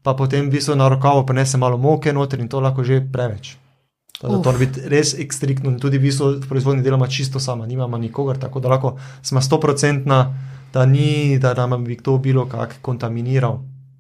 pa 0.05 0.13
potem 0.15 0.47
v 0.47 0.53
bistvu 0.53 0.77
na 0.77 0.89
rokavo 0.93 1.25
prenese 1.25 1.57
malo 1.57 1.79
moke 1.81 2.13
noter 2.13 2.41
in 2.41 2.49
to 2.49 2.61
lahko 2.61 2.85
že 2.85 3.01
preveč. 3.01 3.57
Da 4.21 4.29
to 4.29 4.39
mora 4.39 4.59
biti 4.59 4.85
res 4.89 5.15
ekstriktno 5.19 5.73
in 5.73 5.81
tudi 5.81 5.99
v 5.99 6.07
bistvu 6.07 6.45
v 6.45 6.49
proizvodni 6.49 6.85
delamo 6.85 7.09
čisto 7.09 7.41
sama, 7.41 7.67
nimamo 7.67 7.99
nikogar, 7.99 8.39
tako 8.39 8.61
da 8.61 8.69
lahko 8.69 8.97
smo 9.23 9.41
stoprocentna, 9.41 10.19
da 10.73 10.87
ni, 10.87 11.39
da 11.39 11.55
nam 11.55 11.85
bi 11.85 11.97
kdo 11.97 12.19
bilo 12.19 12.47
kak 12.47 12.79
kontaminiral 12.83 13.59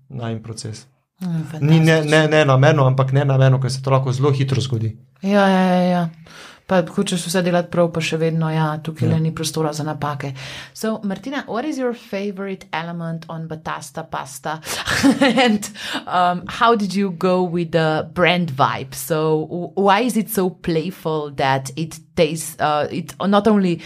na 0.08 0.30
en 0.30 0.42
proces. 0.42 0.86
Mm, 1.20 1.60
ni 1.60 1.80
ne, 1.80 2.04
ne, 2.04 2.28
ne 2.28 2.44
namerno, 2.44 2.86
ampak 2.86 3.12
ne 3.12 3.24
namerno, 3.24 3.60
ker 3.60 3.72
se 3.72 3.82
to 3.82 3.90
lahko 3.90 4.12
zelo 4.12 4.30
hitro 4.30 4.60
zgodi. 4.60 4.96
Ja, 5.22 5.48
ja, 5.48 5.62
ja. 5.64 5.82
ja 5.82 6.02
pa 6.66 6.82
hočeš 6.82 7.26
vse 7.26 7.42
delati 7.44 7.70
prav, 7.70 7.90
pa 7.92 8.00
še 8.00 8.16
vedno, 8.20 8.48
ja, 8.52 8.70
tukaj 8.82 9.08
yeah. 9.08 9.16
Ja. 9.18 9.22
ni 9.22 9.34
prostora 9.34 9.72
za 9.72 9.84
napake. 9.84 10.32
So, 10.72 11.00
Martina, 11.04 11.44
what 11.46 11.64
is 11.64 11.78
your 11.78 11.92
favorite 11.92 12.66
element 12.72 13.26
on 13.28 13.48
Batasta 13.48 14.04
pasta? 14.10 14.60
and 15.20 15.68
um, 16.06 16.44
how 16.48 16.74
did 16.74 16.94
you 16.94 17.10
go 17.10 17.42
with 17.42 17.72
the 17.72 18.08
brand 18.14 18.52
vibe? 18.52 18.94
So, 18.94 19.72
why 19.74 20.00
is 20.00 20.16
it 20.16 20.30
so 20.30 20.50
playful 20.50 21.32
that 21.36 21.70
it 21.76 21.98
tastes, 22.16 22.56
uh, 22.60 22.88
it 22.90 23.14
not 23.20 23.46
only 23.46 23.82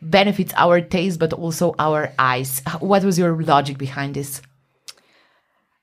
benefits 0.00 0.52
our 0.56 0.80
taste, 0.80 1.18
but 1.18 1.32
also 1.32 1.74
our 1.78 2.12
eyes? 2.18 2.62
What 2.80 3.04
was 3.04 3.18
your 3.18 3.36
logic 3.42 3.76
behind 3.76 4.14
this? 4.14 4.40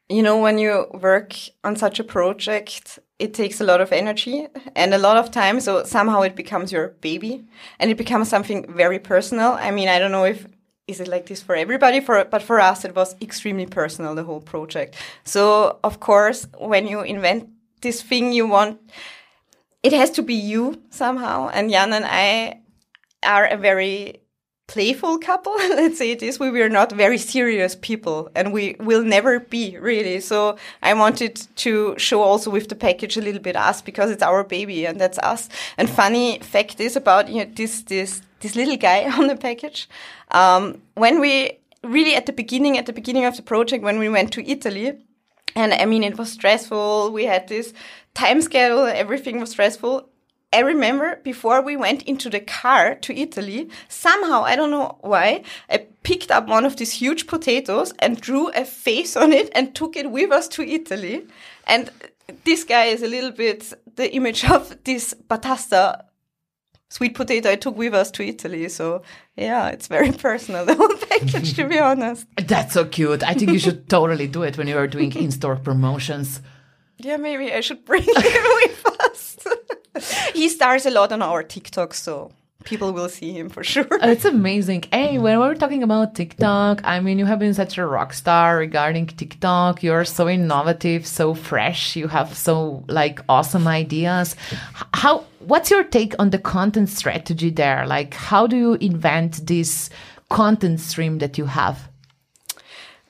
You 0.09 0.23
know, 0.23 0.39
when 0.39 0.57
you 0.57 0.87
work 0.93 1.35
on 1.63 1.75
such 1.75 1.99
a 1.99 2.03
project, 2.03 2.97
it 3.19 3.33
takes 3.33 3.61
a 3.61 3.63
lot 3.63 3.79
of 3.79 3.91
energy 3.91 4.47
and 4.75 4.93
a 4.93 4.97
lot 4.97 5.17
of 5.17 5.29
time. 5.29 5.59
So 5.59 5.83
somehow 5.83 6.21
it 6.23 6.35
becomes 6.35 6.71
your 6.71 6.89
baby 7.01 7.43
and 7.79 7.91
it 7.91 7.97
becomes 7.97 8.27
something 8.27 8.65
very 8.73 8.97
personal. 8.97 9.51
I 9.51 9.69
mean, 9.69 9.87
I 9.87 9.99
don't 9.99 10.11
know 10.11 10.25
if 10.25 10.47
is 10.89 10.99
it 10.99 11.07
like 11.07 11.27
this 11.27 11.41
for 11.41 11.55
everybody 11.55 11.99
for 11.99 12.25
but 12.25 12.41
for 12.41 12.59
us 12.59 12.83
it 12.83 12.95
was 12.95 13.15
extremely 13.21 13.67
personal 13.67 14.15
the 14.15 14.23
whole 14.23 14.41
project 14.41 14.95
so 15.23 15.77
of 15.83 15.99
course 15.99 16.47
when 16.57 16.87
you 16.87 17.01
invent 17.01 17.47
this 17.81 18.01
thing 18.01 18.33
you 18.33 18.47
want 18.47 18.79
it 19.83 19.93
has 19.93 20.09
to 20.09 20.23
be 20.23 20.33
you 20.33 20.81
somehow 20.89 21.47
and 21.49 21.69
jan 21.69 21.93
and 21.93 22.05
i 22.05 22.59
are 23.21 23.45
a 23.45 23.55
very 23.55 24.19
playful 24.69 25.17
couple 25.17 25.53
let's 25.81 25.97
say 25.97 26.11
it 26.11 26.21
is 26.21 26.39
we 26.39 26.51
were 26.51 26.69
not 26.69 26.91
very 26.91 27.17
serious 27.17 27.75
people 27.75 28.29
and 28.35 28.53
we 28.53 28.75
will 28.79 29.03
never 29.03 29.39
be 29.39 29.77
really. 29.77 30.19
So 30.19 30.57
i 30.83 30.93
wanted 30.93 31.35
to 31.65 31.95
show 31.97 32.21
also 32.21 32.51
with 32.51 32.69
the 32.69 32.75
package 32.75 33.17
a 33.17 33.21
little 33.21 33.41
bit 33.41 33.55
us 33.55 33.81
because 33.81 34.11
it's 34.11 34.23
our 34.23 34.43
baby 34.43 34.85
and 34.85 35.01
that's 35.01 35.19
us. 35.19 35.49
And 35.77 35.89
funny 35.89 36.39
fact 36.39 36.79
is 36.79 36.95
about 36.95 37.29
you 37.29 37.39
know 37.43 37.51
this 37.59 37.81
this 37.81 38.21
this 38.41 38.55
little 38.55 38.77
guy 38.77 39.09
on 39.17 39.27
the 39.27 39.35
package. 39.35 39.89
Um, 40.31 40.81
when 40.93 41.19
we 41.19 41.59
really 41.83 42.15
at 42.15 42.25
the 42.25 42.33
beginning 42.33 42.77
at 42.77 42.85
the 42.85 42.93
beginning 42.93 43.25
of 43.25 43.35
the 43.37 43.41
project 43.41 43.83
when 43.83 43.99
we 43.99 44.09
went 44.09 44.33
to 44.33 44.41
italy 44.51 44.97
and 45.55 45.73
i 45.73 45.85
mean 45.85 46.03
it 46.03 46.17
was 46.17 46.29
stressful 46.29 47.09
we 47.11 47.23
had 47.25 47.47
this 47.47 47.73
time 48.13 48.41
schedule 48.41 48.85
everything 48.85 49.39
was 49.39 49.51
stressful 49.51 50.09
I 50.51 50.59
remember 50.59 51.19
before 51.23 51.61
we 51.61 51.77
went 51.77 52.03
into 52.03 52.29
the 52.29 52.39
car 52.39 52.95
to 52.95 53.15
Italy, 53.15 53.69
somehow, 53.87 54.43
I 54.43 54.55
don't 54.55 54.71
know 54.71 54.97
why, 55.01 55.43
I 55.69 55.85
picked 56.01 56.31
up 56.31 56.47
one 56.47 56.65
of 56.65 56.77
these 56.77 56.91
huge 56.91 57.27
potatoes 57.27 57.93
and 57.99 58.19
drew 58.19 58.49
a 58.49 58.65
face 58.65 59.15
on 59.15 59.31
it 59.31 59.51
and 59.53 59.75
took 59.75 59.95
it 59.95 60.09
with 60.09 60.31
us 60.31 60.47
to 60.49 60.63
Italy. 60.63 61.27
And 61.67 61.91
this 62.45 62.63
guy 62.63 62.85
is 62.85 63.03
a 63.03 63.07
little 63.07 63.31
bit 63.31 63.73
the 63.95 64.11
image 64.15 64.49
of 64.49 64.83
this 64.83 65.13
batasta 65.29 66.05
sweet 66.89 67.13
potato 67.13 67.51
I 67.51 67.55
took 67.55 67.77
with 67.77 67.93
us 67.93 68.11
to 68.11 68.23
Italy. 68.23 68.67
So 68.69 69.03
yeah, 69.35 69.69
it's 69.69 69.87
very 69.87 70.11
personal, 70.11 70.65
the 70.65 70.75
whole 70.75 70.97
package, 70.97 71.53
to 71.55 71.67
be 71.67 71.79
honest. 71.79 72.25
That's 72.37 72.73
so 72.73 72.85
cute. 72.85 73.23
I 73.23 73.33
think 73.33 73.51
you 73.51 73.59
should 73.59 73.87
totally 73.87 74.27
do 74.27 74.43
it 74.43 74.57
when 74.57 74.67
you 74.67 74.77
are 74.77 74.87
doing 74.87 75.15
in-store 75.15 75.57
promotions. 75.57 76.41
Yeah, 76.99 77.17
maybe 77.17 77.51
I 77.53 77.61
should 77.61 77.85
bring 77.85 78.03
him 78.03 78.13
with 78.15 78.85
us. 79.01 79.37
he 80.33 80.49
stars 80.49 80.85
a 80.85 80.91
lot 80.91 81.11
on 81.11 81.21
our 81.21 81.43
TikTok, 81.43 81.93
so 81.93 82.31
people 82.65 82.91
will 82.91 83.09
see 83.09 83.31
him 83.31 83.49
for 83.49 83.63
sure. 83.63 83.87
Oh, 83.89 84.09
it's 84.09 84.25
amazing. 84.25 84.83
Hey, 84.91 85.17
when 85.17 85.39
we're 85.39 85.55
talking 85.55 85.81
about 85.81 86.15
TikTok, 86.15 86.81
I 86.83 86.99
mean, 86.99 87.17
you 87.17 87.25
have 87.25 87.39
been 87.39 87.53
such 87.53 87.77
a 87.77 87.85
rock 87.85 88.13
star 88.13 88.57
regarding 88.57 89.07
TikTok. 89.07 89.81
You're 89.81 90.05
so 90.05 90.27
innovative, 90.27 91.07
so 91.07 91.33
fresh. 91.33 91.95
You 91.95 92.07
have 92.07 92.37
so 92.37 92.83
like 92.87 93.21
awesome 93.29 93.67
ideas. 93.67 94.35
How? 94.93 95.25
What's 95.39 95.71
your 95.71 95.83
take 95.83 96.15
on 96.19 96.31
the 96.31 96.37
content 96.39 96.89
strategy 96.89 97.49
there? 97.49 97.87
Like, 97.87 98.13
how 98.13 98.45
do 98.45 98.57
you 98.57 98.73
invent 98.75 99.47
this 99.47 99.89
content 100.29 100.79
stream 100.79 101.19
that 101.19 101.37
you 101.37 101.45
have? 101.45 101.88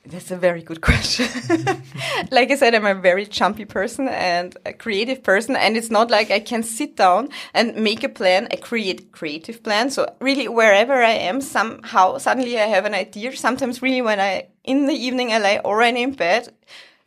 That's 0.09 0.31
a 0.31 0.37
very 0.37 0.63
good 0.63 0.81
question. 0.81 1.27
like 2.31 2.49
I 2.49 2.55
said, 2.55 2.73
I'm 2.73 2.85
a 2.85 2.95
very 2.95 3.25
jumpy 3.27 3.65
person 3.65 4.07
and 4.07 4.57
a 4.65 4.73
creative 4.73 5.21
person. 5.21 5.55
And 5.55 5.77
it's 5.77 5.91
not 5.91 6.09
like 6.09 6.31
I 6.31 6.39
can 6.39 6.63
sit 6.63 6.95
down 6.95 7.29
and 7.53 7.75
make 7.75 8.03
a 8.03 8.09
plan, 8.09 8.47
a 8.49 8.57
create 8.57 9.11
creative 9.11 9.61
plan. 9.61 9.91
So 9.91 10.11
really 10.19 10.47
wherever 10.47 10.95
I 10.95 11.11
am, 11.11 11.41
somehow 11.41 12.17
suddenly 12.17 12.59
I 12.59 12.65
have 12.65 12.85
an 12.85 12.95
idea. 12.95 13.35
Sometimes 13.37 13.83
really 13.83 14.01
when 14.01 14.19
I, 14.19 14.47
in 14.63 14.87
the 14.87 14.95
evening, 14.95 15.31
I 15.31 15.37
lie 15.37 15.61
already 15.63 16.01
in 16.01 16.13
bed 16.13 16.53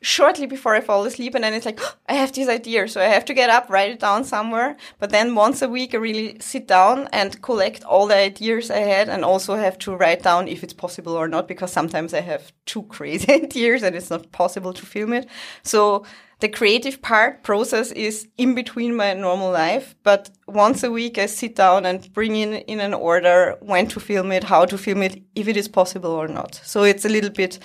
shortly 0.03 0.47
before 0.47 0.75
I 0.75 0.81
fall 0.81 1.05
asleep, 1.05 1.35
and 1.35 1.45
then 1.45 1.55
it's 1.55 1.67
like, 1.67 1.81
oh, 1.81 1.95
I 2.09 2.15
have 2.15 2.33
this 2.33 2.49
idea, 2.49 2.87
so 2.89 3.01
I 3.01 3.05
have 3.05 3.25
to 3.27 3.35
get 3.35 3.49
up, 3.49 3.71
write 3.71 3.93
it 3.93 4.01
down 4.01 4.25
somewhere. 4.25 4.77
But 4.99 5.11
then 5.11 5.35
once 5.35 5.63
a 5.63 5.69
week, 5.69 5.95
I 5.95 5.99
really 5.99 6.39
sit 6.41 6.69
down 6.69 7.09
and 7.13 7.41
collect 7.41 7.85
all 7.85 8.07
the 8.07 8.17
ideas 8.17 8.71
I 8.71 8.79
had, 8.79 9.09
and 9.09 9.25
also 9.25 9.55
have 9.55 9.79
to 9.79 9.95
write 9.95 10.23
down 10.23 10.49
if 10.49 10.63
it's 10.63 10.75
possible 10.75 11.15
or 11.15 11.29
not, 11.29 11.49
because 11.49 11.73
sometimes 11.73 12.13
I 12.13 12.21
have 12.21 12.53
two 12.67 12.83
crazy 12.85 13.33
ideas 13.45 13.83
and 13.83 13.97
it's 13.97 14.11
not 14.11 14.33
possible 14.33 14.73
to 14.73 14.87
film 14.87 15.13
it. 15.13 15.29
So 15.63 16.05
the 16.43 16.49
creative 16.49 17.01
part 17.01 17.45
process 17.45 17.93
is 17.93 18.27
in 18.37 18.57
between 18.57 18.97
my 18.97 19.15
normal 19.15 19.53
life, 19.53 19.95
but 20.03 20.29
once 20.49 20.83
a 20.83 20.91
week 20.91 21.17
I 21.17 21.27
sit 21.27 21.55
down 21.55 21.87
and 21.87 22.13
bring 22.13 22.35
in 22.35 22.55
in 22.55 22.81
an 22.81 22.95
order 22.95 23.57
when 23.61 23.87
to 23.87 24.01
film 24.01 24.33
it, 24.33 24.43
how 24.43 24.65
to 24.65 24.77
film 24.77 25.03
it, 25.03 25.23
if 25.37 25.47
it 25.47 25.57
is 25.57 25.69
possible 25.69 26.11
or 26.11 26.27
not. 26.27 26.61
So 26.65 26.83
it's 26.83 27.05
a 27.05 27.09
little 27.09 27.31
bit 27.31 27.61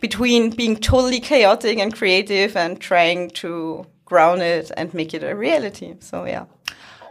between 0.00 0.50
being 0.50 0.76
totally 0.76 1.20
chaotic 1.20 1.78
and 1.78 1.94
creative 1.94 2.56
and 2.56 2.80
trying 2.80 3.30
to 3.30 3.86
ground 4.04 4.42
it 4.42 4.70
and 4.76 4.92
make 4.94 5.14
it 5.14 5.22
a 5.22 5.34
reality. 5.34 5.94
So, 6.00 6.24
yeah. 6.24 6.44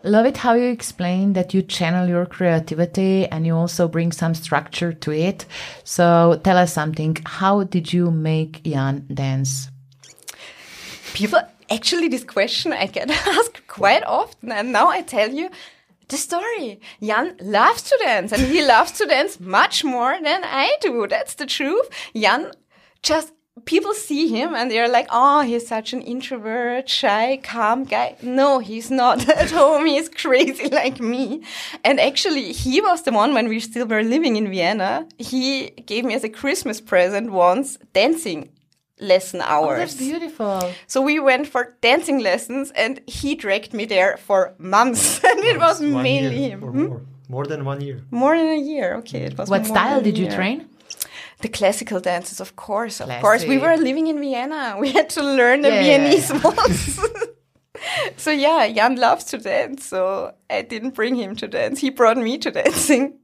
Love 0.03 0.25
it 0.25 0.37
how 0.37 0.53
you 0.53 0.65
explain 0.65 1.31
that 1.33 1.53
you 1.53 1.61
channel 1.61 2.09
your 2.09 2.25
creativity 2.25 3.25
and 3.27 3.45
you 3.45 3.55
also 3.55 3.87
bring 3.87 4.11
some 4.11 4.33
structure 4.33 4.91
to 4.91 5.11
it. 5.11 5.45
So, 5.85 6.41
tell 6.43 6.57
us 6.57 6.73
something. 6.73 7.17
How 7.25 7.63
did 7.63 7.93
you 7.93 8.11
make 8.11 8.63
Jan 8.63 9.05
dance? 9.13 9.69
People 11.13 11.39
actually, 11.69 12.09
this 12.09 12.23
question 12.23 12.73
I 12.73 12.87
get 12.87 13.09
asked 13.27 13.65
quite 13.67 14.03
often, 14.03 14.51
and 14.51 14.71
now 14.71 14.87
I 14.89 15.01
tell 15.01 15.29
you 15.29 15.49
the 16.09 16.17
story. 16.17 16.79
Jan 17.01 17.35
loves 17.41 17.83
to 17.83 17.97
dance, 18.03 18.31
and 18.31 18.41
he 18.41 18.65
loves 18.65 18.91
to 18.93 19.05
dance 19.05 19.39
much 19.39 19.83
more 19.83 20.17
than 20.21 20.41
I 20.43 20.75
do. 20.81 21.07
That's 21.07 21.35
the 21.35 21.45
truth. 21.45 21.89
Jan 22.15 22.51
just 23.03 23.31
people 23.65 23.93
see 23.93 24.27
him 24.27 24.55
and 24.55 24.71
they're 24.71 24.89
like, 24.89 25.07
oh, 25.11 25.41
he's 25.41 25.67
such 25.67 25.93
an 25.93 26.01
introvert, 26.01 26.89
shy, 26.89 27.39
calm 27.43 27.83
guy. 27.83 28.15
No, 28.21 28.59
he's 28.59 28.89
not 28.89 29.27
at 29.41 29.51
home. 29.51 29.85
He's 29.85 30.09
crazy 30.09 30.67
like 30.81 30.99
me. 30.99 31.43
And 31.83 31.99
actually, 31.99 32.51
he 32.51 32.81
was 32.81 33.03
the 33.03 33.11
one 33.11 33.33
when 33.33 33.47
we 33.47 33.59
still 33.59 33.85
were 33.85 34.03
living 34.03 34.35
in 34.37 34.49
Vienna. 34.49 35.07
He 35.17 35.69
gave 35.85 36.03
me 36.05 36.15
as 36.15 36.23
a 36.23 36.29
Christmas 36.29 36.81
present 36.81 37.31
once 37.31 37.77
dancing 37.93 38.49
lesson 38.99 39.41
hours. 39.41 39.75
Oh, 39.75 39.79
that's 39.79 39.95
beautiful. 39.95 40.71
So 40.87 41.01
we 41.01 41.19
went 41.19 41.47
for 41.47 41.75
dancing 41.81 42.19
lessons 42.19 42.71
and 42.71 43.01
he 43.07 43.35
dragged 43.35 43.73
me 43.73 43.85
there 43.85 44.17
for 44.17 44.53
months. 44.57 45.23
and 45.23 45.39
it 45.43 45.59
was 45.59 45.79
One 45.81 46.03
mainly 46.03 46.49
him. 46.49 46.61
Hmm? 46.61 46.85
more. 46.87 47.01
More 47.29 47.45
than 47.45 47.65
one 47.65 47.81
year. 47.81 48.03
More 48.11 48.37
than 48.37 48.47
a 48.47 48.59
year. 48.59 48.95
Okay, 48.97 49.21
it 49.23 49.37
was 49.37 49.49
What 49.49 49.65
style 49.65 50.01
did 50.01 50.17
you 50.17 50.25
year. 50.25 50.35
train? 50.35 50.69
The 51.43 51.49
classical 51.49 51.99
dances, 51.99 52.39
of 52.39 52.55
course, 52.55 53.01
of 53.01 53.09
course. 53.19 53.43
We 53.43 53.57
were 53.57 53.75
living 53.75 54.07
in 54.07 54.17
Vienna. 54.19 54.77
We 54.79 54.93
had 54.93 55.09
to 55.09 55.21
learn 55.21 55.59
the 55.61 55.69
Yeah, 55.69 55.81
yeah, 55.81 55.97
Viennese 55.97 56.31
waltz. 56.41 56.99
so 58.15 58.31
yeah, 58.31 58.71
Jan 58.71 58.95
loves 58.95 59.25
to 59.25 59.37
dance. 59.37 59.85
So 59.85 60.33
I 60.49 60.61
didn't 60.61 60.95
bring 60.95 61.15
him 61.15 61.35
to 61.35 61.47
dance. 61.49 61.81
He 61.81 61.89
brought 61.89 62.17
me 62.17 62.37
to 62.37 62.49
dancing. 62.49 63.19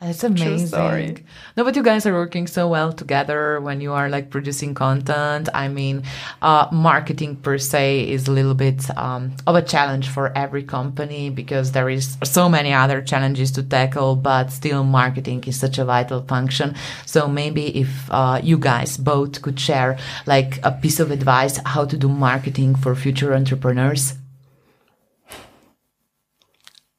That's 0.00 0.24
amazing. 0.24 0.68
story. 0.68 1.24
No, 1.58 1.64
but 1.64 1.76
you 1.76 1.82
guys 1.82 2.06
are 2.06 2.14
working 2.14 2.46
so 2.46 2.66
well 2.68 2.90
together 2.90 3.60
when 3.60 3.82
you 3.82 3.92
are 3.92 4.08
like 4.08 4.30
producing 4.30 4.72
content. 4.72 5.50
I 5.52 5.68
mean, 5.68 6.04
uh, 6.40 6.68
marketing 6.72 7.36
per 7.36 7.58
se 7.58 8.08
is 8.08 8.26
a 8.26 8.32
little 8.32 8.54
bit 8.54 8.88
um, 8.96 9.36
of 9.46 9.56
a 9.56 9.62
challenge 9.62 10.08
for 10.08 10.32
every 10.34 10.62
company 10.62 11.28
because 11.28 11.72
there 11.72 11.90
is 11.90 12.16
so 12.24 12.48
many 12.48 12.72
other 12.72 13.02
challenges 13.02 13.50
to 13.52 13.62
tackle, 13.62 14.16
but 14.16 14.50
still 14.50 14.84
marketing 14.84 15.44
is 15.44 15.60
such 15.60 15.76
a 15.76 15.84
vital 15.84 16.22
function. 16.22 16.74
So 17.04 17.28
maybe 17.28 17.66
if 17.78 18.10
uh, 18.10 18.40
you 18.42 18.56
guys 18.56 18.96
both 18.96 19.42
could 19.42 19.60
share 19.60 19.98
like 20.24 20.64
a 20.64 20.72
piece 20.72 20.98
of 20.98 21.10
advice 21.10 21.58
how 21.66 21.84
to 21.84 21.98
do 21.98 22.08
marketing 22.08 22.74
for 22.74 22.94
future 22.94 23.34
entrepreneurs. 23.34 24.14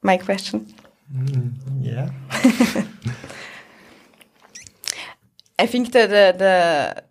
My 0.02 0.18
question. 0.18 0.72
Yeah. 1.80 2.10
I 5.58 5.66
think 5.66 5.92
that 5.92 6.10
the, 6.10 6.34
the 6.38 7.02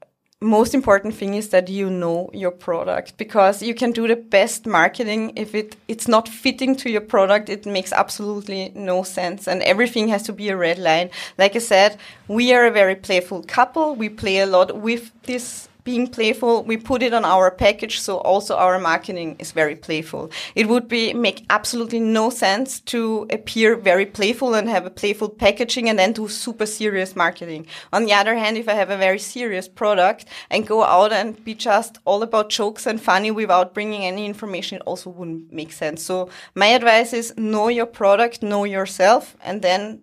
most 0.42 0.74
important 0.74 1.14
thing 1.14 1.36
is 1.36 1.50
that 1.50 1.70
you 1.70 1.90
know 1.90 2.30
your 2.34 2.50
product 2.50 3.16
because 3.18 3.62
you 3.62 3.76
can 3.76 3.92
do 3.92 4.08
the 4.08 4.16
best 4.16 4.66
marketing. 4.66 5.34
If 5.36 5.54
it 5.54 5.76
it's 5.88 6.08
not 6.08 6.28
fitting 6.28 6.76
to 6.78 6.90
your 6.90 7.02
product 7.02 7.48
it 7.48 7.66
makes 7.66 7.94
absolutely 7.94 8.72
no 8.74 9.04
sense 9.04 9.48
and 9.48 9.62
everything 9.62 10.08
has 10.08 10.24
to 10.24 10.34
be 10.34 10.50
a 10.50 10.58
red 10.58 10.80
line. 10.80 11.12
Like 11.38 11.56
i 11.56 11.60
said 11.60 11.98
we 12.28 12.54
are 12.54 12.66
a 12.66 12.72
very 12.72 12.96
playful 12.96 13.44
couple. 13.44 13.96
We 13.96 14.10
play 14.10 14.40
a 14.40 14.48
lot 14.48 14.76
with 14.78 15.12
this 15.24 15.70
being 15.84 16.08
playful 16.08 16.64
we 16.64 16.78
put 16.78 17.04
it 17.04 17.14
on 17.14 17.26
our 17.26 17.52
package 17.52 18.00
so 18.00 18.18
also 18.18 18.56
our 18.56 18.80
marketing 18.80 19.36
is 19.40 19.52
very 19.52 19.76
playful. 19.76 20.32
It 20.56 20.68
would 20.68 20.88
be 20.88 21.14
make 21.14 21.46
absolutely 21.50 22.00
no 22.00 22.30
sense 22.30 22.80
to 22.82 23.28
appear 23.30 23.76
very 23.76 24.06
playful 24.06 24.54
and 24.54 24.68
have 24.70 24.86
a 24.86 24.90
playful 24.90 25.30
packaging 25.30 25.90
and 25.90 25.98
then 25.98 26.14
do 26.14 26.28
super 26.28 26.66
serious 26.66 27.16
marketing. 27.16 27.68
On 27.94 28.06
the 28.06 28.14
other 28.14 28.36
hand 28.36 28.58
if 28.58 28.68
i 28.70 28.74
have 28.74 28.90
a 28.90 28.98
very 28.98 29.20
serious 29.20 29.68
product 29.68 30.26
and 30.50 30.68
go 30.68 30.84
out 30.84 31.12
and 31.12 31.44
be 31.44 31.54
just 31.54 31.98
all 32.06 32.24
about 32.24 32.50
jokes 32.50 32.86
and 32.86 33.02
funny 33.02 33.32
without 33.32 33.74
bringing 33.74 34.04
any 34.06 34.26
information 34.26 34.72
it 34.72 34.82
also 34.86 35.10
wouldn't 35.10 35.52
make 35.52 35.72
sense. 35.72 36.04
So 36.04 36.30
my 36.56 36.68
advice 36.68 37.14
is 37.14 37.34
know 37.38 37.68
your 37.68 37.86
product 37.86 38.44
know 38.44 38.64
yourself 38.64 39.36
and 39.42 39.62
then 39.62 40.02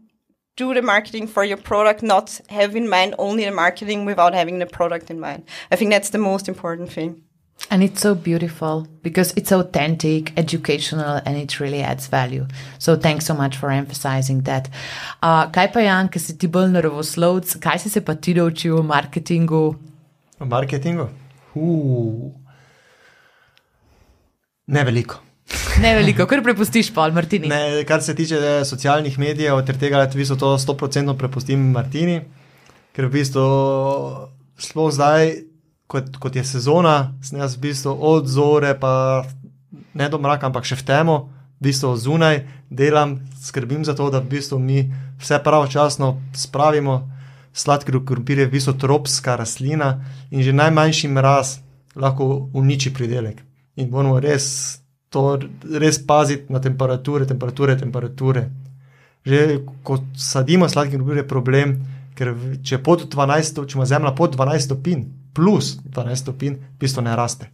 do 0.58 0.74
the 0.74 0.82
marketing 0.82 1.28
for 1.28 1.44
your 1.44 1.56
product, 1.56 2.02
not 2.02 2.40
have 2.50 2.76
in 2.76 2.88
mind 2.88 3.14
only 3.18 3.44
the 3.44 3.52
marketing 3.52 4.04
without 4.04 4.34
having 4.34 4.58
the 4.58 4.66
product 4.66 5.10
in 5.10 5.18
mind. 5.20 5.44
I 5.70 5.76
think 5.76 5.90
that's 5.90 6.10
the 6.10 6.18
most 6.18 6.48
important 6.48 6.92
thing. 6.92 7.22
And 7.70 7.82
it's 7.82 8.00
so 8.00 8.14
beautiful 8.14 8.86
because 9.02 9.32
it's 9.36 9.52
authentic, 9.52 10.32
educational, 10.38 11.20
and 11.26 11.36
it 11.36 11.58
really 11.60 11.82
adds 11.82 12.06
value. 12.06 12.46
So 12.78 12.96
thanks 12.96 13.26
so 13.26 13.34
much 13.34 13.56
for 13.56 13.70
emphasizing 13.70 14.42
that. 14.42 14.68
Uh, 15.22 15.46
kaj 15.50 15.72
pa 15.72 15.80
Jan, 15.80 16.08
ki 16.08 16.18
si 16.18 16.36
ti 16.38 16.50
bolj 16.56 16.70
naravoslovc, 16.76 17.58
kaj 17.66 17.78
si 17.84 17.94
se 17.94 18.00
pa 18.00 18.14
ti 18.14 18.34
naučil 18.34 18.78
o 18.78 18.82
marketingu? 18.82 19.62
O 20.40 20.50
marketingu? 20.56 21.08
Uh. 21.54 22.30
Ne 24.68 24.84
veliko. 24.84 25.27
Ne 25.78 25.94
veliko, 25.94 26.26
kar 26.26 26.42
prepustiš 26.42 26.90
pol, 26.94 27.12
Martini. 27.14 27.48
Ne, 27.48 27.84
kar 27.88 28.02
se 28.02 28.14
tiče 28.14 28.38
eh, 28.38 28.64
socialnih 28.66 29.18
medijev, 29.18 29.60
ter 29.66 29.78
tega, 29.78 30.02
da 30.02 30.10
v 30.10 30.20
bistvu 30.20 30.36
to 30.40 30.54
100% 30.58 31.14
prepustim 31.18 31.70
Martini, 31.72 32.20
ker 32.96 33.06
v 33.06 33.14
bistvu 33.14 33.44
sploh 34.58 34.90
zdaj, 34.92 35.32
kot, 35.88 36.16
kot 36.20 36.36
je 36.36 36.44
sezona, 36.44 37.14
sem 37.24 37.38
jaz 37.40 37.56
v 37.56 37.68
bistvu 37.68 37.94
od 37.94 38.28
zore, 38.28 38.74
pa 38.80 39.24
ne 39.94 40.08
do 40.10 40.20
mraka, 40.20 40.50
ampak 40.50 40.66
še 40.68 40.80
v 40.82 40.86
temo, 40.90 41.16
v 41.58 41.68
bistvu 41.70 41.94
zunaj 41.96 42.42
delam, 42.70 43.18
skrbim 43.42 43.86
za 43.86 43.94
to, 43.98 44.10
da 44.10 44.20
v 44.20 44.34
bistvu 44.34 44.58
mi 44.58 44.84
vse 45.18 45.40
pravočasno 45.44 46.16
spravimo. 46.34 47.06
Sladki 47.58 47.90
krompir 48.06 48.38
je 48.38 48.46
v 48.46 48.54
bistvu 48.54 48.76
tropska 48.78 49.34
rastlina 49.38 50.04
in 50.30 50.44
že 50.46 50.52
najmanjši 50.54 51.08
mraz 51.10 51.58
lahko 51.96 52.50
uniči 52.54 52.92
pridelek. 52.94 53.42
In 53.78 53.90
moramo 53.90 54.20
res 54.22 54.78
to 55.08 55.38
res 55.80 55.98
paziti 56.06 56.52
na 56.52 56.60
temperature, 56.60 57.26
temperature, 57.26 57.76
temperature. 57.76 58.48
Že 59.26 59.64
ko 59.84 59.98
sadimo 60.16 60.68
sladki 60.68 60.96
krompir, 60.96 61.22
je 61.22 61.28
problem, 61.28 61.76
ker 62.16 62.34
če, 62.62 62.76
je 62.76 62.82
pod 62.82 63.06
12, 63.10 63.62
če 63.68 63.78
ima 63.78 63.86
zemlja 63.88 64.14
pod 64.16 64.36
12 64.36 64.68
stopinj, 64.68 65.06
plus 65.36 65.76
12 65.84 66.22
stopinj, 66.24 66.58
v 66.58 66.82
bistvu 66.82 67.04
ne 67.06 67.16
raste. 67.18 67.50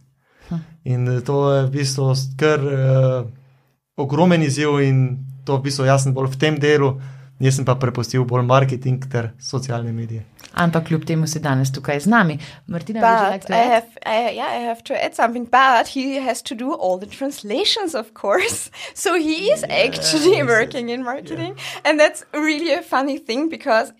In 0.85 1.07
eh, 1.09 1.21
to 1.25 1.39
je 1.53 1.65
v 1.65 1.71
bistvu 1.73 2.11
kar 2.37 2.61
uh, 2.61 3.25
ogromen 3.97 4.43
izziv, 4.45 4.79
in 4.85 5.01
to 5.45 5.57
v 5.57 5.67
bistvu 5.69 5.87
jaz 5.89 6.05
sem 6.05 6.13
bolj 6.13 6.33
v 6.35 6.41
tem 6.41 6.59
delu, 6.61 6.95
jaz 7.41 7.59
sem 7.59 7.67
pa 7.67 7.77
prepustil 7.79 8.25
bolj 8.29 8.45
marketing 8.45 9.09
ter 9.09 9.33
socialne 9.39 9.93
medije. 9.93 10.25
Ampak 10.55 10.87
kljub 10.87 11.05
temu 11.05 11.27
si 11.27 11.39
danes 11.39 11.71
tukaj 11.71 11.99
z 11.99 12.07
nami. 12.07 12.39
Martina, 12.67 13.01
would 13.01 13.23
you 13.23 13.31
like 13.31 13.47
But 13.47 13.51
I 13.51 13.63
have, 13.75 13.97
I, 14.05 14.29
yeah, 14.31 14.47
I 14.47 14.61
have 14.69 14.83
to 14.85 15.03
add 15.03 15.15
something. 15.15 15.45
But 15.45 15.87
he 15.87 16.15
has 16.15 16.41
to 16.43 16.55
do 16.55 16.73
all 16.73 16.97
the 16.97 17.05
translations, 17.05 17.95
of 17.95 18.13
course. 18.13 18.71
So 18.93 19.15
he 19.15 19.51
is 19.51 19.63
actually 19.69 20.41
working 20.43 20.89
in 20.89 21.03
marketing, 21.03 21.57
and 21.83 21.99
that's 21.99 22.23
really 22.33 22.73
a 22.73 22.81
funny 22.81 23.17
thing 23.17 23.49
because 23.49 23.91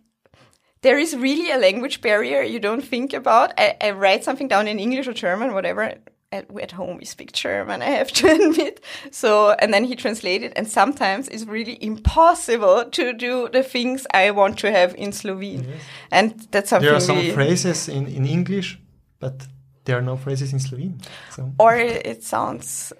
there 0.81 0.97
is 0.97 1.15
really 1.15 1.51
a 1.51 1.57
language 1.57 2.01
barrier 2.01 2.41
you 2.41 2.59
don't 2.59 2.83
think 2.83 3.13
about. 3.13 3.53
I, 3.57 3.75
I 3.81 3.91
write 3.91 4.23
something 4.23 4.47
down 4.47 4.67
in 4.67 4.79
English 4.79 5.07
or 5.07 5.13
German, 5.13 5.53
whatever. 5.53 5.93
At, 6.31 6.45
at 6.61 6.71
home, 6.71 6.97
we 6.97 7.05
speak 7.05 7.31
German, 7.31 7.81
I 7.81 7.91
have 7.91 8.11
to 8.19 8.27
admit. 8.27 8.83
So, 9.11 9.51
and 9.59 9.73
then 9.73 9.83
he 9.85 9.95
translated, 9.95 10.51
and 10.55 10.67
sometimes 10.67 11.27
it's 11.29 11.45
really 11.45 11.77
impossible 11.81 12.85
to 12.91 13.13
do 13.13 13.47
the 13.53 13.63
things 13.63 14.05
I 14.13 14.31
want 14.31 14.57
to 14.59 14.71
have 14.71 14.95
in 14.95 15.11
Slovene. 15.11 15.65
And 16.11 16.31
that's 16.51 16.69
something 16.69 16.87
There 16.87 16.95
are 16.97 16.99
some 17.01 17.17
we- 17.19 17.31
phrases 17.31 17.87
in, 17.87 18.07
in 18.07 18.25
English, 18.25 18.79
but 19.19 19.47
there 19.85 19.97
are 19.97 20.01
no 20.01 20.17
phrases 20.17 20.51
in 20.51 20.59
Slovene. 20.59 20.99
So, 21.29 21.53
or 21.59 21.75
it, 21.77 22.05
it 22.05 22.23
sounds 22.23 22.91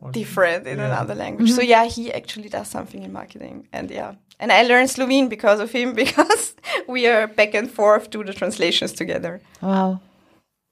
or- 0.00 0.10
different 0.12 0.66
in 0.66 0.78
Yeah. 0.78 0.86
another 0.86 1.14
language. 1.14 1.50
So 1.52 1.60
mm-hmm. 1.60 1.70
yeah, 1.70 1.84
he 1.84 2.12
actually 2.12 2.48
does 2.48 2.68
something 2.68 3.02
in 3.04 3.12
marketing, 3.12 3.68
and 3.72 3.90
yeah, 3.90 4.14
and 4.40 4.50
I 4.50 4.62
learned 4.64 4.88
Slovene 4.90 5.28
because 5.28 5.60
of 5.60 5.70
him 5.72 5.92
because 6.04 6.54
we 6.88 7.06
are 7.06 7.26
back 7.28 7.54
and 7.54 7.70
forth 7.70 8.10
do 8.10 8.24
the 8.24 8.32
translations 8.32 8.92
together. 8.92 9.40
Wow. 9.60 10.00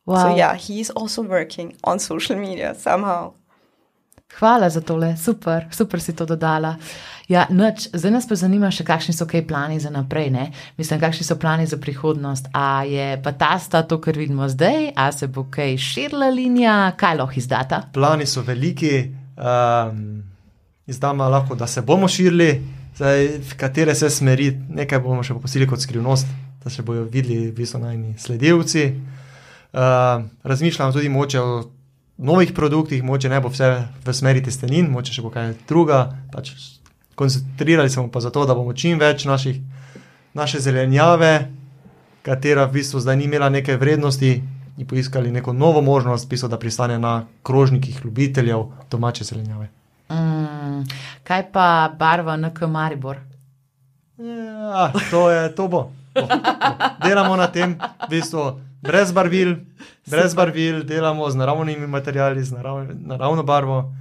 Wow. 0.07 0.17
So 0.17 0.37
yeah, 0.37 0.57
he's 0.57 0.91
also 0.91 1.23
working 1.23 1.77
on 1.85 1.99
social 1.99 2.37
media 2.37 2.75
somehow. 2.75 3.35
Hvala 4.39 4.71
za 4.71 4.81
tole, 4.81 5.17
super, 5.17 5.67
super 5.71 6.01
si 6.01 6.13
to 6.17 6.27
dodala. 6.27 6.77
Ja, 7.29 7.47
noč, 7.51 7.89
zdaj 7.93 8.11
nas 8.11 8.27
pa 8.29 8.35
zanima 8.39 8.71
še, 8.75 8.85
kakšni 8.87 9.15
so 9.15 9.27
kaj 9.29 9.43
plani 9.47 9.81
za 9.83 9.91
naprej. 9.91 10.31
Ne? 10.35 10.45
Mislim, 10.79 11.01
kakšni 11.03 11.27
so 11.27 11.37
plani 11.39 11.67
za 11.67 11.79
prihodnost. 11.83 12.47
A 12.55 12.83
je 12.87 13.19
pa 13.23 13.33
ta 13.33 13.59
sta 13.59 13.83
to, 13.83 14.01
kar 14.03 14.19
vidimo 14.19 14.49
zdaj, 14.49 14.93
a 14.95 15.11
se 15.13 15.27
bo 15.27 15.45
kaj 15.51 15.77
širila 15.83 16.31
linija, 16.31 16.93
kaj 16.99 17.19
lahko 17.19 17.39
izdata? 17.43 17.83
Plani 17.95 18.27
so 18.27 18.43
veliki, 18.47 19.11
um, 19.35 20.23
izdama 20.87 21.29
lahko, 21.29 21.59
da 21.59 21.67
se 21.67 21.83
bomo 21.83 22.09
širili, 22.09 22.51
zdaj, 22.99 23.27
v 23.51 23.59
katere 23.59 23.95
se 23.95 24.11
smeri, 24.11 24.53
nekaj 24.79 25.03
bomo 25.03 25.27
še 25.27 25.35
popustili 25.39 25.69
kot 25.71 25.83
skrivnost, 25.83 26.31
da 26.65 26.71
se 26.71 26.87
bodo 26.87 27.07
videli 27.11 27.51
visonajni 27.57 28.15
sledilci. 28.19 28.91
Uh, 29.73 30.25
razmišljamo 30.43 30.93
tudi 30.93 31.09
moče 31.09 31.41
o 31.41 31.71
novih 32.17 32.53
produktih, 32.53 33.03
moče 33.03 33.29
ne 33.29 33.41
bo 33.41 33.49
vse 33.49 33.71
v 34.05 34.15
smeri 34.15 34.43
testenin, 34.43 34.91
moče 34.91 35.15
še 35.15 35.23
bo 35.23 35.31
kaj 35.31 35.55
druga. 35.69 36.03
Pač 36.33 36.53
koncentrirali 37.15 37.91
smo 37.91 38.09
pa 38.11 38.21
zato, 38.21 38.47
da 38.47 38.55
bomo 38.55 38.75
čim 38.75 38.99
več 38.99 39.25
naših, 39.25 39.61
naše 40.35 40.61
zelenjave, 40.61 41.51
katera 42.23 42.65
v 42.67 42.81
bistvu 42.81 43.01
zdaj 43.01 43.17
ni 43.17 43.29
imela 43.29 43.49
neke 43.49 43.77
vrednosti, 43.77 44.41
in 44.81 44.87
poiskali 44.87 45.31
neko 45.31 45.53
novo 45.53 45.81
možnost, 45.81 46.29
piso, 46.29 46.49
da 46.49 46.59
pristane 46.59 46.99
na 46.99 47.27
krožnikih 47.43 48.01
ljubiteljev 48.05 48.65
domače 48.91 49.25
zelenjave. 49.25 49.69
Mm, 50.11 50.85
kaj 51.25 51.53
pa 51.53 51.93
barva 51.99 52.37
NK 52.37 52.61
Maribor? 52.61 53.17
Ja, 54.19 54.93
to, 55.11 55.31
je, 55.31 55.55
to 55.55 55.69
bo. 55.69 55.91
bo, 56.15 56.21
bo. 56.21 56.29
Delamo 57.05 57.37
na 57.37 57.47
tem, 57.47 57.77
v 58.07 58.11
bistvu, 58.11 58.61
brez 58.83 59.13
barvil, 59.13 59.57
brez 60.07 60.35
barvil, 60.35 60.85
delamo 60.85 61.31
z 61.31 61.37
naravnimi 61.37 61.87
materiali, 61.87 62.45
z 62.45 62.53
narav, 62.53 62.87
naravno 62.95 63.43
barvo. 63.43 63.95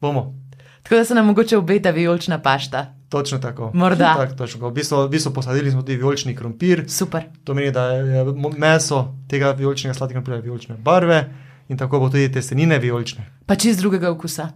Bomo. 0.00 0.34
Tako 0.82 0.94
da 0.94 1.04
se 1.04 1.14
nam 1.14 1.26
mogoče 1.26 1.56
obeta 1.56 1.90
vijolična 1.90 2.38
pašta. 2.38 2.94
Točno 3.08 3.38
tako. 3.38 3.70
Morda. 3.74 4.14
Tak, 4.14 4.36
točno. 4.36 4.68
V, 4.68 4.72
bistvu, 4.72 5.02
v 5.06 5.08
bistvu 5.08 5.32
posadili 5.32 5.70
smo 5.70 5.82
tudi 5.82 5.96
vijolični 5.96 6.36
krompir. 6.36 6.84
Super. 6.88 7.22
To 7.44 7.54
meni, 7.54 7.72
da 7.72 7.84
je 7.84 8.24
meso 8.58 9.14
tega 9.28 9.50
vijoličnega 9.50 9.94
sladkega 9.94 10.18
krompirja 10.18 10.40
vijolične 10.40 10.76
barve 10.76 11.34
in 11.68 11.78
tako 11.78 12.00
bo 12.00 12.08
tudi 12.08 12.32
testenine 12.32 12.78
vijolične. 12.78 13.26
Pa 13.46 13.54
čist 13.54 13.80
drugega 13.80 14.10
okusa. 14.10 14.48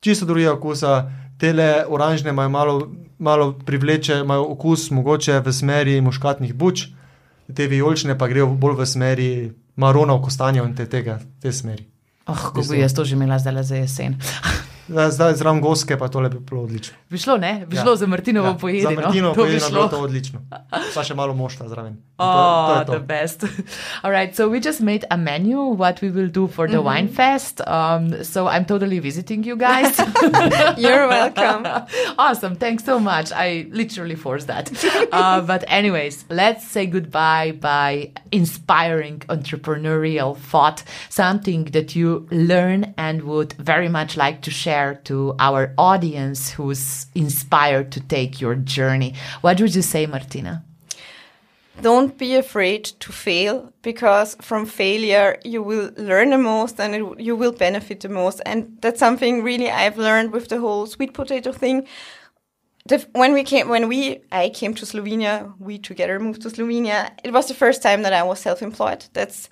Čisto 0.00 0.26
drugega 0.26 0.52
okusa. 0.52 1.10
Tele 1.38 1.84
oranžne 1.88 2.30
imajo 2.30 2.48
malo, 2.48 2.92
malo 3.18 3.58
privleče, 3.66 4.14
imajo 4.14 4.44
okus 4.48 4.90
mogoče 4.90 5.40
v 5.40 5.52
smeri 5.52 6.00
muškatnih 6.00 6.54
buč, 6.54 6.86
te 7.54 7.66
vijolične 7.66 8.18
pa 8.18 8.28
grejo 8.28 8.46
bolj 8.46 8.78
v 8.80 8.86
smeri 8.86 9.30
maronov, 9.76 10.22
kostanjev 10.22 10.64
in 10.68 10.76
te, 10.76 10.86
tega, 10.86 11.18
te 11.42 11.52
smeri. 11.52 11.84
Oh, 12.26 12.50
ko 12.54 12.62
bi 12.70 12.80
jaz 12.80 12.94
to 12.96 13.04
že 13.04 13.18
imela 13.18 13.38
zdaj 13.38 13.62
za 13.62 13.76
jesen. 13.76 14.16
Zdaj 14.88 15.34
zraven 15.34 15.60
goske 15.60 15.96
pa 15.98 16.08
tole 16.08 16.28
bi 16.28 16.38
bilo 16.38 16.62
odlično. 16.62 16.96
Bi 17.10 17.18
šlo, 17.18 17.36
ne? 17.36 17.66
Bi 17.66 17.76
šlo 17.76 17.92
ja. 17.92 17.96
za 17.96 18.06
Martinovo 18.06 18.48
ja. 18.48 18.54
pojedino. 18.54 18.90
Za 18.90 19.00
Martinovo 19.00 19.34
To 19.34 19.42
bi 19.42 19.46
pojedino 19.46 19.66
bi 19.66 19.70
šlo. 19.72 19.78
bilo 19.78 19.88
to 19.88 20.00
odlično. 20.00 20.40
Pa 20.94 21.04
še 21.04 21.14
malo 21.14 21.34
mošta 21.34 21.68
zraven. 21.68 21.92
In 21.92 21.96
to- 22.16 22.24
Oh, 22.24 22.74
to 22.74 22.80
je 22.80 22.86
to. 22.86 22.92
the 22.92 22.98
best. 23.06 23.44
All 24.02 24.10
right, 24.10 24.36
so 24.36 24.48
we 24.48 24.60
just 24.60 24.80
made 24.80 25.04
a 25.10 25.16
menu 25.16 25.58
what 25.76 26.00
we 26.02 26.10
will 26.10 26.28
do 26.28 26.46
for 26.48 26.68
the 26.68 26.80
wine 26.80 27.08
fest. 27.08 27.60
Um, 27.66 28.24
so 28.24 28.46
I'm 28.46 28.64
totally 28.64 28.98
visiting 29.00 29.42
you 29.44 29.56
guys. 29.56 29.98
You're 30.76 31.08
welcome. 31.08 31.66
awesome, 32.18 32.54
thanks 32.56 32.84
so 32.84 32.98
much. 33.00 33.32
I 33.32 33.66
literally 33.72 34.14
forced 34.16 34.46
that. 34.46 34.70
Uh, 35.12 35.40
but 35.40 35.64
anyways, 35.68 36.24
let's 36.30 36.66
say 36.68 36.86
goodbye 36.86 37.52
by 37.60 38.12
inspiring 38.32 39.18
entrepreneurial 39.28 40.36
thought, 40.36 40.82
something 41.08 41.64
that 41.72 41.96
you 41.96 42.28
learn 42.30 42.94
and 42.96 43.22
would 43.22 43.52
very 43.54 43.88
much 43.88 44.16
like 44.16 44.40
to 44.42 44.50
share 44.50 44.73
to 45.04 45.34
our 45.38 45.72
audience 45.76 46.50
who's 46.50 47.06
inspired 47.14 47.92
to 47.92 48.00
take 48.00 48.40
your 48.40 48.54
journey. 48.54 49.14
What 49.40 49.60
would 49.60 49.74
you 49.74 49.82
say, 49.82 50.06
Martina? 50.06 50.64
Don't 51.80 52.16
be 52.16 52.36
afraid 52.36 52.84
to 53.00 53.10
fail 53.10 53.72
because 53.82 54.36
from 54.40 54.64
failure 54.64 55.38
you 55.44 55.60
will 55.60 55.90
learn 55.96 56.30
the 56.30 56.38
most 56.38 56.78
and 56.78 56.94
it, 56.94 57.20
you 57.20 57.34
will 57.34 57.52
benefit 57.52 58.00
the 58.00 58.08
most. 58.08 58.40
And 58.46 58.76
that's 58.80 59.00
something 59.00 59.42
really 59.42 59.68
I've 59.70 59.98
learned 59.98 60.32
with 60.32 60.48
the 60.48 60.60
whole 60.60 60.86
sweet 60.86 61.14
potato 61.14 61.52
thing. 61.52 61.86
The, 62.86 63.04
when 63.12 63.32
we 63.32 63.42
came, 63.42 63.68
when 63.68 63.88
we, 63.88 64.22
I 64.30 64.50
came 64.50 64.74
to 64.74 64.86
Slovenia, 64.86 65.52
we 65.58 65.78
together 65.78 66.20
moved 66.20 66.42
to 66.42 66.50
Slovenia. 66.50 67.10
It 67.24 67.32
was 67.32 67.48
the 67.48 67.54
first 67.54 67.82
time 67.82 68.02
that 68.02 68.12
I 68.12 68.22
was 68.22 68.38
self-employed. 68.40 69.06
That's 69.12 69.48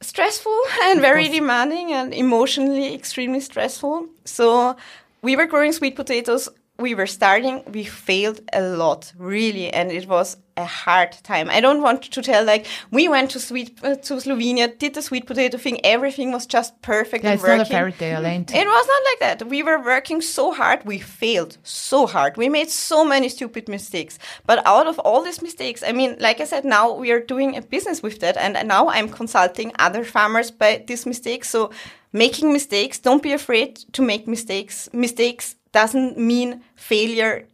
stressful 0.00 0.58
and 0.84 1.00
very 1.00 1.28
demanding 1.28 1.92
and 1.92 2.14
emotionally 2.14 2.94
extremely 2.94 3.40
stressful. 3.40 4.08
So 4.24 4.76
we 5.22 5.36
were 5.36 5.46
growing 5.46 5.72
sweet 5.72 5.96
potatoes. 5.96 6.48
We 6.78 6.94
were 6.94 7.06
starting. 7.06 7.62
We 7.72 7.84
failed 7.84 8.40
a 8.52 8.60
lot, 8.60 9.12
really, 9.16 9.72
and 9.72 9.92
it 9.92 10.08
was 10.08 10.36
a 10.56 10.64
hard 10.64 11.12
time. 11.22 11.48
I 11.50 11.60
don't 11.60 11.82
want 11.82 12.02
to 12.02 12.22
tell 12.22 12.44
like 12.44 12.66
we 12.90 13.08
went 13.08 13.30
to 13.32 13.40
sweet 13.40 13.78
uh, 13.82 13.96
to 13.96 14.14
Slovenia, 14.14 14.78
did 14.78 14.94
the 14.94 15.02
sweet 15.02 15.26
potato 15.26 15.58
thing. 15.58 15.80
Everything 15.84 16.32
was 16.32 16.46
just 16.46 16.80
perfect. 16.82 17.24
Yeah, 17.24 17.30
and 17.30 17.40
it's 17.40 17.46
not 17.46 17.60
a 17.60 17.64
fairy 17.64 17.92
tale, 17.92 18.24
ain't 18.26 18.50
it? 18.50 18.56
It 18.56 18.66
was 18.66 18.86
not 18.86 19.02
like 19.10 19.38
that. 19.38 19.48
We 19.48 19.62
were 19.62 19.82
working 19.82 20.20
so 20.20 20.52
hard. 20.52 20.84
We 20.84 20.98
failed 20.98 21.58
so 21.62 22.06
hard. 22.06 22.36
We 22.36 22.48
made 22.48 22.70
so 22.70 23.04
many 23.04 23.28
stupid 23.28 23.68
mistakes. 23.68 24.18
But 24.46 24.66
out 24.66 24.86
of 24.86 24.98
all 25.00 25.22
these 25.22 25.42
mistakes, 25.42 25.82
I 25.82 25.92
mean, 25.92 26.16
like 26.18 26.40
I 26.40 26.44
said, 26.44 26.64
now 26.64 26.92
we 26.92 27.10
are 27.12 27.20
doing 27.20 27.56
a 27.56 27.62
business 27.62 28.02
with 28.02 28.20
that. 28.20 28.36
And 28.36 28.68
now 28.68 28.88
I'm 28.88 29.08
consulting 29.08 29.72
other 29.78 30.04
farmers 30.04 30.50
by 30.50 30.84
these 30.86 31.06
mistakes. 31.06 31.50
So 31.50 31.70
making 32.12 32.52
mistakes, 32.52 32.98
don't 32.98 33.22
be 33.22 33.32
afraid 33.32 33.76
to 33.92 34.02
make 34.02 34.26
mistakes. 34.26 34.88
Mistakes 34.92 35.56
doesn't 35.74 36.16
mean 36.16 36.60
failure 36.76 37.44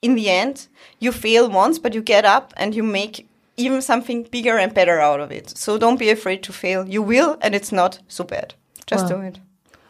in 0.00 0.14
the 0.16 0.28
end. 0.30 0.68
You 1.00 1.12
fail 1.12 1.48
once, 1.50 1.78
but 1.82 1.94
you 1.94 2.02
get 2.02 2.24
up 2.24 2.52
and 2.56 2.74
you 2.74 2.82
make 2.82 3.26
even 3.56 3.82
something 3.82 4.26
bigger 4.30 4.58
and 4.58 4.72
better 4.74 5.00
out 5.00 5.20
of 5.20 5.30
it. 5.30 5.58
So 5.58 5.78
don't 5.78 5.98
be 5.98 6.10
afraid 6.10 6.42
to 6.42 6.52
fail. 6.52 6.84
You 6.88 7.02
will, 7.06 7.36
and 7.40 7.54
it's 7.54 7.72
not 7.72 7.98
so 8.08 8.24
bad. 8.24 8.54
Just 8.90 9.04
Wow. 9.04 9.16
do 9.16 9.26
it. 9.28 9.38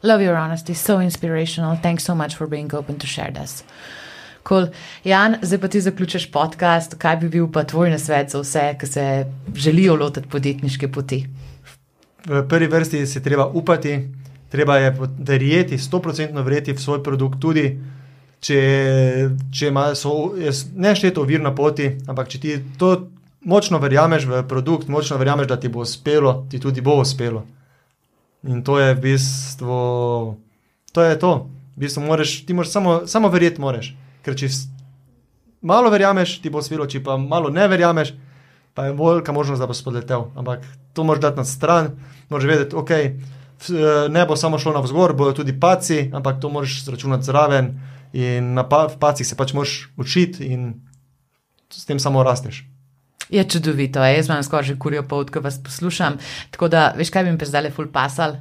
Love 0.02 0.22
your 0.24 0.36
honesty, 0.36 0.74
so 0.74 1.00
inspirational. 1.00 1.76
Thanks 1.82 2.04
so 2.04 2.14
much 2.14 2.34
for 2.36 2.46
being 2.46 2.74
open 2.74 2.98
to 2.98 3.06
share 3.06 3.32
this. 3.32 3.64
Cool. 4.44 4.66
Jan, 5.04 5.38
zdaj 5.42 5.58
pa 5.58 5.68
ti 5.68 5.80
zaključiš 5.80 6.30
podcast. 6.32 6.94
Kaj 6.98 7.16
bi 7.16 7.28
bil 7.28 7.48
pa 7.52 7.64
tvoj 7.64 7.90
nasvet 7.90 8.30
za 8.30 8.38
vse, 8.40 8.76
ki 8.80 8.86
se 8.86 9.26
želijo 9.54 9.96
lotiti 9.96 10.28
podjetniške 10.28 10.88
poti? 10.92 11.26
V 12.26 12.48
prvi 12.48 12.66
vrsti 12.66 13.06
se 13.06 13.22
treba 13.22 13.46
upati, 13.46 14.08
treba 14.50 14.78
je 14.78 14.94
verjeti, 15.18 15.78
sto 15.78 16.00
procentno 16.02 16.42
verjeti 16.42 16.72
v 16.72 16.80
svoj 16.80 17.02
produkt, 17.02 17.40
tudi 17.42 17.66
če, 18.40 18.60
če 19.52 19.68
ima, 19.72 19.90
so, 19.98 20.34
ne 20.76 20.94
šteto 20.96 21.24
ovir 21.24 21.42
na 21.42 21.54
poti, 21.56 21.90
ampak 22.06 22.30
če 22.32 22.40
ti 22.42 22.56
to 22.78 22.94
močno 23.46 23.80
verjameš 23.82 24.26
v 24.26 24.42
produkt, 24.48 24.90
močno 24.92 25.18
verjameš, 25.20 25.50
da 25.50 25.58
ti 25.60 25.70
bo 25.72 25.84
uspelo, 25.86 26.44
ti 26.50 26.60
tudi 26.62 26.82
bo 26.84 26.98
uspelo. 27.02 27.44
In 28.46 28.62
to 28.66 28.78
je 28.78 28.94
v 28.94 29.00
bistvu, 29.02 29.78
to 30.92 31.02
je 31.02 31.18
to. 31.18 31.32
V 31.76 31.84
bistvu 31.86 32.02
moraš, 32.06 32.38
ti 32.46 32.54
moraš 32.54 32.72
samo, 32.74 32.96
samo 33.10 33.30
verjeti, 33.32 33.62
moraš. 33.62 33.92
Ker 34.26 34.36
če 34.38 34.50
malo 35.66 35.90
verjameš, 35.90 36.38
ti 36.42 36.50
bo 36.50 36.62
uspelo, 36.62 36.86
če 36.90 37.02
pa 37.06 37.16
malo 37.20 37.50
ne 37.54 37.66
verjameš, 37.70 38.14
pa 38.76 38.86
je 38.86 38.96
velika 38.98 39.32
možnost, 39.32 39.62
da 39.62 39.70
bo 39.70 39.74
spodletel. 39.74 40.28
Ampak 40.36 40.66
to 40.94 41.04
moraš 41.06 41.22
dati 41.26 41.42
na 41.42 41.46
stran, 41.48 41.94
moraš 42.30 42.50
vedeti, 42.50 42.76
ok, 42.76 42.92
ne 44.10 44.26
bo 44.26 44.36
samo 44.36 44.58
šlo 44.58 44.72
navzgor, 44.72 45.14
bodo 45.16 45.32
tudi 45.32 45.54
paci, 45.60 46.10
ampak 46.14 46.40
to 46.40 46.48
moraš 46.48 46.84
zračunati 46.84 47.24
zraven 47.24 47.74
in 48.12 48.54
na 48.54 48.68
pa, 48.68 48.86
pacih 49.00 49.26
se 49.26 49.36
pač 49.36 49.52
moraš 49.52 49.88
učiti 49.96 50.46
in 50.46 50.74
s 51.70 51.84
tem 51.84 51.98
samo 51.98 52.22
rasteš. 52.22 52.64
Je 53.30 53.42
čudovito, 53.44 54.00
a 54.00 54.08
jaz 54.08 54.28
imam 54.28 54.42
skoraj 54.42 54.68
že 54.68 54.78
kurjo 54.78 55.02
pot, 55.02 55.30
ko 55.30 55.40
vas 55.42 55.58
poslušam. 55.62 56.18
Tako 56.50 56.68
da, 56.68 56.92
veš, 56.96 57.10
kaj 57.10 57.24
bi 57.24 57.32
mi 57.34 57.46
zdaj 57.46 57.70
ful 57.74 57.90
pasal? 57.92 58.36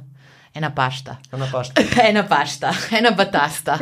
Ena 0.56 0.70
pašta. 0.70 1.16
Ena 1.32 1.46
pašta. 1.52 1.82
Ena 2.08 2.22
pašta, 2.28 2.72
ena 2.90 3.10
batasta. 3.10 3.78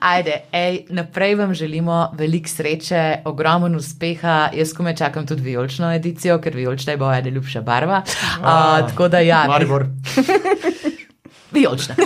Ajde, 0.00 0.40
ej, 0.52 0.80
naprej 0.90 1.34
vam 1.34 1.54
želimo 1.54 2.08
veliko 2.18 2.48
sreče, 2.48 3.22
ogromen 3.24 3.76
uspeha. 3.76 4.48
Jaz 4.54 4.72
kome 4.74 4.96
čakam 4.96 5.26
tudi 5.26 5.42
vijolično 5.42 5.92
edicijo, 5.94 6.40
ker 6.40 6.56
vijolična 6.56 6.92
je 6.92 6.96
moja 6.96 7.20
najljubša 7.20 7.60
barva. 7.60 8.02
Uh, 8.06 8.88
tako 8.88 9.08
da 9.08 9.18
ja, 9.18 9.44
Maribor. 9.48 9.86
vijolična. 11.50 11.94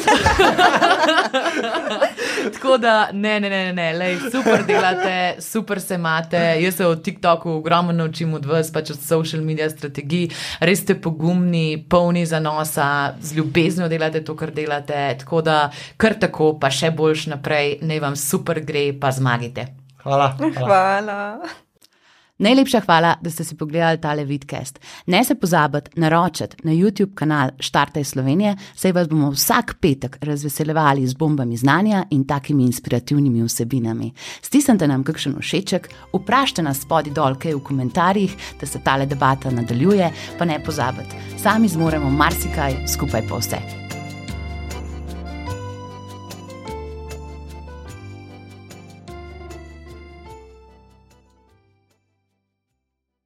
tako 2.54 2.78
da 2.78 3.08
ne, 3.12 3.40
ne, 3.40 3.50
ne, 3.50 3.64
ne, 3.64 3.72
ne 3.72 3.92
lej, 3.92 4.18
super 4.32 4.66
delate, 4.66 5.36
super 5.40 5.80
se 5.80 5.94
imate. 5.94 6.56
Jaz 6.60 6.74
se 6.74 6.86
od 6.86 7.02
TikToku 7.02 7.50
ogromno 7.50 7.92
naučim 7.92 8.34
od 8.34 8.46
vas, 8.46 8.72
pač 8.72 8.90
od 8.90 9.00
social 9.00 9.42
media 9.42 9.70
strategij. 9.70 10.28
Res 10.60 10.82
ste 10.82 11.00
pogumni, 11.00 11.86
polni 11.88 12.26
zanosa, 12.26 13.14
z 13.20 13.36
ljubeznijo 13.36 13.88
delate 13.88 14.24
to, 14.24 14.36
kar 14.36 14.50
delate. 14.50 15.16
Tako 15.18 15.42
da 15.42 15.70
kar 15.96 16.14
tako, 16.20 16.58
pa 16.60 16.70
še 16.70 16.90
boljš 16.90 17.26
naprej, 17.34 17.78
naj 17.82 18.00
vam 18.00 18.16
super 18.16 18.60
gre, 18.60 18.92
pa 19.00 19.10
zmagite. 19.10 19.66
Hvala. 20.02 20.36
hvala. 20.38 20.66
Hvala. 20.66 21.69
Najlepša 22.40 22.80
hvala, 22.80 23.14
da 23.20 23.30
ste 23.30 23.44
si 23.44 23.56
pogledali 23.56 24.00
tale 24.00 24.24
vidcast. 24.24 24.80
Ne 25.06 25.24
se 25.24 25.34
pozabite 25.34 25.90
naročiti 25.96 26.56
na 26.62 26.72
YouTube 26.72 27.14
kanal 27.14 27.50
Štartaj 27.58 28.04
Slovenije, 28.04 28.56
saj 28.74 28.92
vas 28.92 29.08
bomo 29.08 29.30
vsak 29.30 29.74
petek 29.80 30.16
razveseljevali 30.20 31.06
z 31.06 31.14
bombami 31.14 31.56
znanja 31.56 32.04
in 32.10 32.24
takimi 32.24 32.64
inspirativnimi 32.64 33.42
vsebinami. 33.42 34.12
Stisnite 34.42 34.88
nam 34.88 35.04
kakšen 35.04 35.36
všeček, 35.40 35.90
vprašajte 36.14 36.62
nas 36.62 36.80
spodaj 36.80 37.12
dol, 37.12 37.36
kaj 37.36 37.54
v 37.54 37.62
komentarjih, 37.64 38.36
da 38.60 38.66
se 38.66 38.80
tale 38.84 39.06
debata 39.06 39.50
nadaljuje, 39.50 40.10
pa 40.38 40.44
ne 40.44 40.62
pozabite, 40.64 41.20
sami 41.36 41.68
zmoremo 41.68 42.10
marsikaj, 42.10 42.86
skupaj 42.88 43.28
pa 43.28 43.36
vse. 43.36 43.89